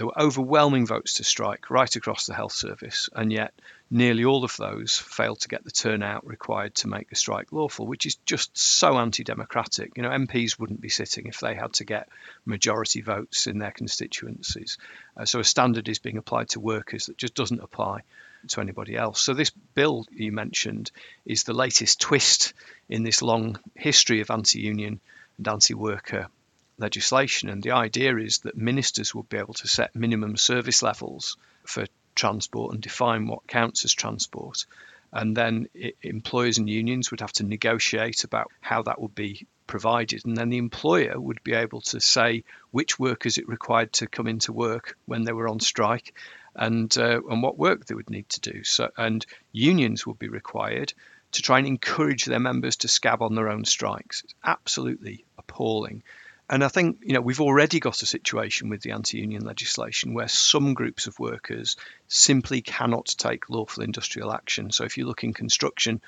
there 0.00 0.06
were 0.06 0.18
overwhelming 0.18 0.86
votes 0.86 1.16
to 1.16 1.24
strike 1.24 1.68
right 1.68 1.94
across 1.94 2.24
the 2.24 2.32
health 2.32 2.54
service, 2.54 3.10
and 3.14 3.30
yet 3.30 3.52
nearly 3.90 4.24
all 4.24 4.44
of 4.44 4.56
those 4.56 4.96
failed 4.96 5.38
to 5.40 5.48
get 5.48 5.62
the 5.62 5.70
turnout 5.70 6.26
required 6.26 6.74
to 6.76 6.88
make 6.88 7.10
the 7.10 7.16
strike 7.16 7.52
lawful, 7.52 7.86
which 7.86 8.06
is 8.06 8.14
just 8.24 8.56
so 8.56 8.96
anti-democratic. 8.96 9.92
You 9.96 10.02
know, 10.02 10.08
MPs 10.08 10.58
wouldn't 10.58 10.80
be 10.80 10.88
sitting 10.88 11.26
if 11.26 11.40
they 11.40 11.54
had 11.54 11.74
to 11.74 11.84
get 11.84 12.08
majority 12.46 13.02
votes 13.02 13.46
in 13.46 13.58
their 13.58 13.72
constituencies. 13.72 14.78
Uh, 15.18 15.26
so 15.26 15.38
a 15.38 15.44
standard 15.44 15.86
is 15.86 15.98
being 15.98 16.16
applied 16.16 16.48
to 16.50 16.60
workers 16.60 17.04
that 17.04 17.18
just 17.18 17.34
doesn't 17.34 17.60
apply 17.60 18.00
to 18.48 18.62
anybody 18.62 18.96
else. 18.96 19.20
So 19.20 19.34
this 19.34 19.50
bill 19.50 20.06
you 20.10 20.32
mentioned 20.32 20.90
is 21.26 21.42
the 21.42 21.52
latest 21.52 22.00
twist 22.00 22.54
in 22.88 23.02
this 23.02 23.20
long 23.20 23.58
history 23.74 24.22
of 24.22 24.30
anti-union 24.30 24.98
and 25.36 25.46
anti-worker 25.48 26.28
legislation. 26.80 27.48
And 27.48 27.62
the 27.62 27.72
idea 27.72 28.16
is 28.16 28.38
that 28.38 28.56
ministers 28.56 29.14
will 29.14 29.22
be 29.24 29.38
able 29.38 29.54
to 29.54 29.68
set 29.68 29.94
minimum 29.94 30.36
service 30.36 30.82
levels 30.82 31.36
for 31.64 31.86
transport 32.14 32.72
and 32.72 32.82
define 32.82 33.26
what 33.26 33.46
counts 33.46 33.84
as 33.84 33.92
transport. 33.92 34.66
And 35.12 35.36
then 35.36 35.68
it, 35.74 35.96
employers 36.02 36.58
and 36.58 36.68
unions 36.68 37.10
would 37.10 37.20
have 37.20 37.32
to 37.34 37.44
negotiate 37.44 38.24
about 38.24 38.50
how 38.60 38.82
that 38.82 39.00
would 39.00 39.14
be 39.14 39.46
provided. 39.66 40.24
And 40.24 40.36
then 40.36 40.48
the 40.48 40.58
employer 40.58 41.18
would 41.20 41.42
be 41.44 41.54
able 41.54 41.80
to 41.82 42.00
say 42.00 42.44
which 42.70 42.98
workers 42.98 43.38
it 43.38 43.48
required 43.48 43.92
to 43.94 44.06
come 44.06 44.26
into 44.26 44.52
work 44.52 44.96
when 45.06 45.22
they 45.24 45.32
were 45.32 45.48
on 45.48 45.60
strike 45.60 46.14
and, 46.54 46.96
uh, 46.98 47.20
and 47.28 47.42
what 47.42 47.58
work 47.58 47.86
they 47.86 47.94
would 47.94 48.10
need 48.10 48.28
to 48.30 48.40
do. 48.40 48.64
So, 48.64 48.90
and 48.96 49.24
unions 49.52 50.06
would 50.06 50.18
be 50.18 50.28
required 50.28 50.92
to 51.32 51.42
try 51.42 51.58
and 51.58 51.66
encourage 51.66 52.24
their 52.24 52.40
members 52.40 52.76
to 52.76 52.88
scab 52.88 53.22
on 53.22 53.34
their 53.34 53.48
own 53.48 53.64
strikes. 53.64 54.22
It's 54.24 54.34
absolutely 54.44 55.24
appalling. 55.38 56.02
And 56.50 56.64
I 56.64 56.68
think 56.68 56.98
you 57.02 57.12
know 57.12 57.20
we've 57.20 57.40
already 57.40 57.78
got 57.78 58.02
a 58.02 58.06
situation 58.06 58.70
with 58.70 58.82
the 58.82 58.90
anti-union 58.90 59.44
legislation 59.44 60.14
where 60.14 60.26
some 60.26 60.74
groups 60.74 61.06
of 61.06 61.20
workers 61.20 61.76
simply 62.08 62.60
cannot 62.60 63.06
take 63.06 63.48
lawful 63.48 63.84
industrial 63.84 64.32
action. 64.32 64.72
So 64.72 64.82
if 64.82 64.98
you 64.98 65.06
look 65.06 65.22
in 65.22 65.32
construction, 65.32 66.02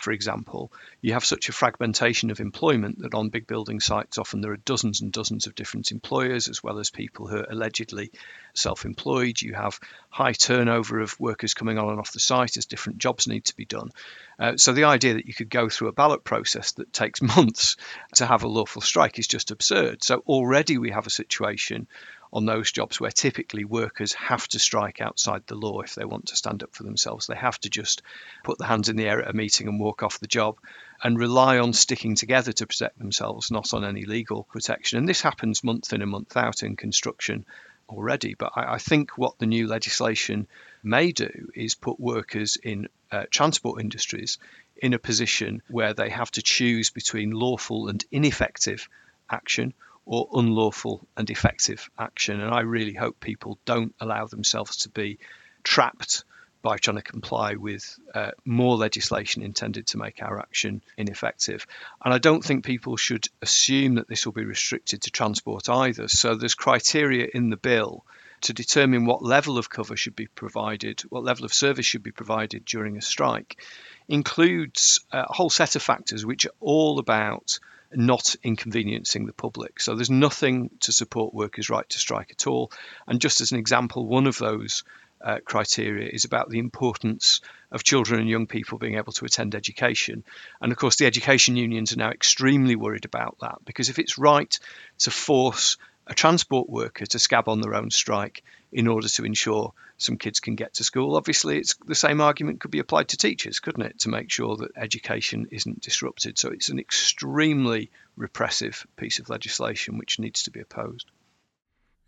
for 0.00 0.12
example, 0.12 0.72
you 1.00 1.12
have 1.12 1.24
such 1.24 1.48
a 1.48 1.52
fragmentation 1.52 2.30
of 2.30 2.40
employment 2.40 3.00
that 3.00 3.14
on 3.14 3.28
big 3.28 3.46
building 3.46 3.80
sites, 3.80 4.18
often 4.18 4.40
there 4.40 4.52
are 4.52 4.56
dozens 4.56 5.00
and 5.00 5.12
dozens 5.12 5.46
of 5.46 5.54
different 5.54 5.90
employers, 5.92 6.48
as 6.48 6.62
well 6.62 6.78
as 6.78 6.90
people 6.90 7.26
who 7.26 7.38
are 7.38 7.46
allegedly 7.50 8.10
self 8.54 8.84
employed. 8.84 9.40
You 9.40 9.54
have 9.54 9.80
high 10.10 10.32
turnover 10.32 11.00
of 11.00 11.18
workers 11.20 11.54
coming 11.54 11.78
on 11.78 11.90
and 11.90 11.98
off 11.98 12.12
the 12.12 12.20
site 12.20 12.56
as 12.56 12.66
different 12.66 12.98
jobs 12.98 13.26
need 13.26 13.44
to 13.46 13.56
be 13.56 13.64
done. 13.64 13.90
Uh, 14.38 14.56
so 14.56 14.72
the 14.72 14.84
idea 14.84 15.14
that 15.14 15.26
you 15.26 15.34
could 15.34 15.50
go 15.50 15.68
through 15.68 15.88
a 15.88 15.92
ballot 15.92 16.24
process 16.24 16.72
that 16.72 16.92
takes 16.92 17.20
months 17.36 17.76
to 18.14 18.26
have 18.26 18.42
a 18.42 18.48
lawful 18.48 18.82
strike 18.82 19.18
is 19.18 19.26
just 19.26 19.50
absurd. 19.50 20.02
So 20.04 20.22
already 20.26 20.78
we 20.78 20.90
have 20.90 21.06
a 21.06 21.10
situation 21.10 21.88
on 22.32 22.46
those 22.46 22.70
jobs 22.70 23.00
where 23.00 23.10
typically 23.10 23.64
workers 23.64 24.12
have 24.14 24.46
to 24.48 24.58
strike 24.58 25.00
outside 25.00 25.42
the 25.46 25.54
law 25.54 25.80
if 25.80 25.94
they 25.94 26.04
want 26.04 26.26
to 26.26 26.36
stand 26.36 26.62
up 26.62 26.74
for 26.74 26.82
themselves. 26.82 27.26
They 27.26 27.36
have 27.36 27.58
to 27.60 27.70
just 27.70 28.02
put 28.44 28.58
their 28.58 28.68
hands 28.68 28.88
in 28.88 28.96
the 28.96 29.06
air 29.06 29.22
at 29.22 29.30
a 29.30 29.36
meeting 29.36 29.68
and 29.68 29.80
walk 29.80 30.02
off 30.02 30.20
the 30.20 30.26
job 30.26 30.56
and 31.02 31.18
rely 31.18 31.58
on 31.58 31.72
sticking 31.72 32.14
together 32.14 32.52
to 32.52 32.66
protect 32.66 32.98
themselves, 32.98 33.50
not 33.50 33.72
on 33.72 33.84
any 33.84 34.04
legal 34.04 34.44
protection. 34.44 34.98
And 34.98 35.08
this 35.08 35.22
happens 35.22 35.64
month 35.64 35.92
in 35.92 36.02
and 36.02 36.10
month 36.10 36.36
out 36.36 36.62
in 36.62 36.76
construction 36.76 37.46
already. 37.88 38.34
But 38.34 38.52
I, 38.56 38.74
I 38.74 38.78
think 38.78 39.16
what 39.16 39.38
the 39.38 39.46
new 39.46 39.66
legislation 39.66 40.46
may 40.82 41.12
do 41.12 41.50
is 41.54 41.74
put 41.74 41.98
workers 41.98 42.56
in 42.62 42.88
uh, 43.10 43.24
transport 43.30 43.80
industries 43.80 44.38
in 44.76 44.94
a 44.94 44.98
position 44.98 45.62
where 45.68 45.94
they 45.94 46.10
have 46.10 46.30
to 46.32 46.42
choose 46.42 46.90
between 46.90 47.30
lawful 47.30 47.88
and 47.88 48.04
ineffective 48.12 48.88
action 49.30 49.74
or 50.08 50.26
unlawful 50.32 51.06
and 51.18 51.28
effective 51.28 51.90
action. 51.98 52.40
And 52.40 52.52
I 52.52 52.60
really 52.60 52.94
hope 52.94 53.20
people 53.20 53.58
don't 53.66 53.94
allow 54.00 54.24
themselves 54.24 54.78
to 54.78 54.88
be 54.88 55.18
trapped 55.62 56.24
by 56.62 56.78
trying 56.78 56.96
to 56.96 57.02
comply 57.02 57.54
with 57.54 57.98
uh, 58.14 58.30
more 58.46 58.76
legislation 58.76 59.42
intended 59.42 59.86
to 59.88 59.98
make 59.98 60.22
our 60.22 60.40
action 60.40 60.82
ineffective. 60.96 61.66
And 62.02 62.14
I 62.14 62.18
don't 62.18 62.42
think 62.42 62.64
people 62.64 62.96
should 62.96 63.28
assume 63.42 63.96
that 63.96 64.08
this 64.08 64.24
will 64.24 64.32
be 64.32 64.46
restricted 64.46 65.02
to 65.02 65.10
transport 65.10 65.68
either. 65.68 66.08
So 66.08 66.34
there's 66.34 66.54
criteria 66.54 67.28
in 67.32 67.50
the 67.50 67.58
bill 67.58 68.04
to 68.40 68.54
determine 68.54 69.04
what 69.04 69.22
level 69.22 69.58
of 69.58 69.68
cover 69.68 69.94
should 69.94 70.16
be 70.16 70.26
provided, 70.26 71.02
what 71.10 71.22
level 71.22 71.44
of 71.44 71.52
service 71.52 71.84
should 71.84 72.02
be 72.02 72.12
provided 72.12 72.64
during 72.64 72.96
a 72.96 73.02
strike, 73.02 73.62
includes 74.08 75.00
a 75.12 75.30
whole 75.30 75.50
set 75.50 75.76
of 75.76 75.82
factors 75.82 76.24
which 76.24 76.46
are 76.46 76.54
all 76.60 76.98
about 76.98 77.58
not 77.92 78.36
inconveniencing 78.42 79.26
the 79.26 79.32
public. 79.32 79.80
So 79.80 79.94
there's 79.94 80.10
nothing 80.10 80.70
to 80.80 80.92
support 80.92 81.34
workers' 81.34 81.70
right 81.70 81.88
to 81.88 81.98
strike 81.98 82.30
at 82.30 82.46
all. 82.46 82.70
And 83.06 83.20
just 83.20 83.40
as 83.40 83.52
an 83.52 83.58
example, 83.58 84.06
one 84.06 84.26
of 84.26 84.38
those 84.38 84.84
uh, 85.20 85.38
criteria 85.44 86.08
is 86.08 86.24
about 86.24 86.48
the 86.48 86.58
importance 86.58 87.40
of 87.70 87.82
children 87.82 88.20
and 88.20 88.30
young 88.30 88.46
people 88.46 88.78
being 88.78 88.96
able 88.96 89.12
to 89.12 89.24
attend 89.24 89.54
education. 89.54 90.24
And 90.60 90.72
of 90.72 90.78
course, 90.78 90.96
the 90.96 91.06
education 91.06 91.56
unions 91.56 91.92
are 91.92 91.98
now 91.98 92.10
extremely 92.10 92.76
worried 92.76 93.04
about 93.04 93.38
that 93.40 93.58
because 93.64 93.88
if 93.88 93.98
it's 93.98 94.18
right 94.18 94.58
to 94.98 95.10
force 95.10 95.76
transport 96.14 96.68
worker 96.68 97.06
to 97.06 97.18
scab 97.18 97.48
on 97.48 97.60
their 97.60 97.74
own 97.74 97.90
strike 97.90 98.42
in 98.72 98.88
order 98.88 99.08
to 99.08 99.24
ensure 99.24 99.72
some 99.96 100.16
kids 100.16 100.40
can 100.40 100.54
get 100.54 100.74
to 100.74 100.84
school. 100.84 101.16
Obviously, 101.16 101.58
it's 101.58 101.74
the 101.86 101.94
same 101.94 102.20
argument 102.20 102.60
could 102.60 102.70
be 102.70 102.78
applied 102.78 103.08
to 103.08 103.16
teachers, 103.16 103.60
couldn't 103.60 103.84
it, 103.84 104.00
to 104.00 104.08
make 104.08 104.30
sure 104.30 104.56
that 104.56 104.70
education 104.76 105.48
isn't 105.50 105.80
disrupted. 105.80 106.38
So 106.38 106.50
it's 106.50 106.68
an 106.68 106.78
extremely 106.78 107.90
repressive 108.16 108.86
piece 108.96 109.18
of 109.18 109.28
legislation 109.28 109.98
which 109.98 110.18
needs 110.18 110.44
to 110.44 110.50
be 110.50 110.60
opposed. 110.60 111.10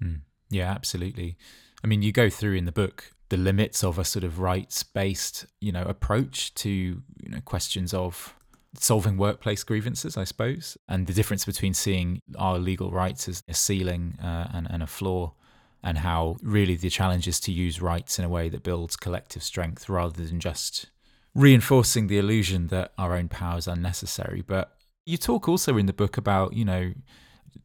Mm. 0.03 0.20
Yeah, 0.51 0.70
absolutely. 0.70 1.36
I 1.82 1.86
mean, 1.86 2.03
you 2.03 2.12
go 2.12 2.30
through 2.30 2.55
in 2.55 2.64
the 2.64 2.72
book 2.72 3.12
the 3.30 3.36
limits 3.36 3.82
of 3.82 3.98
a 3.98 4.05
sort 4.05 4.24
of 4.24 4.40
rights 4.40 4.82
based, 4.82 5.46
you 5.61 5.72
know, 5.72 5.82
approach 5.82 6.53
to 6.55 6.70
you 6.70 7.28
know 7.28 7.40
questions 7.44 7.94
of 7.94 8.34
solving 8.75 9.16
workplace 9.16 9.64
grievances, 9.64 10.16
I 10.16 10.25
suppose, 10.25 10.79
and 10.89 11.07
the 11.07 11.12
difference 11.12 11.45
between 11.45 11.75
seeing 11.75 12.23
our 12.39 12.59
legal 12.59 12.91
rights 12.91 13.29
as 13.29 13.43
a 13.49 13.55
ceiling 13.55 14.16
uh, 14.23 14.49
and, 14.53 14.68
and 14.71 14.83
a 14.83 14.87
floor, 14.87 15.35
and 15.83 15.99
how 15.99 16.37
really 16.43 16.77
the 16.77 16.91
challenge 16.91 17.27
is 17.27 17.41
to 17.41 17.53
use 17.53 17.81
rights 17.81 18.18
in 18.18 18.25
a 18.25 18.29
way 18.29 18.49
that 18.49 18.62
builds 18.62 18.97
collective 18.97 19.43
strength 19.43 19.89
rather 19.89 20.25
than 20.25 20.39
just 20.39 20.91
reinforcing 21.35 22.07
the 22.07 22.18
illusion 22.18 22.68
that 22.68 22.93
our 22.99 23.16
own 23.16 23.29
power 23.29 23.59
is 23.59 23.66
unnecessary. 23.66 24.43
But 24.47 24.77
you 25.07 25.16
talk 25.16 25.49
also 25.49 25.77
in 25.77 25.87
the 25.87 25.93
book 25.93 26.16
about, 26.16 26.53
you 26.53 26.64
know, 26.64 26.93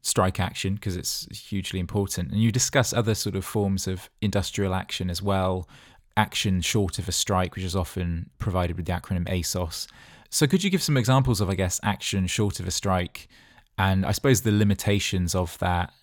strike 0.02 0.40
action 0.40 0.76
because 0.76 0.96
it's 0.96 1.28
hugely 1.50 1.80
important. 1.80 2.32
And 2.32 2.42
you 2.42 2.52
discuss 2.52 2.94
other 2.94 3.16
sort 3.16 3.36
of 3.36 3.46
forms 3.46 3.88
of 3.88 4.10
industrial 4.22 4.74
action 4.74 5.10
as 5.10 5.22
well, 5.22 5.68
action 6.16 6.62
short 6.62 7.00
of 7.00 7.10
a 7.10 7.12
strike, 7.12 7.56
which 7.56 7.66
is 7.66 7.76
often 7.76 8.30
provided 8.38 8.78
with 8.78 8.86
the 8.86 8.94
acronym 8.94 9.28
ASOS. 9.28 9.88
So, 10.36 10.48
could 10.48 10.66
you 10.66 10.70
give 10.70 10.84
some 10.84 10.98
examples 10.98 11.40
of, 11.40 11.50
I 11.50 11.56
guess, 11.56 11.80
action 11.82 12.28
short 12.28 12.60
of 12.60 12.68
a 12.68 12.72
strike, 12.72 13.30
and 13.78 14.06
I 14.06 14.12
suppose 14.12 14.42
the 14.42 14.52
limitations 14.52 15.34
of 15.34 15.58
that 15.60 15.94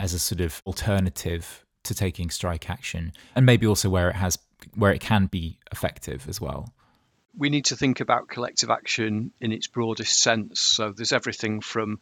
as 0.00 0.14
a 0.14 0.18
sort 0.18 0.40
of 0.40 0.62
alternative 0.66 1.66
to 1.82 1.94
taking 1.94 2.30
strike 2.30 2.70
action, 2.70 3.12
and 3.36 3.44
maybe 3.44 3.66
also 3.66 3.90
where 3.90 4.08
it 4.08 4.16
has 4.16 4.38
where 4.74 4.90
it 4.90 5.02
can 5.02 5.26
be 5.26 5.58
effective 5.70 6.26
as 6.30 6.40
well? 6.40 6.72
We 7.36 7.50
need 7.50 7.66
to 7.66 7.76
think 7.76 8.00
about 8.00 8.26
collective 8.26 8.70
action 8.70 9.32
in 9.38 9.52
its 9.52 9.66
broadest 9.66 10.18
sense. 10.18 10.60
So, 10.60 10.90
there's 10.90 11.12
everything 11.12 11.60
from 11.60 11.98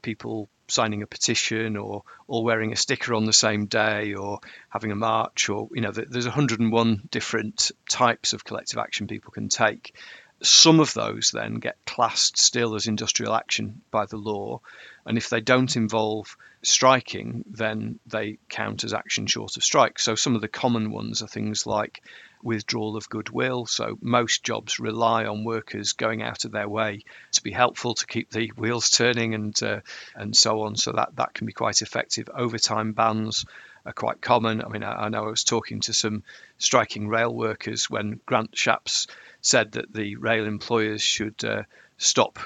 people 0.00 0.48
signing 0.68 1.02
a 1.02 1.06
petition 1.06 1.76
or 1.76 2.02
or 2.26 2.44
wearing 2.44 2.72
a 2.72 2.76
sticker 2.76 3.12
on 3.12 3.26
the 3.26 3.32
same 3.34 3.66
day 3.66 4.14
or 4.14 4.40
having 4.70 4.90
a 4.90 4.96
march 4.96 5.50
or 5.50 5.68
you 5.72 5.82
know 5.82 5.90
there's 5.90 6.24
101 6.24 7.08
different 7.10 7.72
types 7.90 8.32
of 8.32 8.42
collective 8.42 8.78
action 8.78 9.06
people 9.06 9.32
can 9.32 9.48
take 9.48 9.94
some 10.42 10.80
of 10.80 10.92
those 10.94 11.30
then 11.32 11.54
get 11.54 11.76
classed 11.86 12.38
still 12.38 12.74
as 12.74 12.86
industrial 12.86 13.34
action 13.34 13.80
by 13.90 14.06
the 14.06 14.16
law, 14.16 14.60
and 15.04 15.16
if 15.16 15.30
they 15.30 15.40
don't 15.40 15.76
involve 15.76 16.36
striking, 16.62 17.44
then 17.50 17.98
they 18.06 18.38
count 18.48 18.84
as 18.84 18.92
action 18.92 19.26
short 19.26 19.56
of 19.56 19.64
strike. 19.64 19.98
So 19.98 20.14
some 20.14 20.34
of 20.34 20.40
the 20.40 20.48
common 20.48 20.90
ones 20.90 21.22
are 21.22 21.28
things 21.28 21.66
like 21.66 22.02
withdrawal 22.42 22.96
of 22.96 23.08
goodwill. 23.08 23.66
So 23.66 23.98
most 24.00 24.42
jobs 24.42 24.78
rely 24.78 25.26
on 25.26 25.44
workers 25.44 25.92
going 25.92 26.22
out 26.22 26.44
of 26.44 26.52
their 26.52 26.68
way 26.68 27.04
to 27.32 27.42
be 27.42 27.52
helpful 27.52 27.94
to 27.94 28.06
keep 28.06 28.30
the 28.30 28.52
wheels 28.56 28.90
turning 28.90 29.34
and 29.34 29.62
uh, 29.62 29.80
and 30.14 30.36
so 30.36 30.62
on. 30.62 30.76
So 30.76 30.92
that 30.92 31.16
that 31.16 31.34
can 31.34 31.46
be 31.46 31.52
quite 31.52 31.82
effective. 31.82 32.28
Overtime 32.34 32.92
bans 32.92 33.44
are 33.84 33.92
quite 33.92 34.20
common. 34.20 34.62
I 34.62 34.68
mean, 34.68 34.82
I, 34.82 35.04
I 35.04 35.08
know 35.08 35.24
I 35.24 35.30
was 35.30 35.44
talking 35.44 35.80
to 35.82 35.92
some 35.92 36.24
striking 36.58 37.08
rail 37.08 37.34
workers 37.34 37.88
when 37.88 38.20
Grant 38.26 38.52
Shapps 38.52 39.06
said 39.40 39.72
that 39.72 39.92
the 39.92 40.16
rail 40.16 40.46
employers 40.46 41.02
should 41.02 41.44
uh, 41.44 41.62
stop 41.98 42.38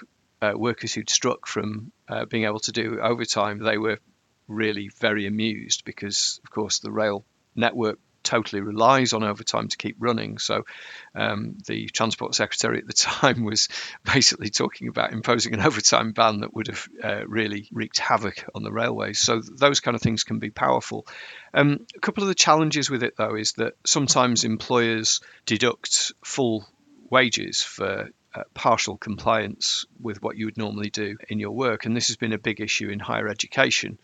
uh, 0.42 0.52
workers 0.54 0.94
who'd 0.94 1.10
struck 1.10 1.46
from 1.46 1.92
uh, 2.08 2.24
being 2.24 2.44
able 2.44 2.60
to 2.60 2.72
do 2.72 3.00
overtime. 3.00 3.58
They 3.58 3.78
were 3.78 3.98
really 4.48 4.90
very 5.00 5.26
amused 5.26 5.84
because, 5.84 6.40
of 6.44 6.50
course, 6.50 6.80
the 6.80 6.90
rail 6.90 7.24
network 7.54 7.98
totally 8.22 8.60
relies 8.60 9.12
on 9.12 9.24
overtime 9.24 9.68
to 9.68 9.76
keep 9.76 9.96
running. 9.98 10.38
So 10.38 10.64
um, 11.14 11.56
the 11.66 11.86
transport 11.86 12.34
secretary 12.34 12.78
at 12.78 12.86
the 12.86 12.92
time 13.10 13.44
was 13.44 13.68
basically 14.04 14.50
talking 14.50 14.88
about 14.88 15.12
imposing 15.12 15.54
an 15.54 15.60
overtime 15.60 16.12
ban 16.12 16.40
that 16.40 16.54
would 16.54 16.68
have 16.68 16.88
uh, 17.02 17.26
really 17.26 17.68
wreaked 17.72 17.98
havoc 17.98 18.44
on 18.54 18.62
the 18.62 18.72
railways. 18.72 19.20
So 19.20 19.40
those 19.40 19.80
kind 19.80 19.94
of 19.94 20.02
things 20.02 20.24
can 20.24 20.38
be 20.38 20.50
powerful. 20.50 21.06
Um, 21.54 21.86
a 21.96 22.00
couple 22.00 22.22
of 22.22 22.28
the 22.28 22.34
challenges 22.34 22.90
with 22.90 23.02
it, 23.02 23.14
though, 23.16 23.36
is 23.36 23.52
that 23.54 23.74
sometimes 23.84 24.44
employers 24.44 25.20
deduct 25.46 26.12
full 26.24 26.66
wages 27.10 27.62
for 27.62 28.10
uh, 28.34 28.42
partial 28.54 28.96
compliance 28.96 29.86
with 30.00 30.22
what 30.22 30.36
you 30.36 30.46
would 30.46 30.56
normally 30.56 30.90
do 30.90 31.16
in 31.28 31.40
your 31.40 31.50
work. 31.50 31.84
And 31.84 31.96
this 31.96 32.08
has 32.08 32.16
been 32.16 32.32
a 32.32 32.38
big 32.38 32.60
issue 32.60 32.88
in 32.88 33.00
higher 33.00 33.28
education. 33.28 33.98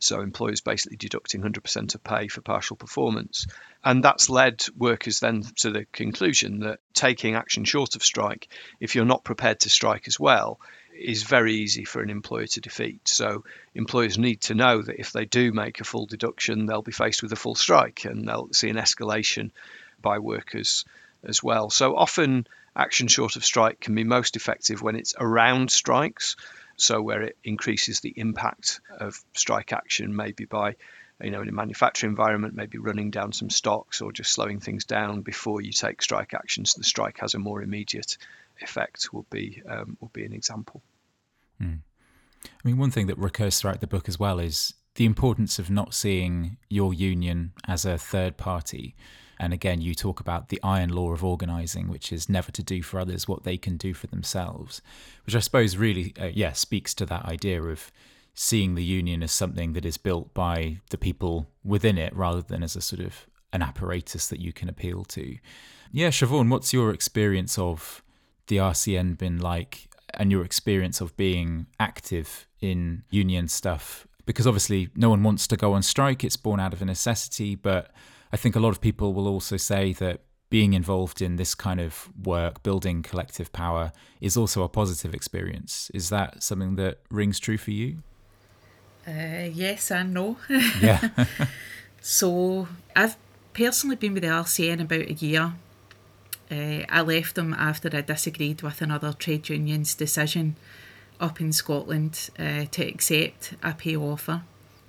So 0.00 0.20
employers 0.20 0.60
basically 0.60 0.96
deducting 0.96 1.42
100% 1.42 1.94
of 1.94 2.04
pay 2.04 2.28
for 2.28 2.40
partial 2.40 2.76
performance. 2.76 3.46
And 3.84 4.02
that's 4.02 4.30
led 4.30 4.64
workers 4.76 5.20
then 5.20 5.42
to 5.56 5.70
the 5.70 5.86
conclusion 5.86 6.60
that 6.60 6.80
taking 6.92 7.34
action 7.34 7.64
short 7.64 7.96
of 7.96 8.04
strike, 8.04 8.48
if 8.80 8.94
you're 8.94 9.04
not 9.04 9.24
prepared 9.24 9.60
to 9.60 9.70
strike 9.70 10.06
as 10.06 10.18
well, 10.18 10.60
is 10.92 11.22
very 11.22 11.54
easy 11.54 11.84
for 11.84 12.02
an 12.02 12.10
employer 12.10 12.46
to 12.46 12.60
defeat. 12.60 13.06
So 13.06 13.44
employers 13.74 14.18
need 14.18 14.40
to 14.42 14.54
know 14.54 14.82
that 14.82 15.00
if 15.00 15.12
they 15.12 15.24
do 15.24 15.52
make 15.52 15.80
a 15.80 15.84
full 15.84 16.06
deduction, 16.06 16.66
they'll 16.66 16.82
be 16.82 16.92
faced 16.92 17.22
with 17.22 17.32
a 17.32 17.36
full 17.36 17.54
strike 17.54 18.04
and 18.04 18.26
they'll 18.26 18.52
see 18.52 18.68
an 18.68 18.76
escalation 18.76 19.50
by 20.00 20.18
workers 20.18 20.84
as 21.24 21.42
well. 21.42 21.70
So 21.70 21.96
often 21.96 22.46
action 22.76 23.08
short 23.08 23.36
of 23.36 23.44
strike 23.44 23.80
can 23.80 23.94
be 23.94 24.04
most 24.04 24.36
effective 24.36 24.82
when 24.82 24.96
it's 24.96 25.14
around 25.18 25.70
strikes. 25.70 26.36
So 26.76 27.02
where 27.02 27.22
it 27.22 27.36
increases 27.42 28.00
the 28.00 28.14
impact 28.16 28.80
of 28.90 29.18
strike 29.34 29.72
action, 29.72 30.14
maybe 30.14 30.44
by 30.44 30.76
you 31.20 31.32
know 31.32 31.42
in 31.42 31.48
a 31.48 31.52
manufacturing 31.52 32.12
environment, 32.12 32.54
maybe 32.54 32.78
running 32.78 33.10
down 33.10 33.32
some 33.32 33.50
stocks 33.50 34.00
or 34.00 34.12
just 34.12 34.32
slowing 34.32 34.60
things 34.60 34.84
down 34.84 35.22
before 35.22 35.60
you 35.60 35.72
take 35.72 36.00
strike 36.02 36.34
action, 36.34 36.64
so 36.64 36.78
the 36.78 36.84
strike 36.84 37.18
has 37.18 37.34
a 37.34 37.38
more 37.38 37.62
immediate 37.62 38.16
effect. 38.62 39.12
Will 39.12 39.26
be 39.28 39.60
um, 39.68 39.96
will 40.00 40.10
be 40.12 40.24
an 40.24 40.32
example. 40.32 40.82
Mm. 41.60 41.80
I 42.44 42.48
mean, 42.62 42.78
one 42.78 42.92
thing 42.92 43.08
that 43.08 43.18
recurs 43.18 43.58
throughout 43.60 43.80
the 43.80 43.88
book 43.88 44.08
as 44.08 44.18
well 44.18 44.38
is 44.38 44.74
the 44.94 45.04
importance 45.04 45.58
of 45.58 45.70
not 45.70 45.94
seeing 45.94 46.58
your 46.68 46.94
union 46.94 47.52
as 47.66 47.84
a 47.84 47.98
third 47.98 48.36
party. 48.36 48.94
And 49.38 49.52
again, 49.52 49.80
you 49.80 49.94
talk 49.94 50.20
about 50.20 50.48
the 50.48 50.60
iron 50.62 50.90
law 50.90 51.12
of 51.12 51.24
organizing, 51.24 51.88
which 51.88 52.12
is 52.12 52.28
never 52.28 52.50
to 52.52 52.62
do 52.62 52.82
for 52.82 52.98
others 52.98 53.28
what 53.28 53.44
they 53.44 53.56
can 53.56 53.76
do 53.76 53.94
for 53.94 54.08
themselves, 54.08 54.82
which 55.24 55.36
I 55.36 55.40
suppose 55.40 55.76
really, 55.76 56.12
uh, 56.20 56.30
yeah, 56.34 56.52
speaks 56.52 56.92
to 56.94 57.06
that 57.06 57.24
idea 57.24 57.62
of 57.62 57.92
seeing 58.34 58.74
the 58.74 58.84
union 58.84 59.22
as 59.22 59.32
something 59.32 59.72
that 59.72 59.84
is 59.84 59.96
built 59.96 60.32
by 60.34 60.78
the 60.90 60.98
people 60.98 61.48
within 61.64 61.98
it 61.98 62.14
rather 62.14 62.40
than 62.40 62.62
as 62.62 62.76
a 62.76 62.80
sort 62.80 63.00
of 63.00 63.26
an 63.52 63.62
apparatus 63.62 64.28
that 64.28 64.40
you 64.40 64.52
can 64.52 64.68
appeal 64.68 65.04
to. 65.04 65.38
Yeah, 65.92 66.08
Siobhan, 66.08 66.50
what's 66.50 66.72
your 66.72 66.92
experience 66.92 67.58
of 67.58 68.02
the 68.46 68.58
RCN 68.58 69.18
been 69.18 69.38
like 69.38 69.88
and 70.14 70.30
your 70.30 70.44
experience 70.44 71.00
of 71.00 71.16
being 71.16 71.66
active 71.80 72.46
in 72.60 73.04
union 73.10 73.48
stuff? 73.48 74.06
Because 74.26 74.46
obviously, 74.46 74.90
no 74.94 75.10
one 75.10 75.22
wants 75.22 75.46
to 75.46 75.56
go 75.56 75.72
on 75.72 75.82
strike, 75.82 76.22
it's 76.22 76.36
born 76.36 76.60
out 76.60 76.74
of 76.74 76.82
a 76.82 76.84
necessity, 76.84 77.54
but 77.54 77.90
I 78.32 78.36
think 78.36 78.56
a 78.56 78.60
lot 78.60 78.70
of 78.70 78.80
people 78.80 79.12
will 79.14 79.28
also 79.28 79.56
say 79.56 79.92
that 79.94 80.20
being 80.50 80.72
involved 80.72 81.20
in 81.20 81.36
this 81.36 81.54
kind 81.54 81.80
of 81.80 82.08
work, 82.24 82.62
building 82.62 83.02
collective 83.02 83.52
power, 83.52 83.92
is 84.20 84.36
also 84.36 84.62
a 84.62 84.68
positive 84.68 85.14
experience. 85.14 85.90
Is 85.92 86.08
that 86.08 86.42
something 86.42 86.76
that 86.76 87.00
rings 87.10 87.38
true 87.38 87.58
for 87.58 87.70
you? 87.70 87.98
Uh, 89.06 89.48
yes 89.52 89.90
and 89.90 90.14
no. 90.14 90.36
Yeah. 90.80 91.08
so 92.00 92.68
I've 92.96 93.16
personally 93.52 93.96
been 93.96 94.14
with 94.14 94.22
the 94.22 94.28
RCN 94.28 94.80
about 94.80 95.00
a 95.08 95.12
year. 95.12 95.52
Uh, 96.50 96.84
I 96.88 97.02
left 97.02 97.34
them 97.34 97.52
after 97.52 97.90
I 97.94 98.00
disagreed 98.00 98.62
with 98.62 98.80
another 98.80 99.12
trade 99.12 99.48
union's 99.50 99.94
decision 99.94 100.56
up 101.20 101.40
in 101.40 101.52
Scotland 101.52 102.30
uh, 102.38 102.64
to 102.70 102.86
accept 102.86 103.54
a 103.62 103.74
pay 103.74 103.96
offer 103.96 104.42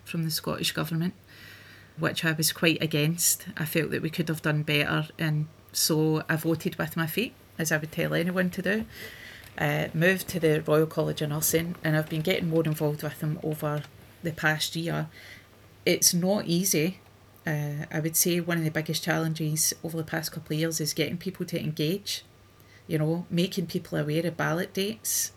from 0.05 0.23
the 0.23 0.31
Scottish 0.31 0.71
Government 0.71 1.13
which 1.99 2.25
I 2.25 2.31
was 2.33 2.51
quite 2.51 2.81
against. 2.81 3.45
I 3.57 3.65
felt 3.65 3.91
that 3.91 4.01
we 4.01 4.09
could 4.09 4.29
have 4.29 4.41
done 4.41 4.63
better, 4.63 5.07
and 5.17 5.47
so 5.71 6.23
I 6.29 6.35
voted 6.35 6.77
with 6.77 6.97
my 6.97 7.07
feet, 7.07 7.33
as 7.57 7.71
I 7.71 7.77
would 7.77 7.91
tell 7.91 8.13
anyone 8.13 8.49
to 8.51 8.61
do. 8.61 8.85
Uh, 9.57 9.87
moved 9.93 10.27
to 10.29 10.39
the 10.39 10.61
Royal 10.61 10.85
College 10.87 11.21
of 11.21 11.29
Nursing, 11.29 11.75
and 11.83 11.97
I've 11.97 12.09
been 12.09 12.21
getting 12.21 12.49
more 12.49 12.63
involved 12.63 13.03
with 13.03 13.19
them 13.19 13.39
over 13.43 13.83
the 14.23 14.31
past 14.31 14.75
year. 14.75 15.07
It's 15.85 16.13
not 16.13 16.45
easy. 16.45 16.99
Uh, 17.45 17.85
I 17.91 17.99
would 17.99 18.15
say 18.15 18.39
one 18.39 18.57
of 18.57 18.63
the 18.63 18.71
biggest 18.71 19.03
challenges 19.03 19.73
over 19.83 19.97
the 19.97 20.03
past 20.03 20.31
couple 20.31 20.53
of 20.53 20.59
years 20.59 20.79
is 20.79 20.93
getting 20.93 21.17
people 21.17 21.45
to 21.47 21.59
engage. 21.59 22.23
You 22.87 22.99
know, 22.99 23.25
making 23.29 23.67
people 23.67 23.97
aware 23.97 24.25
of 24.25 24.37
ballot 24.37 24.73
dates, 24.73 25.31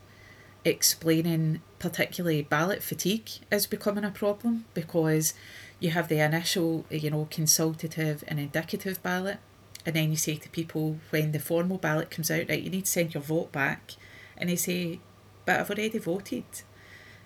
explaining 0.64 1.60
particularly 1.78 2.42
ballot 2.42 2.82
fatigue 2.82 3.28
is 3.50 3.66
becoming 3.66 4.04
a 4.04 4.10
problem 4.10 4.64
because 4.72 5.34
you 5.83 5.91
have 5.91 6.07
the 6.07 6.20
initial, 6.20 6.87
eh, 6.93 6.97
you 6.97 7.11
know, 7.11 7.26
consultative 7.30 8.22
and 8.28 8.39
indicative 8.39 9.03
ballot, 9.03 9.39
and 9.85 9.97
then 9.97 10.11
you 10.11 10.16
say 10.16 10.37
to 10.37 10.49
people 10.51 10.99
when 11.11 11.33
the 11.33 11.41
formal 11.41 11.76
ballot 11.76 12.09
comes 12.09 12.30
out, 12.30 12.49
right, 12.49 12.62
you 12.62 12.70
need 12.70 12.85
to 12.85 12.91
send 12.91 13.14
your 13.14 13.22
vote 13.22 13.51
back, 13.51 13.95
and 14.39 14.49
they 14.49 14.57
say, 14.57 15.01
but 15.45 15.59
I've 15.59 15.70
already 15.70 15.99
voted. 15.99 16.45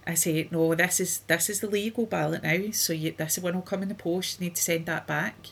I 0.07 0.15
say, 0.15 0.49
no, 0.51 0.75
this 0.75 1.01
is 1.01 1.19
this 1.27 1.51
is 1.51 1.61
the 1.61 1.69
legal 1.69 2.07
ballot 2.07 2.43
now, 2.43 2.71
so 2.73 2.95
you, 2.95 3.13
this 3.13 3.39
one 3.39 3.55
will 3.55 3.63
come 3.63 3.83
in 3.83 3.89
the 3.89 3.95
post. 3.95 4.41
You 4.41 4.47
need 4.47 4.57
to 4.57 4.63
send 4.63 4.87
that 4.87 5.07
back, 5.07 5.49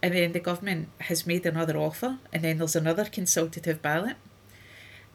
and 0.00 0.14
then 0.14 0.30
the 0.30 0.40
government 0.40 0.90
has 1.00 1.26
made 1.26 1.44
another 1.44 1.76
offer, 1.76 2.18
and 2.32 2.44
then 2.44 2.58
there's 2.58 2.76
another 2.76 3.04
consultative 3.04 3.82
ballot, 3.82 4.16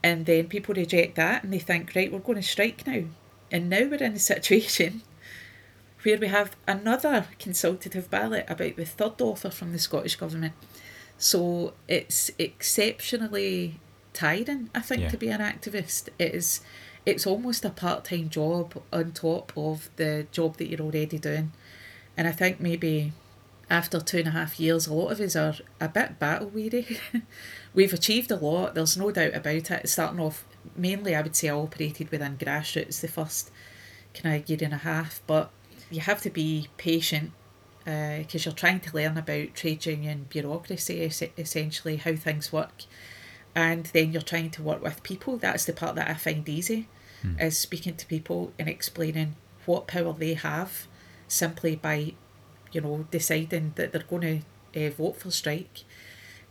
and 0.03 0.26
then 0.26 0.47
people 0.47 0.76
reject 0.76 1.15
that, 1.15 1.43
and 1.43 1.53
they 1.53 1.59
think, 1.59 1.95
right, 1.95 2.11
we're 2.11 2.19
going 2.19 2.41
to 2.41 2.43
strike 2.43 2.86
now, 2.86 3.03
and 3.49 3.69
now 3.69 3.86
we're 3.86 4.03
in 4.03 4.13
a 4.13 4.19
situation 4.34 5.03
where 6.03 6.17
we 6.17 6.27
have 6.27 6.55
another 6.67 7.27
consultative 7.39 8.09
ballot 8.09 8.45
about 8.47 8.75
the 8.75 8.85
third 8.85 9.21
author 9.21 9.49
from 9.49 9.71
the 9.71 9.79
Scottish 9.79 10.15
Government. 10.15 10.53
So 11.17 11.73
it's 11.87 12.31
exceptionally 12.37 13.79
tiring, 14.13 14.69
I 14.75 14.81
think, 14.81 15.01
yeah. 15.03 15.09
to 15.09 15.17
be 15.17 15.29
an 15.29 15.41
activist. 15.41 16.09
It 16.19 16.35
is 16.35 16.61
it's 17.05 17.27
almost 17.27 17.65
a 17.65 17.69
part 17.69 18.05
time 18.05 18.29
job 18.29 18.81
on 18.91 19.11
top 19.11 19.51
of 19.57 19.89
the 19.97 20.25
job 20.31 20.57
that 20.57 20.69
you're 20.69 20.81
already 20.81 21.19
doing. 21.19 21.51
And 22.15 22.27
I 22.27 22.31
think 22.31 22.59
maybe 22.59 23.11
after 23.69 23.99
two 23.99 24.19
and 24.19 24.27
a 24.27 24.31
half 24.31 24.59
years, 24.59 24.87
a 24.87 24.93
lot 24.93 25.11
of 25.11 25.19
us 25.19 25.35
are 25.35 25.55
a 25.81 25.89
bit 25.89 26.19
battle 26.19 26.47
weary. 26.47 26.99
We've 27.73 27.93
achieved 27.93 28.31
a 28.31 28.35
lot, 28.35 28.75
there's 28.75 28.97
no 28.97 29.11
doubt 29.11 29.33
about 29.33 29.71
it. 29.71 29.89
Starting 29.89 30.19
off, 30.19 30.45
mainly, 30.75 31.15
I 31.15 31.21
would 31.21 31.35
say 31.35 31.49
I 31.49 31.55
operated 31.55 32.11
within 32.11 32.37
grassroots 32.37 33.01
the 33.01 33.07
first 33.07 33.51
kind 34.13 34.41
of 34.41 34.49
year 34.49 34.59
and 34.61 34.73
a 34.73 34.77
half, 34.77 35.21
but 35.25 35.51
you 35.93 36.01
have 36.01 36.21
to 36.21 36.29
be 36.29 36.67
patient 36.77 37.31
because 37.83 38.45
uh, 38.45 38.49
you're 38.49 38.55
trying 38.55 38.79
to 38.79 38.95
learn 38.95 39.17
about 39.17 39.55
trade 39.55 39.85
union 39.85 40.25
bureaucracy, 40.29 41.01
essentially, 41.01 41.97
how 41.97 42.15
things 42.15 42.53
work. 42.53 42.83
And 43.55 43.85
then 43.87 44.11
you're 44.11 44.21
trying 44.21 44.51
to 44.51 44.63
work 44.63 44.81
with 44.81 45.03
people. 45.03 45.37
That's 45.37 45.65
the 45.65 45.73
part 45.73 45.95
that 45.95 46.09
I 46.09 46.13
find 46.13 46.47
easy, 46.47 46.87
mm. 47.23 47.39
is 47.41 47.57
speaking 47.57 47.95
to 47.97 48.05
people 48.07 48.53
and 48.57 48.69
explaining 48.69 49.35
what 49.65 49.87
power 49.87 50.13
they 50.13 50.33
have 50.33 50.87
simply 51.27 51.75
by, 51.75 52.13
you 52.71 52.81
know, 52.81 53.05
deciding 53.11 53.73
that 53.75 53.91
they're 53.91 54.03
going 54.03 54.43
to 54.73 54.87
uh, 54.87 54.89
vote 54.91 55.17
for 55.17 55.29
strike. 55.29 55.83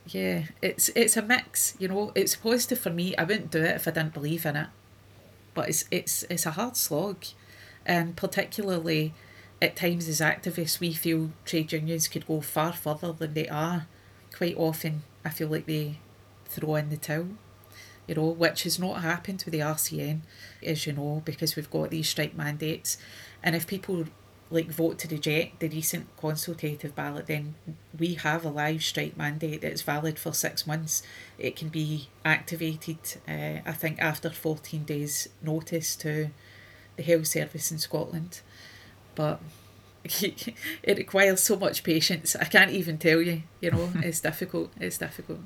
Yeah, 0.05 0.43
it's 0.61 0.89
it's 0.89 1.17
a 1.17 1.21
mix. 1.21 1.75
You 1.79 1.87
know, 1.87 2.11
it's 2.13 2.35
positive 2.35 2.79
for 2.79 2.89
me. 2.89 3.15
I 3.15 3.23
wouldn't 3.23 3.51
do 3.51 3.63
it 3.63 3.75
if 3.75 3.87
I 3.87 3.91
didn't 3.91 4.13
believe 4.13 4.45
in 4.45 4.55
it, 4.55 4.67
but 5.53 5.69
it's 5.69 5.85
it's 5.91 6.23
it's 6.29 6.45
a 6.45 6.51
hard 6.51 6.75
slog, 6.75 7.25
and 7.85 8.15
particularly 8.15 9.13
at 9.63 9.77
times 9.77 10.09
as 10.09 10.19
activists, 10.19 10.81
we 10.81 10.91
feel 10.91 11.31
trade 11.45 11.71
unions 11.71 12.09
could 12.09 12.27
go 12.27 12.41
far 12.41 12.73
further 12.73 13.13
than 13.13 13.33
they 13.33 13.47
are. 13.47 13.87
Quite 14.35 14.57
often, 14.57 15.03
I 15.23 15.29
feel 15.29 15.47
like 15.47 15.65
they 15.65 15.99
throw 16.47 16.75
in 16.75 16.89
the 16.89 16.97
towel, 16.97 17.29
you 18.05 18.15
know, 18.15 18.27
which 18.27 18.63
has 18.63 18.77
not 18.77 19.01
happened 19.01 19.41
with 19.45 19.53
the 19.53 19.61
RCN, 19.61 20.19
as 20.61 20.85
you 20.85 20.91
know, 20.91 21.21
because 21.23 21.55
we've 21.55 21.71
got 21.71 21.91
these 21.91 22.09
strike 22.09 22.35
mandates. 22.35 22.97
And 23.41 23.55
if 23.55 23.65
people 23.65 24.03
like 24.49 24.69
vote 24.69 24.99
to 24.99 25.07
reject 25.07 25.61
the 25.61 25.69
recent 25.69 26.07
consultative 26.17 26.93
ballot, 26.93 27.27
then 27.27 27.55
we 27.97 28.15
have 28.15 28.43
a 28.43 28.49
live 28.49 28.83
strike 28.83 29.15
mandate 29.15 29.61
that's 29.61 29.81
valid 29.81 30.19
for 30.19 30.33
six 30.33 30.67
months. 30.67 31.03
It 31.37 31.55
can 31.55 31.69
be 31.69 32.09
activated, 32.25 32.97
uh, 33.29 33.61
I 33.65 33.71
think, 33.71 34.01
after 34.01 34.29
14 34.29 34.83
days' 34.83 35.29
notice 35.41 35.95
to 35.97 36.31
the 36.97 37.03
health 37.03 37.27
service 37.27 37.71
in 37.71 37.77
Scotland 37.77 38.41
but 39.15 39.39
it 40.03 40.97
requires 40.97 41.41
so 41.41 41.55
much 41.55 41.83
patience. 41.83 42.35
I 42.35 42.45
can't 42.45 42.71
even 42.71 42.97
tell 42.97 43.21
you. 43.21 43.43
You 43.61 43.71
know, 43.71 43.91
it's 43.95 44.19
difficult. 44.19 44.71
It's 44.79 44.97
difficult. 44.97 45.39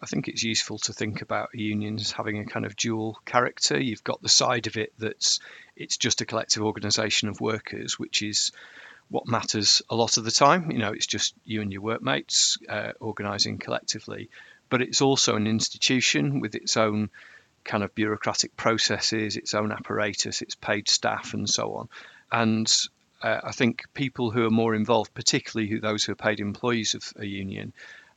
I 0.00 0.06
think 0.06 0.28
it's 0.28 0.42
useful 0.42 0.78
to 0.80 0.92
think 0.92 1.22
about 1.22 1.54
unions 1.54 2.12
having 2.12 2.38
a 2.38 2.44
kind 2.44 2.66
of 2.66 2.76
dual 2.76 3.18
character. 3.24 3.80
You've 3.80 4.04
got 4.04 4.20
the 4.20 4.28
side 4.28 4.66
of 4.66 4.76
it 4.76 4.92
that's 4.98 5.40
it's 5.74 5.96
just 5.96 6.20
a 6.20 6.26
collective 6.26 6.62
organisation 6.62 7.28
of 7.28 7.40
workers, 7.40 7.98
which 7.98 8.22
is 8.22 8.52
what 9.08 9.26
matters 9.26 9.82
a 9.88 9.96
lot 9.96 10.18
of 10.18 10.24
the 10.24 10.30
time. 10.30 10.70
You 10.70 10.78
know, 10.78 10.92
it's 10.92 11.06
just 11.06 11.34
you 11.44 11.62
and 11.62 11.72
your 11.72 11.82
workmates 11.82 12.58
uh, 12.68 12.92
organising 13.00 13.58
collectively, 13.58 14.28
but 14.68 14.82
it's 14.82 15.00
also 15.00 15.34
an 15.34 15.46
institution 15.46 16.40
with 16.40 16.54
its 16.54 16.76
own 16.76 17.08
kind 17.64 17.82
of 17.82 17.94
bureaucratic 17.94 18.56
processes, 18.56 19.36
its 19.36 19.54
own 19.54 19.72
apparatus, 19.72 20.42
its 20.42 20.54
paid 20.54 20.88
staff, 20.88 21.34
and 21.34 21.48
so 21.48 21.74
on. 21.74 21.88
And 22.30 22.70
uh, 23.22 23.40
I 23.44 23.52
think 23.52 23.84
people 23.94 24.30
who 24.30 24.46
are 24.46 24.50
more 24.50 24.74
involved, 24.74 25.14
particularly 25.14 25.70
who, 25.70 25.80
those 25.80 26.04
who 26.04 26.12
are 26.12 26.16
paid 26.16 26.40
employees 26.40 26.94
of 26.94 27.12
a 27.16 27.26
union, 27.26 27.72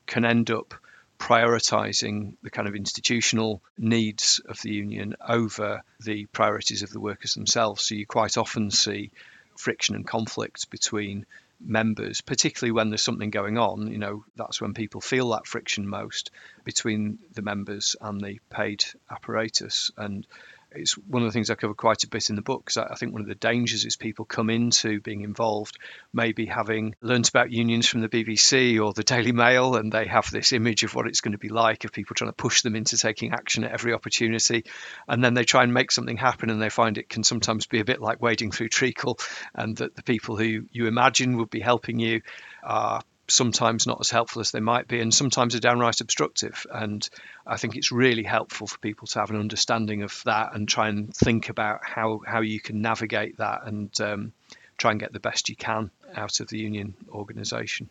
can 0.05 0.25
end 0.25 0.51
up 0.51 0.73
prioritizing 1.19 2.35
the 2.41 2.49
kind 2.49 2.67
of 2.67 2.75
institutional 2.75 3.61
needs 3.77 4.41
of 4.47 4.61
the 4.61 4.71
union 4.71 5.15
over 5.27 5.83
the 5.99 6.25
priorities 6.27 6.81
of 6.81 6.91
the 6.91 6.99
workers 6.99 7.33
themselves. 7.33 7.83
So 7.83 7.95
you 7.95 8.05
quite 8.05 8.37
often 8.37 8.71
see 8.71 9.11
friction 9.57 9.95
and 9.95 10.07
conflict 10.07 10.69
between 10.69 11.25
members, 11.59 12.21
particularly 12.21 12.71
when 12.71 12.89
there's 12.89 13.01
something 13.01 13.29
going 13.29 13.57
on. 13.57 13.91
You 13.91 13.97
know, 13.97 14.23
that's 14.37 14.61
when 14.61 14.73
people 14.73 15.01
feel 15.01 15.31
that 15.31 15.45
friction 15.45 15.87
most 15.87 16.31
between 16.63 17.19
the 17.33 17.41
members 17.41 17.97
and 17.99 18.21
the 18.21 18.39
paid 18.49 18.85
apparatus. 19.11 19.91
And 19.97 20.25
it's 20.71 20.93
one 20.93 21.23
of 21.23 21.27
the 21.27 21.31
things 21.31 21.49
I 21.49 21.55
cover 21.55 21.73
quite 21.73 22.03
a 22.03 22.07
bit 22.07 22.29
in 22.29 22.35
the 22.35 22.41
book 22.41 22.65
because 22.65 22.77
I 22.77 22.95
think 22.95 23.11
one 23.11 23.21
of 23.21 23.27
the 23.27 23.35
dangers 23.35 23.85
is 23.85 23.95
people 23.95 24.25
come 24.25 24.49
into 24.49 25.01
being 25.01 25.21
involved, 25.21 25.77
maybe 26.13 26.45
having 26.45 26.95
learnt 27.01 27.29
about 27.29 27.51
unions 27.51 27.87
from 27.87 28.01
the 28.01 28.09
BBC 28.09 28.83
or 28.83 28.93
the 28.93 29.03
Daily 29.03 29.31
Mail, 29.31 29.75
and 29.75 29.91
they 29.91 30.05
have 30.05 30.29
this 30.31 30.53
image 30.53 30.83
of 30.83 30.93
what 30.93 31.07
it's 31.07 31.21
going 31.21 31.31
to 31.31 31.37
be 31.37 31.49
like 31.49 31.85
of 31.85 31.91
people 31.91 32.15
trying 32.15 32.29
to 32.29 32.35
push 32.35 32.61
them 32.61 32.75
into 32.75 32.97
taking 32.97 33.31
action 33.33 33.63
at 33.63 33.71
every 33.71 33.93
opportunity, 33.93 34.65
and 35.07 35.23
then 35.23 35.33
they 35.33 35.43
try 35.43 35.63
and 35.63 35.73
make 35.73 35.91
something 35.91 36.17
happen, 36.17 36.49
and 36.49 36.61
they 36.61 36.69
find 36.69 36.97
it 36.97 37.09
can 37.09 37.23
sometimes 37.23 37.65
be 37.65 37.79
a 37.79 37.85
bit 37.85 38.01
like 38.01 38.21
wading 38.21 38.51
through 38.51 38.69
treacle, 38.69 39.17
and 39.55 39.77
that 39.77 39.95
the 39.95 40.03
people 40.03 40.37
who 40.37 40.65
you 40.71 40.87
imagine 40.87 41.37
would 41.37 41.49
be 41.49 41.59
helping 41.61 41.99
you 41.99 42.21
are 42.63 43.01
sometimes 43.29 43.87
not 43.87 43.99
as 43.99 44.09
helpful 44.09 44.41
as 44.41 44.51
they 44.51 44.59
might 44.59 44.87
be, 44.87 44.99
and 44.99 45.13
sometimes 45.13 45.55
are 45.55 45.59
downright 45.59 46.01
obstructive. 46.01 46.65
And 46.71 47.07
I 47.45 47.57
think 47.57 47.75
it's 47.75 47.91
really 47.91 48.23
helpful 48.23 48.67
for 48.67 48.77
people 48.79 49.07
to 49.07 49.19
have 49.19 49.29
an 49.29 49.39
understanding 49.39 50.03
of 50.03 50.21
that 50.25 50.55
and 50.55 50.67
try 50.67 50.89
and 50.89 51.13
think 51.15 51.49
about 51.49 51.81
how, 51.83 52.21
how 52.25 52.41
you 52.41 52.59
can 52.59 52.81
navigate 52.81 53.37
that 53.37 53.65
and 53.65 53.89
um, 54.01 54.33
try 54.77 54.91
and 54.91 54.99
get 54.99 55.13
the 55.13 55.19
best 55.19 55.49
you 55.49 55.55
can 55.55 55.91
out 56.15 56.39
of 56.39 56.47
the 56.47 56.57
union 56.57 56.95
organisation. 57.11 57.89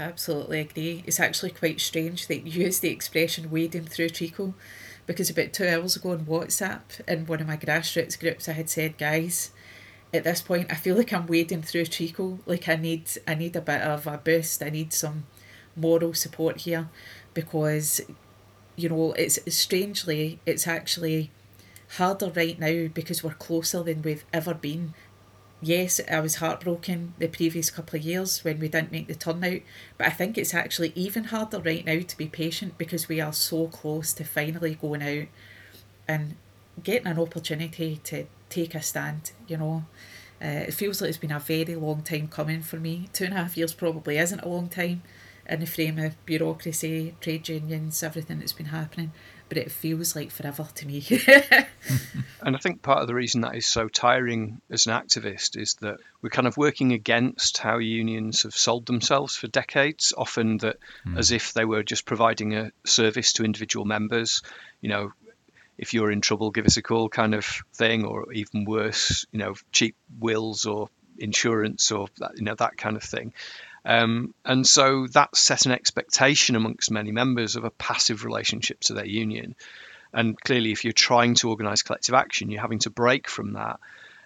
Absolutely 0.00 0.60
agree. 0.60 1.02
It's 1.06 1.18
actually 1.18 1.50
quite 1.50 1.80
strange 1.80 2.28
that 2.28 2.46
you 2.46 2.64
use 2.64 2.78
the 2.78 2.90
expression 2.90 3.50
wading 3.50 3.86
through 3.86 4.10
treacle 4.10 4.54
because 5.06 5.28
about 5.30 5.52
two 5.52 5.66
hours 5.66 5.96
ago 5.96 6.12
on 6.12 6.26
WhatsApp 6.26 7.00
in 7.08 7.26
one 7.26 7.40
of 7.40 7.48
my 7.48 7.56
grassroots 7.56 8.18
groups 8.18 8.48
I 8.48 8.52
had 8.52 8.70
said, 8.70 8.98
guys, 8.98 9.50
at 10.12 10.24
this 10.24 10.40
point 10.40 10.70
I 10.70 10.74
feel 10.74 10.96
like 10.96 11.12
I'm 11.12 11.26
wading 11.26 11.62
through 11.62 11.86
treacle. 11.86 12.40
Like 12.46 12.68
I 12.68 12.76
need 12.76 13.10
I 13.26 13.34
need 13.34 13.56
a 13.56 13.60
bit 13.60 13.82
of 13.82 14.06
a 14.06 14.18
boost. 14.18 14.62
I 14.62 14.70
need 14.70 14.92
some 14.92 15.24
moral 15.76 16.14
support 16.14 16.62
here 16.62 16.88
because 17.34 18.00
you 18.76 18.88
know 18.88 19.12
it's, 19.12 19.38
strangely 19.54 20.40
it's 20.46 20.66
actually 20.66 21.30
harder 21.96 22.30
right 22.30 22.58
now 22.58 22.88
because 22.92 23.22
we're 23.22 23.34
closer 23.34 23.82
than 23.82 24.02
we've 24.02 24.24
ever 24.32 24.54
been. 24.54 24.94
Yes, 25.60 26.00
I 26.08 26.20
was 26.20 26.36
heartbroken 26.36 27.14
the 27.18 27.26
previous 27.26 27.70
couple 27.70 27.98
of 27.98 28.04
years 28.04 28.44
when 28.44 28.60
we 28.60 28.68
didn't 28.68 28.92
make 28.92 29.08
the 29.08 29.14
turnout, 29.16 29.62
but 29.96 30.06
I 30.06 30.10
think 30.10 30.38
it's 30.38 30.54
actually 30.54 30.92
even 30.94 31.24
harder 31.24 31.58
right 31.58 31.84
now 31.84 31.98
to 32.00 32.16
be 32.16 32.28
patient 32.28 32.78
because 32.78 33.08
we 33.08 33.20
are 33.20 33.32
so 33.32 33.66
close 33.66 34.12
to 34.14 34.24
finally 34.24 34.76
going 34.76 35.02
out 35.02 35.26
and 36.06 36.36
getting 36.84 37.08
an 37.08 37.18
opportunity 37.18 38.00
to 38.04 38.26
take 38.48 38.74
a 38.74 38.82
stand, 38.82 39.32
you 39.46 39.56
know. 39.56 39.84
Uh, 40.40 40.66
it 40.68 40.74
feels 40.74 41.00
like 41.00 41.08
it's 41.08 41.18
been 41.18 41.32
a 41.32 41.40
very 41.40 41.74
long 41.74 42.02
time 42.02 42.28
coming 42.28 42.62
for 42.62 42.76
me. 42.76 43.08
Two 43.12 43.24
and 43.24 43.34
a 43.34 43.38
half 43.38 43.56
years 43.56 43.74
probably 43.74 44.18
isn't 44.18 44.40
a 44.40 44.48
long 44.48 44.68
time 44.68 45.02
in 45.48 45.60
the 45.60 45.66
frame 45.66 45.98
of 45.98 46.26
bureaucracy, 46.26 47.14
trade 47.20 47.48
unions, 47.48 48.02
everything 48.02 48.38
that's 48.38 48.52
been 48.52 48.66
happening, 48.66 49.12
but 49.48 49.56
it 49.56 49.70
feels 49.70 50.14
like 50.14 50.30
forever 50.30 50.68
to 50.74 50.86
me. 50.86 51.04
and 52.42 52.54
I 52.54 52.58
think 52.58 52.82
part 52.82 53.00
of 53.00 53.06
the 53.06 53.14
reason 53.14 53.40
that 53.40 53.56
is 53.56 53.66
so 53.66 53.88
tiring 53.88 54.60
as 54.70 54.86
an 54.86 54.92
activist 54.92 55.60
is 55.60 55.74
that 55.80 55.96
we're 56.20 56.28
kind 56.28 56.46
of 56.46 56.58
working 56.58 56.92
against 56.92 57.58
how 57.58 57.78
unions 57.78 58.42
have 58.42 58.54
sold 58.54 58.86
themselves 58.86 59.36
for 59.36 59.46
decades, 59.48 60.12
often 60.16 60.58
that 60.58 60.76
mm. 61.06 61.18
as 61.18 61.32
if 61.32 61.54
they 61.54 61.64
were 61.64 61.82
just 61.82 62.04
providing 62.04 62.54
a 62.54 62.70
service 62.84 63.32
to 63.34 63.44
individual 63.44 63.86
members. 63.86 64.42
You 64.82 64.90
know, 64.90 65.12
if 65.78 65.94
you're 65.94 66.10
in 66.10 66.20
trouble, 66.20 66.50
give 66.50 66.66
us 66.66 66.76
a 66.76 66.82
call 66.82 67.08
kind 67.08 67.34
of 67.34 67.46
thing, 67.72 68.04
or 68.04 68.32
even 68.32 68.64
worse, 68.64 69.26
you 69.32 69.38
know, 69.38 69.54
cheap 69.72 69.96
wills 70.18 70.66
or 70.66 70.88
insurance 71.18 71.90
or 71.90 72.08
that, 72.18 72.32
you 72.36 72.44
know 72.44 72.54
that 72.54 72.76
kind 72.76 72.96
of 72.96 73.02
thing. 73.02 73.32
Um, 73.84 74.34
and 74.44 74.66
so 74.66 75.06
that 75.08 75.36
set 75.36 75.66
an 75.66 75.72
expectation 75.72 76.56
amongst 76.56 76.90
many 76.90 77.12
members 77.12 77.56
of 77.56 77.64
a 77.64 77.70
passive 77.70 78.24
relationship 78.24 78.80
to 78.80 78.94
their 78.94 79.06
union. 79.06 79.54
And 80.12 80.38
clearly, 80.40 80.72
if 80.72 80.84
you're 80.84 80.92
trying 80.92 81.34
to 81.36 81.50
organise 81.50 81.82
collective 81.82 82.14
action, 82.14 82.50
you're 82.50 82.60
having 82.60 82.80
to 82.80 82.90
break 82.90 83.28
from 83.28 83.54
that 83.54 83.78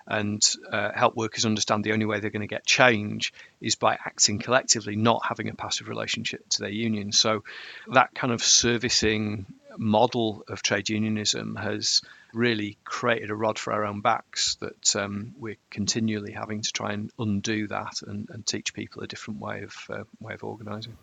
and 0.07 0.43
uh, 0.71 0.91
help 0.95 1.15
workers 1.15 1.47
understand 1.47 1.85
the 1.85 1.93
only 1.93 2.07
way 2.07 2.19
they're 2.19 2.31
going 2.31 2.41
to 2.41 2.47
get 2.49 2.67
change 2.67 3.33
is 3.61 3.77
by 3.77 3.95
acting 3.95 4.39
collectively, 4.39 4.97
not 4.97 5.25
having 5.25 5.49
a 5.49 5.55
passive 5.55 5.89
relationship 5.89 6.49
to 6.49 6.61
their 6.61 6.71
union. 6.71 7.13
So 7.13 7.45
that 7.89 8.15
kind 8.15 8.33
of 8.33 8.43
servicing 8.43 9.47
model 9.79 10.45
of 10.49 10.63
trade 10.63 10.89
unionism 10.89 11.57
has 11.57 12.03
really 12.33 12.79
created 12.85 13.31
a 13.31 13.35
rod 13.35 13.59
for 13.59 13.73
our 13.73 13.85
own 13.85 14.01
backs 14.01 14.57
that 14.57 14.97
um, 14.97 15.35
we're 15.39 15.57
continually 15.71 16.33
having 16.33 16.63
to 16.63 16.73
try 16.73 16.93
and 16.93 17.11
undo 17.19 17.67
that 17.67 18.03
and, 18.07 18.29
and 18.31 18.47
teach 18.47 18.75
people 18.75 19.03
a 19.03 19.07
different 19.07 19.41
way 19.41 19.63
of 19.63 19.77
uh, 19.91 20.05
way 20.21 20.35
of 20.35 20.45
organising. 20.45 20.97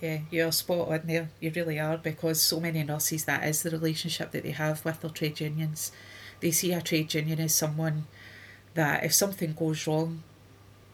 Yeah, 0.00 0.20
you're 0.30 0.52
spot 0.52 0.88
on 0.88 1.02
there. 1.04 1.30
You 1.40 1.52
really 1.54 1.78
are 1.78 1.96
because 1.96 2.40
so 2.40 2.60
many 2.60 2.82
nurses 2.82 3.24
that 3.24 3.44
is 3.44 3.62
the 3.62 3.70
relationship 3.70 4.30
that 4.32 4.42
they 4.42 4.50
have 4.50 4.84
with 4.84 5.00
their 5.00 5.10
trade 5.10 5.40
unions. 5.40 5.92
They 6.40 6.50
see 6.50 6.72
a 6.72 6.82
trade 6.82 7.14
union 7.14 7.40
as 7.40 7.54
someone 7.54 8.06
that 8.74 9.04
if 9.04 9.14
something 9.14 9.54
goes 9.54 9.86
wrong, 9.86 10.22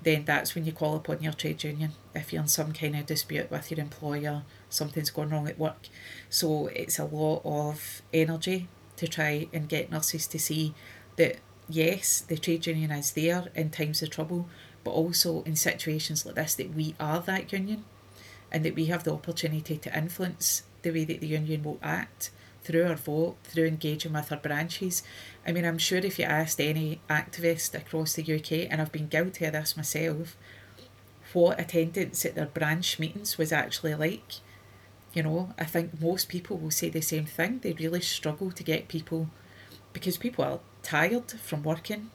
then 0.02 0.24
that's 0.24 0.54
when 0.54 0.64
you 0.66 0.72
call 0.72 0.96
upon 0.96 1.22
your 1.22 1.32
trade 1.32 1.64
union 1.64 1.92
if 2.14 2.32
you're 2.32 2.42
in 2.42 2.48
some 2.48 2.72
kind 2.72 2.96
of 2.96 3.06
dispute 3.06 3.50
with 3.50 3.70
your 3.70 3.80
employer, 3.80 4.42
something's 4.68 5.10
going 5.10 5.30
wrong 5.30 5.48
at 5.48 5.58
work. 5.58 5.88
So 6.32 6.68
it's 6.68 6.98
a 6.98 7.04
lot 7.04 7.42
of 7.44 8.00
energy 8.10 8.66
to 8.96 9.06
try 9.06 9.48
and 9.52 9.68
get 9.68 9.90
nurses 9.90 10.26
to 10.28 10.38
see 10.38 10.72
that 11.16 11.36
yes, 11.68 12.22
the 12.22 12.38
trade 12.38 12.66
union 12.66 12.90
is 12.90 13.12
there 13.12 13.48
in 13.54 13.68
times 13.68 14.00
of 14.00 14.08
trouble, 14.08 14.48
but 14.82 14.92
also 14.92 15.42
in 15.42 15.56
situations 15.56 16.24
like 16.24 16.36
this 16.36 16.54
that 16.54 16.74
we 16.74 16.94
are 16.98 17.20
that 17.20 17.52
union 17.52 17.84
and 18.50 18.64
that 18.64 18.74
we 18.74 18.86
have 18.86 19.04
the 19.04 19.12
opportunity 19.12 19.76
to 19.76 19.94
influence 19.94 20.62
the 20.80 20.90
way 20.90 21.04
that 21.04 21.20
the 21.20 21.26
union 21.26 21.62
will 21.62 21.78
act 21.82 22.30
through 22.62 22.86
our 22.86 22.94
vote, 22.94 23.36
through 23.44 23.66
engaging 23.66 24.14
with 24.14 24.32
our 24.32 24.38
branches. 24.38 25.02
I 25.46 25.52
mean, 25.52 25.66
I'm 25.66 25.76
sure 25.76 25.98
if 25.98 26.18
you 26.18 26.24
asked 26.24 26.62
any 26.62 27.02
activist 27.10 27.74
across 27.74 28.14
the 28.14 28.22
UK, 28.22 28.70
and 28.70 28.80
I've 28.80 28.90
been 28.90 29.08
guilty 29.08 29.44
of 29.44 29.52
this 29.52 29.76
myself, 29.76 30.38
what 31.34 31.60
attendance 31.60 32.24
at 32.24 32.36
their 32.36 32.46
branch 32.46 32.98
meetings 32.98 33.36
was 33.36 33.52
actually 33.52 33.94
like. 33.94 34.40
You 35.12 35.22
know, 35.22 35.54
I 35.58 35.64
think 35.64 36.00
most 36.00 36.28
people 36.28 36.56
will 36.56 36.70
say 36.70 36.88
the 36.88 37.02
same 37.02 37.26
thing. 37.26 37.58
They 37.58 37.72
really 37.72 38.00
struggle 38.00 38.50
to 38.50 38.62
get 38.62 38.88
people 38.88 39.28
because 39.92 40.16
people 40.16 40.44
are 40.44 40.60
tired 40.82 41.30
from 41.32 41.62
working. 41.62 42.10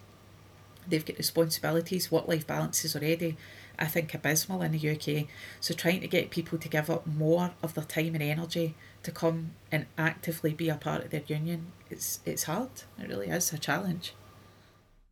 They've 0.88 1.06
got 1.06 1.18
responsibilities, 1.18 2.12
work 2.12 2.28
life 2.28 2.48
balance 2.48 2.86
is 2.86 2.96
already, 2.96 3.38
I 3.78 3.86
think, 3.86 4.14
abysmal 4.14 4.62
in 4.62 4.72
the 4.72 4.90
UK. 4.90 5.28
So 5.60 5.74
trying 5.74 6.02
to 6.02 6.08
get 6.08 6.32
people 6.32 6.58
to 6.58 6.70
give 6.70 6.90
up 6.90 7.06
more 7.06 7.52
of 7.62 7.74
their 7.74 7.84
time 7.84 8.16
and 8.16 8.24
energy 8.24 8.74
to 9.04 9.12
come 9.12 9.52
and 9.72 9.86
actively 9.98 10.54
be 10.54 10.70
a 10.70 10.76
part 10.76 11.04
of 11.04 11.12
their 11.12 11.24
union, 11.28 11.74
it's 11.90 12.22
it's 12.26 12.44
hard. 12.44 12.70
It 12.98 13.10
really 13.10 13.28
is 13.28 13.52
a 13.54 13.58
challenge. 13.58 14.14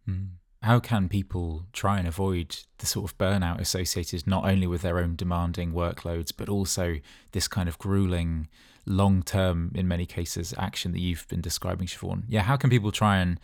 Mm. 0.07 0.29
How 0.65 0.79
can 0.79 1.09
people 1.09 1.67
try 1.73 1.99
and 1.99 2.07
avoid 2.07 2.57
the 2.79 2.87
sort 2.87 3.07
of 3.07 3.15
burnout 3.19 3.59
associated 3.59 4.25
not 4.25 4.45
only 4.45 4.65
with 4.65 4.81
their 4.81 4.97
own 4.97 5.15
demanding 5.15 5.73
workloads, 5.73 6.31
but 6.35 6.49
also 6.49 6.95
this 7.33 7.47
kind 7.47 7.69
of 7.69 7.77
grueling, 7.77 8.47
long 8.87 9.21
term, 9.21 9.71
in 9.75 9.87
many 9.87 10.07
cases, 10.07 10.55
action 10.57 10.91
that 10.93 11.01
you've 11.01 11.27
been 11.27 11.39
describing, 11.39 11.85
Siobhan? 11.85 12.23
Yeah, 12.27 12.41
how 12.41 12.57
can 12.57 12.71
people 12.71 12.91
try 12.91 13.17
and 13.17 13.39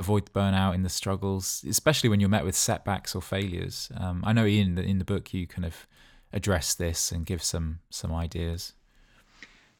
avoid 0.00 0.32
burnout 0.32 0.74
in 0.74 0.82
the 0.82 0.88
struggles, 0.88 1.62
especially 1.68 2.08
when 2.08 2.20
you're 2.20 2.30
met 2.30 2.46
with 2.46 2.56
setbacks 2.56 3.14
or 3.14 3.20
failures? 3.20 3.90
Um, 3.94 4.22
I 4.24 4.32
know, 4.32 4.46
Ian, 4.46 4.78
in 4.78 4.96
the 4.96 5.04
book, 5.04 5.34
you 5.34 5.46
kind 5.46 5.66
of 5.66 5.86
address 6.32 6.72
this 6.72 7.12
and 7.12 7.26
give 7.26 7.42
some 7.42 7.80
some 7.90 8.14
ideas. 8.14 8.72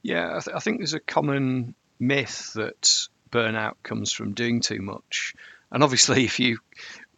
Yeah, 0.03 0.37
I, 0.37 0.41
th- 0.41 0.55
I 0.55 0.59
think 0.59 0.81
there's 0.81 0.93
a 0.93 1.01
common 1.01 1.75
myth 1.99 2.53
that 2.53 3.09
burnout 3.33 3.77
comes 3.83 4.13
from 4.13 4.35
doing 4.35 4.61
too 4.61 4.83
much. 4.83 5.35
And 5.71 5.83
obviously, 5.83 6.25
if 6.25 6.39
you 6.39 6.59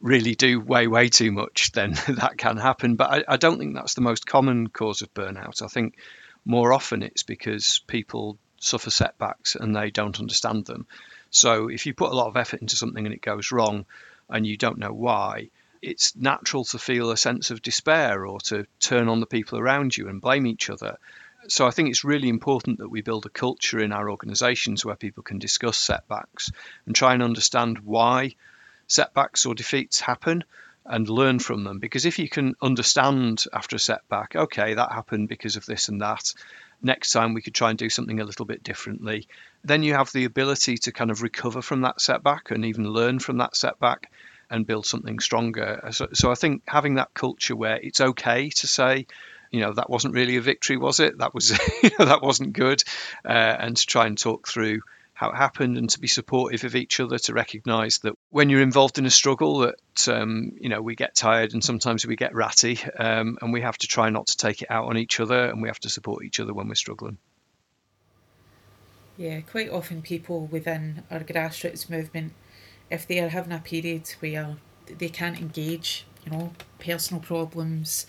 really 0.01 0.35
do 0.35 0.61
way, 0.61 0.87
way 0.87 1.09
too 1.09 1.33
much, 1.33 1.73
then 1.73 1.93
that 2.09 2.39
can 2.39 2.57
happen. 2.57 2.97
But 2.97 3.11
I, 3.11 3.35
I, 3.35 3.37
don't 3.37 3.59
think 3.59 3.75
that's 3.75 3.95
the 3.95 4.01
most 4.01 4.27
common 4.27 4.69
cause 4.69 5.03
of 5.03 5.13
burnout. 5.13 5.63
I 5.63 5.67
think 5.67 5.97
more 6.45 6.73
often 6.73 7.03
it's 7.03 7.23
because 7.23 7.81
people 7.87 8.39
suffer 8.61 8.91
setbacks 8.91 9.55
and 9.55 9.75
they 9.75 9.91
don't 9.91 10.19
understand 10.21 10.67
them. 10.67 10.87
So 11.31 11.69
if 11.69 11.87
you 11.87 11.95
put 11.95 12.13
a 12.13 12.17
lot 12.17 12.29
of 12.29 12.37
effort 12.37 12.63
into 12.63 12.77
something 12.77 13.05
and 13.05 13.15
it 13.15 13.23
goes 13.23 13.53
wrong 13.53 13.87
and 14.29 14.47
you 14.47 14.57
don't 14.57 14.79
know 14.79 14.93
why, 14.93 15.51
it's 15.83 16.17
natural 16.17 16.65
to 16.65 16.79
feel 16.79 17.11
a 17.11 17.17
sense 17.17 17.51
of 17.51 17.63
despair 17.63 18.27
or 18.27 18.41
to 18.41 18.67
turn 18.81 19.09
on 19.09 19.21
the 19.21 19.27
people 19.27 19.59
around 19.59 19.97
you 19.97 20.09
and 20.09 20.21
blame 20.21 20.47
each 20.47 20.71
other 20.71 20.99
so 21.49 21.67
I 21.67 21.71
think 21.71 21.89
it's 21.89 22.05
really 22.05 22.29
important 22.29 22.79
that 22.79 22.89
we 22.89 23.03
build 23.03 23.27
a 23.27 23.31
culture 23.31 23.81
in 23.81 23.93
our 23.93 24.11
organisations 24.11 24.85
where 24.85 24.97
people 24.97 25.23
can 25.23 25.39
discuss 25.39 25.79
setbacks 25.79 26.51
and 26.87 26.95
try 26.95 27.15
and 27.15 27.23
understand 27.23 27.79
why 27.81 28.35
setbacks 28.87 29.47
or 29.47 29.55
defeats 29.55 30.01
happen 30.01 30.45
and 30.85 31.09
learn 31.09 31.39
from 31.39 31.65
them. 31.65 31.79
Because 31.79 32.07
if 32.07 32.19
you 32.19 32.29
can 32.29 32.55
understand 32.63 33.45
after 33.53 33.77
a 33.77 33.81
setback, 33.81 34.35
okay, 34.35 34.75
that 34.75 34.93
happened 34.93 35.29
because 35.29 35.57
of 35.57 35.67
this 35.67 35.89
and 35.89 36.01
that, 36.01 36.33
next 36.83 37.13
time 37.13 37.35
we 37.35 37.43
could 37.43 37.55
try 37.55 37.71
and 37.71 37.79
do 37.79 37.91
something 37.91 38.21
a 38.21 38.25
little 38.25 38.47
bit 38.47 38.63
differently, 38.63 39.29
then 39.65 39.83
you 39.83 39.95
have 39.95 40.11
the 40.13 40.25
ability 40.25 40.79
to 40.79 40.93
kind 40.93 41.11
of 41.11 41.23
recover 41.23 41.61
from 41.61 41.83
that 41.83 42.01
setback 42.01 42.51
and 42.51 42.65
even 42.65 42.89
learn 42.89 43.19
from 43.19 43.39
that 43.39 43.57
setback 43.57 44.11
and 44.51 44.67
build 44.67 44.87
something 44.87 45.19
stronger. 45.21 45.89
So, 45.91 46.09
so 46.15 46.31
I 46.31 46.35
think 46.35 46.63
having 46.67 46.95
that 46.95 47.13
culture 47.13 47.57
where 47.57 47.77
it's 47.77 48.01
okay 48.01 48.49
to 48.49 48.67
say, 48.67 49.07
you 49.51 49.61
know 49.61 49.73
that 49.73 49.91
wasn't 49.91 50.15
really 50.15 50.37
a 50.37 50.41
victory, 50.41 50.77
was 50.77 51.01
it? 51.01 51.19
That 51.19 51.35
was 51.35 51.49
that 51.99 52.21
wasn't 52.23 52.53
good, 52.53 52.83
uh, 53.25 53.29
and 53.29 53.77
to 53.77 53.87
try 53.87 54.07
and 54.07 54.19
talk 54.19 54.49
through 54.49 54.81
how 55.19 55.31
it 55.31 55.37
happened 55.37 55.77
and 55.77 55.91
to 55.91 55.99
be 55.99 56.07
supportive 56.07 56.63
of 56.63 56.77
each 56.77 57.01
other 57.01 57.19
to 57.19 57.33
recognize 57.33 57.99
that 57.99 58.15
when 58.31 58.49
you're 58.49 58.63
involved 58.63 58.99
in 58.99 59.05
a 59.05 59.11
struggle 59.11 59.59
that 59.59 60.09
um, 60.09 60.53
you 60.61 60.69
know 60.69 60.81
we 60.81 60.95
get 60.95 61.17
tired 61.17 61.55
and 61.55 61.65
sometimes 61.65 62.07
we 62.07 62.15
get 62.15 62.37
ratty 62.37 62.79
um, 62.97 63.37
and 63.43 63.53
we 63.53 63.61
have 63.61 63.77
to 63.77 63.89
try 63.89 64.11
not 64.11 64.29
to 64.29 64.37
take 64.37 64.63
it 64.63 64.71
out 64.71 64.87
on 64.87 64.97
each 64.97 65.19
other 65.19 65.47
and 65.47 65.61
we 65.61 65.69
have 65.69 65.81
to 65.81 65.91
support 65.91 66.25
each 66.25 66.39
other 66.39 66.55
when 66.55 66.69
we're 66.69 66.77
struggling 66.77 67.19
yeah 69.17 69.41
quite 69.41 69.69
often 69.71 70.03
people 70.03 70.47
within 70.47 71.03
our 71.11 71.19
grassroots 71.19 71.91
movement 71.91 72.33
if 72.89 73.05
they 73.05 73.19
are 73.19 73.31
having 73.31 73.53
a 73.53 73.59
period 73.59 74.09
where 74.21 74.55
they 74.99 75.09
can't 75.09 75.41
engage 75.41 76.07
you 76.25 76.31
know 76.31 76.53
personal 76.79 77.21
problems 77.21 78.07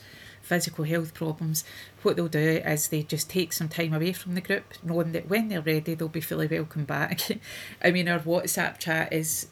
physical 0.50 0.84
health 0.84 1.14
problems, 1.14 1.64
what 2.02 2.16
they'll 2.16 2.28
do 2.28 2.62
is 2.66 2.88
they 2.88 3.04
just 3.04 3.30
take 3.30 3.54
some 3.54 3.70
time 3.70 3.94
away 3.94 4.12
from 4.12 4.34
the 4.34 4.42
group, 4.42 4.74
knowing 4.84 5.12
that 5.12 5.30
when 5.30 5.48
they're 5.48 5.62
ready, 5.62 5.94
they'll 5.94 6.08
be 6.08 6.20
fully 6.20 6.48
welcome 6.48 6.86
back. 6.86 7.22
I 7.84 7.92
mean, 7.92 8.10
our 8.10 8.20
WhatsApp 8.20 8.80
chat 8.80 9.14
is 9.14 9.48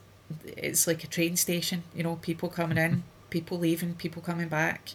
it's 0.46 0.88
like 0.88 1.04
a 1.04 1.08
train 1.08 1.38
station, 1.38 1.84
you 1.96 2.02
know, 2.02 2.16
people 2.16 2.50
coming 2.50 2.80
in, 2.80 2.92
mm-hmm. 2.92 3.02
people 3.30 3.60
leaving, 3.60 3.94
people 3.94 4.24
coming 4.24 4.48
back. 4.48 4.90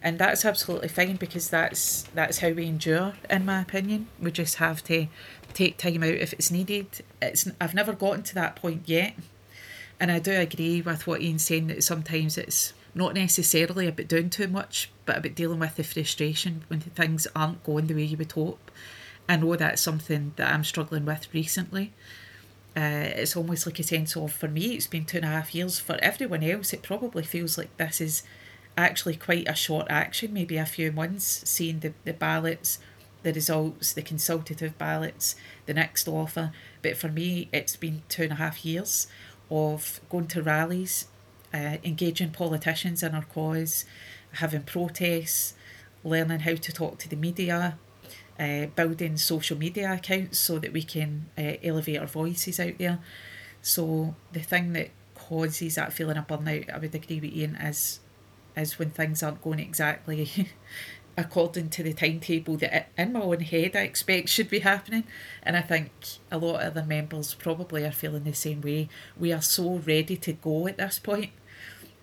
And 0.00 0.16
that's 0.16 0.44
absolutely 0.44 0.88
fine 0.88 1.16
because 1.16 1.50
that's 1.50 2.04
that's 2.14 2.38
how 2.38 2.50
we 2.50 2.66
endure, 2.66 3.14
in 3.28 3.44
my 3.44 3.60
opinion. 3.60 4.06
We 4.20 4.30
just 4.30 4.56
have 4.56 4.84
to 4.84 5.08
take 5.54 5.76
time 5.76 6.04
out 6.04 6.10
if 6.10 6.32
it's 6.32 6.52
needed. 6.52 6.86
It's 7.20 7.48
I've 7.60 7.74
never 7.74 7.92
gotten 7.92 8.22
to 8.22 8.34
that 8.36 8.54
point 8.54 8.82
yet. 8.86 9.14
And 9.98 10.12
I 10.12 10.20
do 10.20 10.30
agree 10.30 10.80
with 10.80 11.08
what 11.08 11.20
Ian's 11.20 11.44
saying 11.44 11.66
that 11.66 11.82
sometimes 11.82 12.38
it's 12.38 12.72
not 12.94 13.14
necessarily 13.14 13.88
about 13.88 14.08
doing 14.08 14.30
too 14.30 14.48
much, 14.48 14.90
but 15.08 15.16
about 15.16 15.34
dealing 15.34 15.58
with 15.58 15.76
the 15.76 15.82
frustration 15.82 16.64
when 16.68 16.80
things 16.80 17.26
aren't 17.34 17.64
going 17.64 17.86
the 17.86 17.94
way 17.94 18.04
you 18.04 18.18
would 18.18 18.30
hope. 18.32 18.70
I 19.26 19.36
know 19.36 19.56
that's 19.56 19.80
something 19.80 20.34
that 20.36 20.52
I'm 20.52 20.64
struggling 20.64 21.06
with 21.06 21.32
recently. 21.32 21.94
Uh, 22.76 23.08
it's 23.16 23.34
almost 23.34 23.64
like 23.64 23.78
a 23.78 23.82
sense 23.82 24.18
of, 24.18 24.30
for 24.30 24.48
me, 24.48 24.74
it's 24.74 24.86
been 24.86 25.06
two 25.06 25.16
and 25.16 25.24
a 25.24 25.30
half 25.30 25.54
years. 25.54 25.80
For 25.80 25.96
everyone 26.02 26.44
else, 26.44 26.74
it 26.74 26.82
probably 26.82 27.22
feels 27.22 27.56
like 27.56 27.74
this 27.78 28.02
is 28.02 28.22
actually 28.76 29.16
quite 29.16 29.48
a 29.48 29.54
short 29.54 29.86
action, 29.88 30.34
maybe 30.34 30.58
a 30.58 30.66
few 30.66 30.92
months, 30.92 31.42
seeing 31.48 31.80
the, 31.80 31.94
the 32.04 32.12
ballots, 32.12 32.78
the 33.22 33.32
results, 33.32 33.94
the 33.94 34.02
consultative 34.02 34.76
ballots, 34.76 35.36
the 35.64 35.72
next 35.72 36.06
offer. 36.06 36.52
But 36.82 36.98
for 36.98 37.08
me, 37.08 37.48
it's 37.50 37.76
been 37.76 38.02
two 38.10 38.24
and 38.24 38.32
a 38.32 38.36
half 38.36 38.62
years 38.62 39.06
of 39.50 40.02
going 40.10 40.26
to 40.26 40.42
rallies, 40.42 41.06
uh, 41.54 41.78
engaging 41.82 42.30
politicians 42.30 43.02
in 43.02 43.14
our 43.14 43.24
cause, 43.24 43.86
having 44.32 44.62
protests, 44.62 45.54
learning 46.04 46.40
how 46.40 46.54
to 46.54 46.72
talk 46.72 46.98
to 46.98 47.08
the 47.08 47.16
media, 47.16 47.78
uh, 48.38 48.66
building 48.66 49.16
social 49.16 49.58
media 49.58 49.92
accounts 49.94 50.38
so 50.38 50.58
that 50.58 50.72
we 50.72 50.82
can 50.82 51.26
uh, 51.36 51.54
elevate 51.62 51.98
our 51.98 52.06
voices 52.06 52.60
out 52.60 52.78
there. 52.78 52.98
So 53.62 54.14
the 54.32 54.40
thing 54.40 54.72
that 54.74 54.90
causes 55.14 55.74
that 55.74 55.92
feeling 55.92 56.16
of 56.16 56.26
burnout, 56.26 56.72
I 56.72 56.78
would 56.78 56.94
agree 56.94 57.20
with 57.20 57.32
Ian, 57.32 57.56
is 57.56 58.00
is 58.56 58.78
when 58.78 58.90
things 58.90 59.22
aren't 59.22 59.42
going 59.42 59.60
exactly 59.60 60.48
according 61.16 61.68
to 61.68 61.82
the 61.82 61.92
timetable 61.92 62.56
that 62.56 62.88
in 62.96 63.12
my 63.12 63.20
own 63.20 63.40
head 63.40 63.74
I 63.74 63.80
expect 63.80 64.28
should 64.28 64.48
be 64.48 64.60
happening. 64.60 65.04
And 65.42 65.56
I 65.56 65.62
think 65.62 65.90
a 66.30 66.38
lot 66.38 66.62
of 66.62 66.70
other 66.76 66.84
members 66.84 67.34
probably 67.34 67.84
are 67.84 67.92
feeling 67.92 68.24
the 68.24 68.32
same 68.32 68.60
way. 68.60 68.88
We 69.18 69.32
are 69.32 69.42
so 69.42 69.82
ready 69.84 70.16
to 70.16 70.32
go 70.32 70.68
at 70.68 70.76
this 70.76 70.98
point 71.00 71.30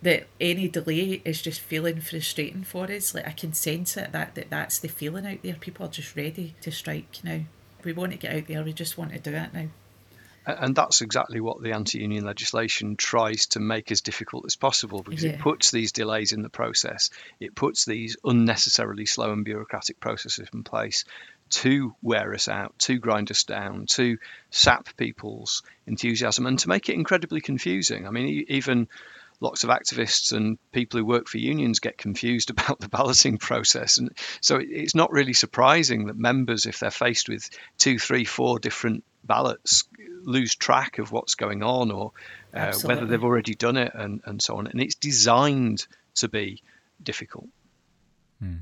that 0.01 0.27
any 0.39 0.67
delay 0.67 1.21
is 1.25 1.41
just 1.41 1.61
feeling 1.61 1.99
frustrating 1.99 2.63
for 2.63 2.91
us. 2.91 3.15
Like 3.15 3.27
I 3.27 3.31
can 3.31 3.53
sense 3.53 3.97
it 3.97 4.11
that, 4.11 4.35
that 4.35 4.49
that's 4.49 4.79
the 4.79 4.87
feeling 4.87 5.25
out 5.25 5.39
there. 5.43 5.55
People 5.55 5.85
are 5.85 5.89
just 5.89 6.15
ready 6.15 6.55
to 6.61 6.71
strike 6.71 7.19
now. 7.23 7.41
We 7.83 7.93
want 7.93 8.11
to 8.11 8.17
get 8.17 8.35
out 8.35 8.47
there. 8.47 8.63
We 8.63 8.73
just 8.73 8.97
want 8.97 9.13
to 9.13 9.19
do 9.19 9.31
it 9.31 9.53
now. 9.53 9.67
And 10.47 10.75
that's 10.75 11.01
exactly 11.01 11.39
what 11.39 11.61
the 11.61 11.71
anti-union 11.71 12.23
legislation 12.23 12.97
tries 12.97 13.47
to 13.47 13.59
make 13.59 13.91
as 13.91 14.01
difficult 14.01 14.45
as 14.45 14.55
possible 14.55 15.01
because 15.01 15.23
yeah. 15.23 15.31
it 15.31 15.39
puts 15.39 15.71
these 15.71 15.91
delays 15.91 16.33
in 16.33 16.43
the 16.43 16.49
process. 16.49 17.09
It 17.39 17.55
puts 17.55 17.85
these 17.85 18.15
unnecessarily 18.23 19.07
slow 19.07 19.31
and 19.31 19.43
bureaucratic 19.43 19.99
processes 19.99 20.47
in 20.53 20.63
place 20.63 21.05
to 21.49 21.95
wear 22.01 22.33
us 22.33 22.47
out, 22.47 22.77
to 22.79 22.99
grind 22.99 23.31
us 23.31 23.43
down, 23.43 23.87
to 23.87 24.17
sap 24.51 24.95
people's 24.97 25.63
enthusiasm, 25.87 26.45
and 26.45 26.59
to 26.59 26.69
make 26.69 26.89
it 26.89 26.95
incredibly 26.95 27.41
confusing. 27.41 28.07
I 28.07 28.11
mean, 28.11 28.45
even 28.47 28.87
lots 29.39 29.63
of 29.63 29.69
activists 29.69 30.31
and 30.33 30.57
people 30.71 30.99
who 30.99 31.05
work 31.05 31.27
for 31.27 31.37
unions 31.37 31.79
get 31.79 31.97
confused 31.97 32.49
about 32.49 32.79
the 32.79 32.89
balloting 32.89 33.37
process. 33.37 33.97
And 33.97 34.11
so 34.41 34.59
it's 34.61 34.95
not 34.95 35.11
really 35.11 35.33
surprising 35.33 36.07
that 36.07 36.17
members, 36.17 36.65
if 36.65 36.79
they're 36.79 36.91
faced 36.91 37.29
with 37.29 37.49
two, 37.77 37.99
three, 37.99 38.25
four 38.25 38.59
different 38.59 39.03
ballots, 39.23 39.85
lose 40.23 40.55
track 40.55 40.99
of 40.99 41.11
what's 41.11 41.35
going 41.35 41.63
on 41.63 41.91
or 41.91 42.11
uh, 42.53 42.73
whether 42.83 43.05
they've 43.05 43.23
already 43.23 43.55
done 43.55 43.77
it 43.77 43.91
and, 43.93 44.21
and 44.25 44.41
so 44.41 44.57
on. 44.57 44.67
And 44.67 44.81
it's 44.81 44.95
designed 44.95 45.85
to 46.15 46.27
be 46.27 46.61
difficult. 47.01 47.47
Mm. 48.43 48.61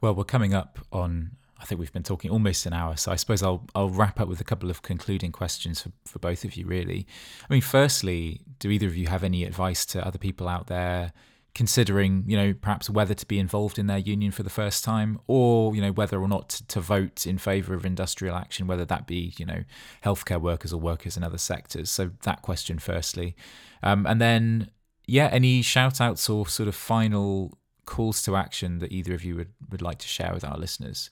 Well, 0.00 0.14
we're 0.14 0.24
coming 0.24 0.54
up 0.54 0.78
on. 0.92 1.32
I 1.58 1.64
think 1.64 1.78
we've 1.78 1.92
been 1.92 2.02
talking 2.02 2.30
almost 2.30 2.66
an 2.66 2.72
hour, 2.72 2.96
so 2.96 3.10
I 3.12 3.16
suppose 3.16 3.42
I'll 3.42 3.66
I'll 3.74 3.88
wrap 3.88 4.20
up 4.20 4.28
with 4.28 4.40
a 4.40 4.44
couple 4.44 4.70
of 4.70 4.82
concluding 4.82 5.32
questions 5.32 5.82
for, 5.82 5.90
for 6.04 6.18
both 6.18 6.44
of 6.44 6.56
you. 6.56 6.66
Really, 6.66 7.06
I 7.48 7.52
mean, 7.52 7.62
firstly, 7.62 8.42
do 8.58 8.70
either 8.70 8.86
of 8.86 8.96
you 8.96 9.06
have 9.08 9.24
any 9.24 9.44
advice 9.44 9.86
to 9.86 10.06
other 10.06 10.18
people 10.18 10.48
out 10.48 10.66
there 10.66 11.12
considering, 11.56 12.22
you 12.26 12.36
know, 12.36 12.52
perhaps 12.52 12.90
whether 12.90 13.14
to 13.14 13.24
be 13.24 13.38
involved 13.38 13.78
in 13.78 13.86
their 13.86 13.96
union 13.96 14.30
for 14.30 14.42
the 14.42 14.50
first 14.50 14.84
time, 14.84 15.18
or 15.26 15.74
you 15.74 15.80
know 15.80 15.90
whether 15.90 16.20
or 16.20 16.28
not 16.28 16.50
to, 16.50 16.66
to 16.66 16.80
vote 16.80 17.26
in 17.26 17.38
favour 17.38 17.74
of 17.74 17.86
industrial 17.86 18.36
action, 18.36 18.66
whether 18.66 18.84
that 18.84 19.06
be 19.06 19.32
you 19.38 19.46
know 19.46 19.64
healthcare 20.04 20.40
workers 20.40 20.72
or 20.72 20.80
workers 20.80 21.16
in 21.16 21.24
other 21.24 21.38
sectors? 21.38 21.90
So 21.90 22.10
that 22.22 22.42
question, 22.42 22.78
firstly, 22.78 23.34
um, 23.82 24.06
and 24.06 24.20
then 24.20 24.70
yeah, 25.06 25.28
any 25.32 25.62
shout 25.62 26.00
outs 26.00 26.28
or 26.28 26.46
sort 26.46 26.68
of 26.68 26.74
final 26.74 27.58
calls 27.86 28.22
to 28.24 28.36
action 28.36 28.78
that 28.80 28.92
either 28.92 29.14
of 29.14 29.24
you 29.24 29.36
would, 29.36 29.52
would 29.70 29.82
like 29.82 29.98
to 29.98 30.08
share 30.08 30.32
with 30.34 30.44
our 30.44 30.58
listeners? 30.58 31.10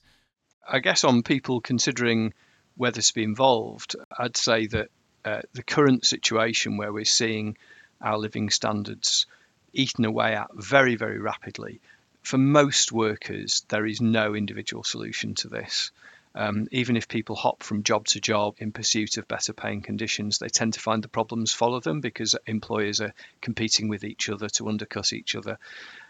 I 0.67 0.79
guess 0.79 1.03
on 1.03 1.23
people 1.23 1.61
considering 1.61 2.33
whether 2.75 3.01
to 3.01 3.13
be 3.13 3.23
involved, 3.23 3.95
I'd 4.17 4.37
say 4.37 4.67
that 4.67 4.89
uh, 5.23 5.41
the 5.53 5.63
current 5.63 6.05
situation 6.05 6.77
where 6.77 6.91
we're 6.91 7.05
seeing 7.05 7.57
our 8.01 8.17
living 8.17 8.49
standards 8.49 9.25
eaten 9.73 10.05
away 10.05 10.35
at 10.35 10.49
very, 10.53 10.95
very 10.95 11.19
rapidly, 11.19 11.81
for 12.21 12.37
most 12.37 12.91
workers, 12.91 13.65
there 13.69 13.85
is 13.85 14.01
no 14.01 14.33
individual 14.33 14.83
solution 14.83 15.35
to 15.35 15.47
this. 15.47 15.91
Um, 16.33 16.67
even 16.71 16.97
if 16.97 17.07
people 17.07 17.35
hop 17.35 17.63
from 17.63 17.83
job 17.83 18.07
to 18.07 18.19
job 18.19 18.55
in 18.57 18.73
pursuit 18.73 19.17
of 19.17 19.27
better 19.27 19.53
paying 19.53 19.81
conditions, 19.81 20.37
they 20.37 20.49
tend 20.49 20.73
to 20.73 20.81
find 20.81 21.01
the 21.01 21.07
problems 21.07 21.53
follow 21.53 21.79
them 21.79 22.01
because 22.01 22.35
employers 22.45 22.99
are 22.99 23.13
competing 23.41 23.87
with 23.87 24.03
each 24.03 24.27
other 24.27 24.49
to 24.49 24.67
undercut 24.67 25.13
each 25.13 25.35
other. 25.35 25.57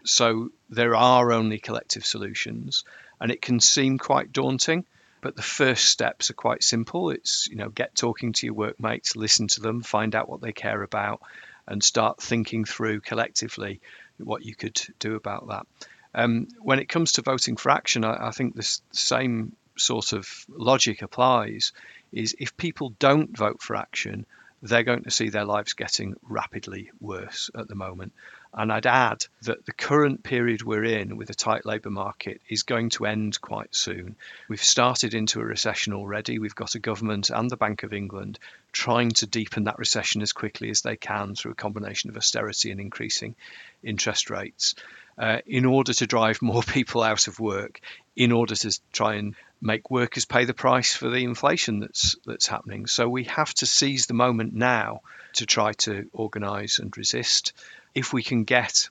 So 0.04 0.50
there 0.70 0.96
are 0.96 1.32
only 1.32 1.60
collective 1.60 2.06
solutions, 2.06 2.84
and 3.20 3.32
it 3.32 3.42
can 3.42 3.60
seem 3.60 3.98
quite 3.98 4.32
daunting. 4.32 4.86
But 5.22 5.36
the 5.36 5.42
first 5.42 5.86
steps 5.86 6.30
are 6.30 6.36
quite 6.36 6.64
simple. 6.64 7.10
It's 7.10 7.48
you 7.48 7.56
know 7.56 7.70
get 7.70 7.96
talking 7.96 8.34
to 8.34 8.46
your 8.46 8.54
workmates, 8.54 9.16
listen 9.16 9.48
to 9.50 9.62
them, 9.62 9.82
find 9.82 10.14
out 10.14 10.30
what 10.30 10.42
they 10.42 10.54
care 10.54 10.84
about, 10.84 11.22
and 11.68 11.84
start 11.84 12.22
thinking 12.22 12.66
through 12.66 13.02
collectively 13.02 13.82
what 14.18 14.46
you 14.46 14.56
could 14.56 14.80
do 15.00 15.16
about 15.16 15.48
that. 15.48 15.66
Um, 16.14 16.48
when 16.60 16.80
it 16.80 16.90
comes 16.90 17.14
to 17.14 17.22
voting 17.22 17.58
for 17.58 17.72
action, 17.72 18.06
I, 18.06 18.28
I 18.28 18.32
think 18.32 18.56
the 18.56 18.80
same 18.92 19.56
sort 19.78 20.14
of 20.14 20.28
logic 20.48 21.02
applies 21.02 21.74
is 22.12 22.36
if 22.40 22.56
people 22.56 22.96
don't 23.00 23.36
vote 23.36 23.62
for 23.62 23.76
action, 23.76 24.26
they're 24.62 24.84
going 24.84 25.04
to 25.04 25.12
see 25.12 25.30
their 25.30 25.46
lives 25.46 25.74
getting 25.74 26.16
rapidly 26.24 26.92
worse 27.02 27.50
at 27.56 27.68
the 27.68 27.76
moment. 27.76 28.14
And 28.58 28.72
I'd 28.72 28.86
add 28.86 29.26
that 29.42 29.66
the 29.66 29.74
current 29.74 30.24
period 30.24 30.64
we're 30.64 30.86
in 30.86 31.18
with 31.18 31.30
a 31.30 31.34
tight 31.34 31.66
labour 31.66 31.90
market 31.90 32.42
is 32.48 32.64
going 32.64 32.90
to 32.92 33.06
end 33.06 33.40
quite 33.42 33.76
soon. 33.76 34.16
We've 34.48 34.64
started 34.64 35.14
into 35.14 35.42
a 35.42 35.46
recession 35.46 35.92
already. 35.92 36.40
We've 36.40 36.56
got 36.56 36.76
a 36.76 36.80
government 36.80 37.30
and 37.30 37.50
the 37.50 37.58
Bank 37.58 37.84
of 37.84 37.92
England 37.92 38.40
trying 38.72 39.12
to 39.12 39.28
deepen 39.28 39.66
that 39.66 39.78
recession 39.78 40.22
as 40.22 40.32
quickly 40.32 40.70
as 40.70 40.82
they 40.82 40.96
can 40.96 41.36
through 41.36 41.52
a 41.52 41.56
combination 41.56 42.10
of 42.10 42.16
austerity 42.16 42.72
and 42.72 42.80
increasing 42.80 43.36
interest 43.84 44.30
rates. 44.30 44.76
Uh, 45.18 45.40
in 45.46 45.66
order 45.66 45.94
to 45.94 46.08
drive 46.08 46.42
more 46.42 46.64
people 46.78 47.04
out 47.04 47.28
of 47.28 47.40
work, 47.42 47.82
in 48.16 48.32
order 48.32 48.56
to 48.56 48.80
try 48.94 49.16
and 49.16 49.36
make 49.62 49.90
workers 49.92 50.26
pay 50.26 50.46
the 50.46 50.54
price 50.54 50.94
for 50.94 51.10
the 51.10 51.24
inflation 51.24 51.80
that's 51.80 52.16
that's 52.26 52.48
happening. 52.48 52.88
So 52.88 53.08
we 53.10 53.26
have 53.26 53.54
to 53.56 53.66
seize 53.66 54.06
the 54.06 54.14
moment 54.14 54.54
now 54.54 55.02
to 55.34 55.46
try 55.46 55.74
to 55.74 56.10
organise 56.14 56.80
and 56.80 56.96
resist. 56.96 57.54
If 57.96 58.14
we 58.14 58.22
can 58.22 58.44
get 58.44 58.90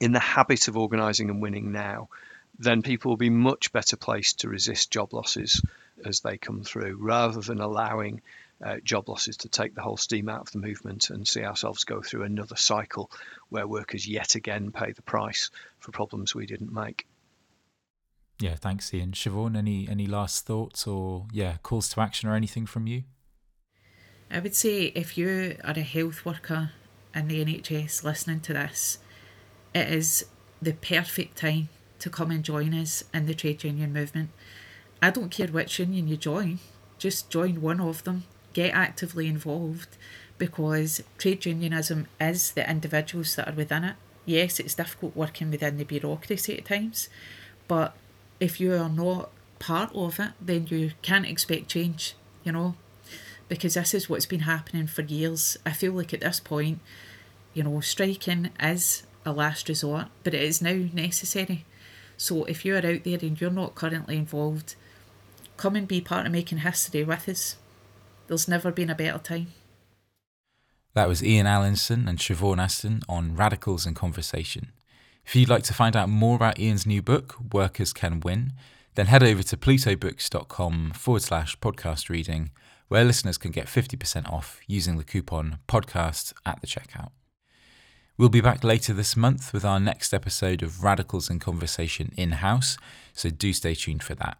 in 0.00 0.12
the 0.12 0.20
habit 0.20 0.68
of 0.68 0.76
organising 0.76 1.28
and 1.28 1.42
winning 1.42 1.72
now, 1.72 2.08
then 2.58 2.82
people 2.82 3.10
will 3.10 3.16
be 3.16 3.30
much 3.30 3.72
better 3.72 3.96
placed 3.96 4.40
to 4.40 4.48
resist 4.48 4.90
job 4.90 5.12
losses 5.12 5.60
as 6.04 6.20
they 6.20 6.38
come 6.38 6.62
through, 6.62 6.96
rather 7.00 7.40
than 7.40 7.60
allowing 7.60 8.22
uh, 8.64 8.76
job 8.84 9.08
losses 9.08 9.38
to 9.38 9.48
take 9.48 9.74
the 9.74 9.82
whole 9.82 9.96
steam 9.96 10.28
out 10.28 10.42
of 10.42 10.52
the 10.52 10.58
movement 10.58 11.10
and 11.10 11.26
see 11.26 11.44
ourselves 11.44 11.84
go 11.84 12.00
through 12.00 12.22
another 12.22 12.56
cycle 12.56 13.10
where 13.48 13.66
workers 13.66 14.06
yet 14.06 14.34
again 14.34 14.70
pay 14.70 14.92
the 14.92 15.02
price 15.02 15.50
for 15.80 15.90
problems 15.90 16.34
we 16.34 16.46
didn't 16.46 16.72
make. 16.72 17.06
Yeah, 18.40 18.54
thanks, 18.56 18.92
Ian. 18.92 19.12
Siobhan, 19.12 19.56
any 19.56 19.88
any 19.88 20.06
last 20.06 20.46
thoughts 20.46 20.86
or 20.86 21.26
yeah 21.32 21.58
calls 21.62 21.88
to 21.90 22.00
action 22.00 22.28
or 22.28 22.34
anything 22.34 22.66
from 22.66 22.86
you? 22.86 23.04
I 24.30 24.40
would 24.40 24.54
say 24.54 24.86
if 24.86 25.18
you 25.18 25.56
are 25.62 25.72
a 25.72 25.80
health 25.80 26.24
worker 26.24 26.70
in 27.14 27.28
the 27.28 27.44
NHS 27.44 28.04
listening 28.04 28.40
to 28.40 28.52
this, 28.52 28.98
it 29.74 29.88
is 29.88 30.26
the 30.60 30.72
perfect 30.72 31.36
time 31.36 31.68
to 31.98 32.10
come 32.10 32.30
and 32.30 32.44
join 32.44 32.74
us 32.74 33.04
in 33.12 33.26
the 33.26 33.34
trade 33.34 33.64
union 33.64 33.92
movement. 33.92 34.30
I 35.00 35.10
don't 35.10 35.30
care 35.30 35.48
which 35.48 35.78
union 35.78 36.08
you 36.08 36.16
join, 36.16 36.58
just 36.98 37.30
join 37.30 37.60
one 37.60 37.80
of 37.80 38.04
them, 38.04 38.24
get 38.52 38.74
actively 38.74 39.26
involved 39.26 39.96
because 40.38 41.02
trade 41.18 41.44
unionism 41.46 42.06
is 42.20 42.52
the 42.52 42.68
individuals 42.68 43.36
that 43.36 43.48
are 43.48 43.54
within 43.54 43.84
it. 43.84 43.96
Yes, 44.24 44.60
it's 44.60 44.74
difficult 44.74 45.16
working 45.16 45.50
within 45.50 45.76
the 45.78 45.84
bureaucracy 45.84 46.58
at 46.58 46.64
times, 46.64 47.08
but 47.68 47.94
if 48.40 48.60
you 48.60 48.74
are 48.74 48.88
not 48.88 49.30
part 49.58 49.94
of 49.94 50.18
it, 50.18 50.32
then 50.40 50.66
you 50.68 50.92
can't 51.02 51.26
expect 51.26 51.68
change, 51.68 52.14
you 52.44 52.52
know, 52.52 52.74
because 53.52 53.74
this 53.74 53.92
is 53.92 54.08
what's 54.08 54.24
been 54.24 54.40
happening 54.40 54.86
for 54.86 55.02
years. 55.02 55.58
I 55.66 55.72
feel 55.72 55.92
like 55.92 56.14
at 56.14 56.20
this 56.20 56.40
point, 56.40 56.78
you 57.52 57.62
know, 57.62 57.80
striking 57.80 58.48
is 58.58 59.02
a 59.26 59.32
last 59.32 59.68
resort, 59.68 60.06
but 60.24 60.32
it 60.32 60.40
is 60.40 60.62
now 60.62 60.88
necessary. 60.94 61.66
So 62.16 62.44
if 62.44 62.64
you're 62.64 62.78
out 62.78 63.04
there 63.04 63.18
and 63.20 63.38
you're 63.38 63.50
not 63.50 63.74
currently 63.74 64.16
involved, 64.16 64.74
come 65.58 65.76
and 65.76 65.86
be 65.86 66.00
part 66.00 66.24
of 66.24 66.32
making 66.32 66.58
history 66.58 67.04
with 67.04 67.28
us. 67.28 67.56
There's 68.26 68.48
never 68.48 68.72
been 68.72 68.88
a 68.88 68.94
better 68.94 69.18
time. 69.18 69.48
That 70.94 71.08
was 71.08 71.22
Ian 71.22 71.46
Allinson 71.46 72.08
and 72.08 72.18
Siobhan 72.18 72.58
Aston 72.58 73.02
on 73.06 73.36
Radicals 73.36 73.86
in 73.86 73.92
Conversation. 73.92 74.72
If 75.26 75.36
you'd 75.36 75.50
like 75.50 75.64
to 75.64 75.74
find 75.74 75.94
out 75.94 76.08
more 76.08 76.36
about 76.36 76.58
Ian's 76.58 76.86
new 76.86 77.02
book, 77.02 77.36
Workers 77.52 77.92
Can 77.92 78.20
Win, 78.20 78.54
then 78.94 79.06
head 79.08 79.22
over 79.22 79.42
to 79.42 79.56
plutobooks.com 79.58 80.92
forward 80.94 81.22
slash 81.22 81.58
podcast 81.58 82.08
reading, 82.08 82.50
where 82.92 83.04
listeners 83.04 83.38
can 83.38 83.50
get 83.50 83.68
50% 83.68 84.30
off 84.30 84.60
using 84.66 84.98
the 84.98 85.02
coupon 85.02 85.58
podcast 85.66 86.34
at 86.44 86.60
the 86.60 86.66
checkout. 86.66 87.08
We'll 88.18 88.28
be 88.28 88.42
back 88.42 88.62
later 88.62 88.92
this 88.92 89.16
month 89.16 89.54
with 89.54 89.64
our 89.64 89.80
next 89.80 90.12
episode 90.12 90.62
of 90.62 90.84
Radicals 90.84 91.30
in 91.30 91.38
Conversation 91.38 92.12
in 92.18 92.32
house, 92.32 92.76
so 93.14 93.30
do 93.30 93.54
stay 93.54 93.74
tuned 93.74 94.02
for 94.02 94.14
that. 94.16 94.36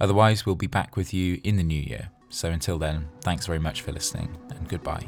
Otherwise, 0.00 0.44
we'll 0.44 0.56
be 0.56 0.66
back 0.66 0.96
with 0.96 1.14
you 1.14 1.40
in 1.44 1.56
the 1.56 1.62
new 1.62 1.80
year. 1.80 2.10
So 2.30 2.50
until 2.50 2.78
then, 2.78 3.06
thanks 3.20 3.46
very 3.46 3.60
much 3.60 3.82
for 3.82 3.92
listening 3.92 4.36
and 4.50 4.68
goodbye. 4.68 5.06